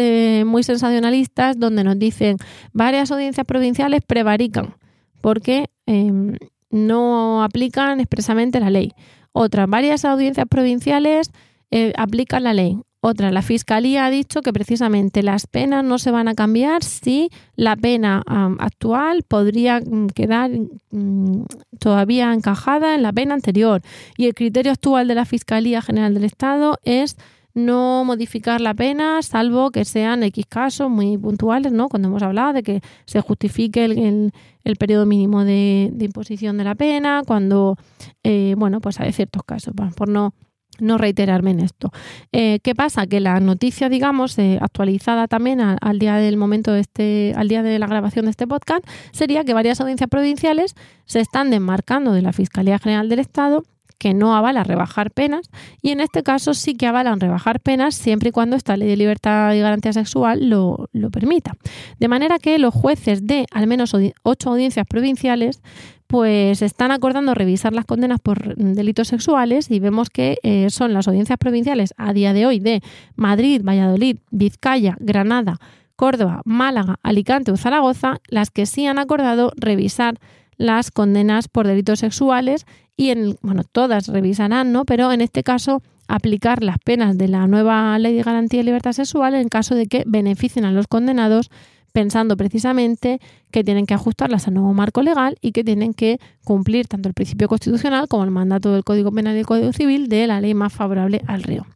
muy 0.45 0.62
sensacionalistas 0.62 1.59
donde 1.59 1.83
nos 1.83 1.99
dicen 1.99 2.37
varias 2.73 3.11
audiencias 3.11 3.47
provinciales 3.47 4.01
prevarican 4.07 4.75
porque 5.21 5.71
em, 5.87 6.37
no 6.71 7.43
aplican 7.43 8.01
expresamente 8.01 8.61
la 8.61 8.71
ley. 8.71 8.93
Otras, 9.33 9.69
varias 9.69 10.05
audiencias 10.05 10.47
provinciales 10.49 11.31
eh, 11.71 11.93
aplican 11.97 12.45
la 12.45 12.55
ley. 12.55 12.79
Otra, 13.09 13.30
la 13.30 13.42
Fiscalía 13.42 14.04
ha 14.04 14.11
dicho 14.11 14.42
que 14.42 14.52
precisamente 14.52 15.22
las 15.22 15.46
penas 15.46 15.84
no 15.84 15.96
se 15.96 16.11
van 16.11 16.26
a 16.26 16.34
cambiar 16.34 16.82
si 16.82 17.30
la 17.54 17.76
pena 17.76 18.20
actual 18.59 19.22
podría 19.22 19.78
mm, 19.78 20.09
quedar 20.09 20.50
mm, 20.90 21.42
todavía 21.78 22.34
encajada 22.34 22.96
en 22.96 23.02
la 23.02 23.12
pena 23.12 23.34
anterior. 23.34 23.80
Y 24.16 24.26
el 24.26 24.34
criterio 24.34 24.72
actual 24.72 25.07
de 25.07 25.14
la 25.14 25.24
Fiscalía 25.24 25.82
General 25.82 26.14
del 26.14 26.24
Estado 26.24 26.78
es 26.82 27.16
no 27.54 28.02
modificar 28.04 28.61
la 28.61 28.74
pena, 28.74 29.22
salvo 29.22 29.70
que 29.70 29.84
sean 29.84 30.24
X 30.24 30.44
casos 30.48 30.90
muy 30.90 31.16
puntuales, 31.16 31.70
¿no? 31.70 31.88
Cuando 31.88 32.09
hemos 32.09 32.24
hablado 32.24 32.54
de 32.54 32.64
que 32.64 32.80
se 33.04 33.20
justifique 33.20 33.84
el, 33.84 34.32
periodo 34.80 35.07
mínimo 35.07 35.44
de, 35.44 35.92
imposición 35.96 36.59
de 36.59 36.64
la 36.64 36.74
pena, 36.74 37.22
cuando, 37.24 37.76
eh, 38.24 38.57
bueno, 38.59 38.80
pues 38.80 38.98
hay 38.98 39.12
ciertos 39.12 39.44
casos, 39.44 39.74
por 39.94 40.09
no 40.09 40.34
no 40.81 40.99
reiterarme 40.99 41.51
en 41.53 41.61
esto. 41.61 41.91
Eh, 42.33 42.61
¿Qué 42.62 42.74
pasa? 42.74 43.07
Que 43.07 43.20
la 43.20 43.41
noticia, 43.41 43.89
digamos, 43.89 44.39
eh, 44.39 44.59
actualizada 44.61 45.29
también 45.29 45.61
al 45.61 45.99
día 45.99 46.16
del 46.16 46.37
momento 46.37 46.72
de 46.72 46.81
este, 46.81 47.33
al 47.37 47.49
día 47.49 47.62
de 47.62 47.79
la 47.79 47.87
grabación 47.87 48.27
de 48.27 48.31
este 48.31 48.47
podcast, 48.47 48.85
sería 49.12 49.45
que 49.45 49.55
varias 49.55 49.81
audiencias 49.81 50.09
provinciales 50.09 50.74
se 51.05 51.20
están 51.20 51.51
desmarcando 51.51 52.12
de 52.12 52.22
la 52.22 52.33
Fiscalía 52.33 52.79
General 52.79 53.09
del 53.09 53.20
Estado 53.20 53.64
que 53.99 54.14
no 54.14 54.37
avala 54.37 54.62
rebajar 54.64 55.11
penas 55.11 55.51
y 55.83 55.91
en 55.91 56.01
este 56.01 56.22
caso 56.22 56.55
sí 56.55 56.74
que 56.74 56.87
avalan 56.87 57.20
rebajar 57.20 57.61
penas 57.61 57.95
siempre 57.95 58.29
y 58.29 58.33
cuando 58.33 58.57
esta 58.57 58.77
ley 58.77 58.89
de 58.89 58.97
libertad 58.97 59.55
y 59.55 59.61
garantía 59.61 59.93
sexual 59.93 60.49
lo, 60.49 60.89
lo 60.93 61.11
permita. 61.11 61.53
De 61.99 62.09
manera 62.09 62.39
que 62.39 62.59
los 62.59 62.74
jueces 62.74 63.27
de 63.27 63.47
al 63.53 63.66
menos 63.66 63.97
ocho 64.22 64.51
audiencias 64.51 64.87
provinciales 64.87 65.62
pues 66.07 66.62
están 66.62 66.90
acordando 66.90 67.34
revisar 67.34 67.72
las 67.72 67.84
condenas 67.84 68.20
por 68.20 68.54
delitos 68.57 69.09
sexuales 69.09 69.70
y 69.70 69.80
vemos 69.80 70.11
que 70.11 70.38
eh, 70.42 70.70
son 70.70 70.92
las 70.92 71.09
audiencias 71.09 71.38
provinciales 71.38 71.94
a 71.96 72.12
día 72.12 72.32
de 72.32 72.46
hoy 72.46 72.61
de 72.61 72.82
Madrid, 73.16 73.62
Valladolid, 73.64 74.18
Vizcaya, 74.30 74.96
Granada, 75.00 75.59
Córdoba, 75.96 76.42
Málaga, 76.44 76.98
Alicante 77.02 77.50
o 77.50 77.57
Zaragoza 77.57 78.20
las 78.28 78.50
que 78.50 78.66
sí 78.66 78.86
han 78.86 78.98
acordado 78.98 79.52
revisar 79.57 80.18
las 80.57 80.90
condenas 80.90 81.48
por 81.48 81.66
delitos 81.66 82.00
sexuales 82.00 82.66
y 82.96 83.11
en 83.11 83.36
bueno, 83.42 83.62
todas 83.64 84.09
revisarán, 84.09 84.72
¿no? 84.72 84.84
Pero 84.84 85.12
en 85.12 85.20
este 85.20 85.42
caso 85.42 85.82
aplicar 86.09 86.62
las 86.62 86.78
penas 86.78 87.18
de 87.18 87.28
la 87.28 87.46
nueva 87.46 87.98
Ley 87.98 88.14
de 88.14 88.22
Garantía 88.22 88.61
de 88.61 88.64
Libertad 88.64 88.92
Sexual 88.92 89.34
en 89.34 89.48
caso 89.48 89.74
de 89.74 89.86
que 89.86 90.04
beneficien 90.07 90.64
a 90.64 90.72
los 90.72 90.86
condenados 90.86 91.50
pensando 91.97 92.36
precisamente 92.36 93.22
que 93.51 93.64
tienen 93.64 93.86
que 93.86 93.94
ajustarlas 93.94 94.47
al 94.47 94.53
nuevo 94.53 94.74
marco 94.74 95.01
legal 95.01 95.38
y 95.40 95.53
que 95.53 95.64
tienen 95.64 95.94
que 95.94 96.20
cumplir 96.44 96.86
tanto 96.86 97.09
el 97.09 97.14
principio 97.14 97.49
constitucional 97.49 98.07
como 98.07 98.22
el 98.22 98.30
mandato 98.30 98.70
del 98.74 98.84
Código 98.84 99.11
Penal 99.11 99.34
y 99.34 99.38
el 99.38 99.47
Código 99.47 99.72
Civil 99.72 100.11
de 100.11 100.26
la 100.26 100.42
ley 100.42 100.53
más 100.53 100.74
favorable 100.74 101.22
al 101.26 101.42
río. 101.42 101.66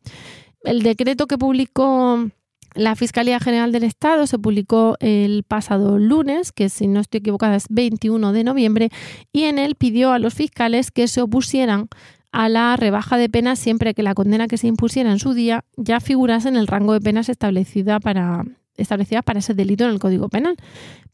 El 0.63 0.83
decreto 0.83 1.27
que 1.27 1.39
publicó 1.39 2.29
la 2.75 2.97
Fiscalía 2.97 3.41
General 3.41 3.73
del 3.73 3.85
Estado 3.85 4.27
se 4.27 4.39
publicó 4.39 4.99
el 5.01 5.43
pasado 5.43 5.99
lunes, 5.99 6.53
que 6.53 6.69
si 6.69 6.87
no 6.87 7.01
estoy 7.01 7.21
equivocada 7.21 7.57
es 7.57 7.65
21 7.71 8.35
de 8.35 8.45
noviembre, 8.45 8.91
y 9.33 9.45
en 9.45 9.59
él 9.59 9.75
pidió 9.75 10.13
a 10.13 10.19
los 10.19 10.35
fiscales 10.35 10.91
que 10.91 11.09
se 11.09 11.23
opusieran 11.23 11.89
a 12.31 12.51
la 12.51 12.77
rebaja 12.77 13.17
de 13.17 13.31
penas 13.31 13.59
siempre 13.59 13.95
que 13.95 14.03
la 14.03 14.13
condena 14.13 14.49
que 14.49 14.59
se 14.59 14.67
impusiera 14.67 15.11
en 15.11 15.19
su 15.19 15.33
día 15.33 15.65
ya 15.79 15.99
figurase 15.99 16.49
en 16.51 16.57
el 16.57 16.67
rango 16.67 16.93
de 16.93 17.01
penas 17.01 17.31
establecida 17.31 18.01
para, 18.01 18.45
establecidas 18.81 19.23
para 19.25 19.39
ese 19.39 19.55
delito 19.55 19.85
en 19.85 19.91
el 19.91 19.99
Código 19.99 20.29
Penal. 20.29 20.57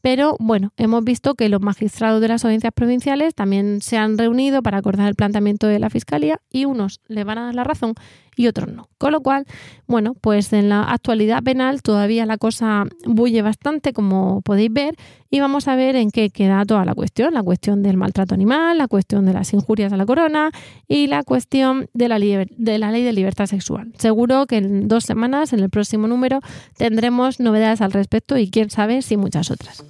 Pero 0.01 0.35
bueno, 0.39 0.71
hemos 0.77 1.03
visto 1.03 1.35
que 1.35 1.49
los 1.49 1.61
magistrados 1.61 2.21
de 2.21 2.27
las 2.27 2.45
audiencias 2.45 2.73
provinciales 2.73 3.35
también 3.35 3.81
se 3.81 3.97
han 3.97 4.17
reunido 4.17 4.61
para 4.61 4.77
acordar 4.77 5.07
el 5.07 5.15
planteamiento 5.15 5.67
de 5.67 5.79
la 5.79 5.89
Fiscalía 5.89 6.39
y 6.51 6.65
unos 6.65 7.01
le 7.07 7.23
van 7.23 7.39
a 7.39 7.45
dar 7.45 7.55
la 7.55 7.63
razón 7.63 7.93
y 8.37 8.47
otros 8.47 8.71
no. 8.71 8.87
Con 8.97 9.11
lo 9.11 9.21
cual, 9.21 9.45
bueno, 9.87 10.13
pues 10.13 10.53
en 10.53 10.69
la 10.69 10.83
actualidad 10.83 11.43
penal 11.43 11.81
todavía 11.81 12.25
la 12.25 12.37
cosa 12.37 12.85
bulle 13.05 13.41
bastante, 13.41 13.91
como 13.91 14.41
podéis 14.41 14.71
ver, 14.71 14.95
y 15.29 15.39
vamos 15.39 15.67
a 15.67 15.75
ver 15.75 15.95
en 15.95 16.11
qué 16.11 16.29
queda 16.29 16.63
toda 16.65 16.85
la 16.85 16.95
cuestión, 16.95 17.33
la 17.33 17.43
cuestión 17.43 17.83
del 17.83 17.97
maltrato 17.97 18.33
animal, 18.33 18.77
la 18.77 18.87
cuestión 18.87 19.25
de 19.25 19.33
las 19.33 19.53
injurias 19.53 19.91
a 19.91 19.97
la 19.97 20.05
corona 20.05 20.51
y 20.87 21.07
la 21.07 21.23
cuestión 21.23 21.89
de 21.93 22.07
la, 22.07 22.19
de 22.19 22.77
la 22.77 22.91
ley 22.91 23.03
de 23.03 23.11
libertad 23.11 23.47
sexual. 23.47 23.91
Seguro 23.97 24.45
que 24.45 24.57
en 24.57 24.87
dos 24.87 25.03
semanas, 25.03 25.51
en 25.51 25.59
el 25.59 25.69
próximo 25.69 26.07
número, 26.07 26.39
tendremos 26.77 27.39
novedades 27.39 27.81
al 27.81 27.91
respecto 27.91 28.37
y 28.37 28.49
quién 28.49 28.69
sabe 28.69 29.01
si 29.01 29.17
muchas 29.17 29.51
otras. 29.51 29.83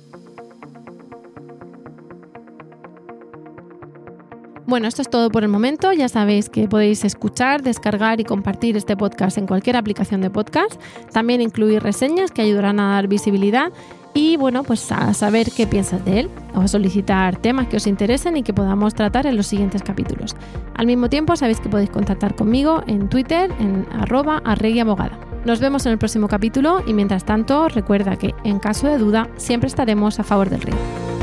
Bueno, 4.68 4.90
esto 4.90 5.02
es 5.02 5.10
todo 5.10 5.30
por 5.30 5.44
el 5.44 5.50
momento. 5.50 5.94
Ya 5.94 6.10
sabéis 6.10 6.50
que 6.50 6.68
podéis 6.68 7.06
escuchar, 7.06 7.64
descargar 7.64 8.20
y 8.20 8.26
compartir 8.26 8.76
este 8.76 8.98
podcast 8.98 9.38
en 9.38 9.48
cualquier 9.48 9.78
aplicación 9.78 10.20
de 10.20 10.30
podcast. 10.30 10.80
También 11.14 11.40
incluir 11.42 11.82
reseñas 11.82 12.32
que 12.32 12.42
ayudarán 12.42 12.82
a 12.82 12.92
dar 12.92 13.08
visibilidad 13.08 13.72
y 14.14 14.36
bueno, 14.36 14.64
pues 14.64 14.92
a 14.92 15.14
saber 15.14 15.52
qué 15.56 15.68
piensas 15.68 16.04
de 16.04 16.20
él 16.20 16.30
o 16.54 16.60
a 16.60 16.68
solicitar 16.68 17.38
temas 17.38 17.68
que 17.68 17.78
os 17.78 17.88
interesen 17.88 18.36
y 18.36 18.44
que 18.44 18.54
podamos 18.54 18.94
tratar 18.94 19.26
en 19.26 19.38
los 19.38 19.48
siguientes 19.48 19.84
capítulos. 19.84 20.36
Al 20.76 20.86
mismo 20.86 21.08
tiempo, 21.08 21.38
sabéis 21.38 21.62
que 21.62 21.70
podéis 21.70 21.90
contactar 21.90 22.36
conmigo 22.36 22.84
en 22.88 23.08
Twitter 23.08 23.50
en 23.60 23.88
arroba 23.94 24.42
abogada. 24.46 25.18
Nos 25.46 25.62
vemos 25.62 25.86
en 25.86 25.94
el 25.94 25.98
próximo 25.98 26.28
capítulo 26.28 26.84
y 26.86 26.92
mientras 26.92 27.24
tanto 27.24 27.70
recuerda 27.70 28.18
que 28.18 28.36
en 28.44 28.60
caso 28.60 28.88
de 28.88 28.98
duda 28.98 29.30
siempre 29.38 29.68
estaremos 29.68 30.20
a 30.20 30.26
favor 30.26 30.50
del 30.50 30.62
río. 30.62 31.17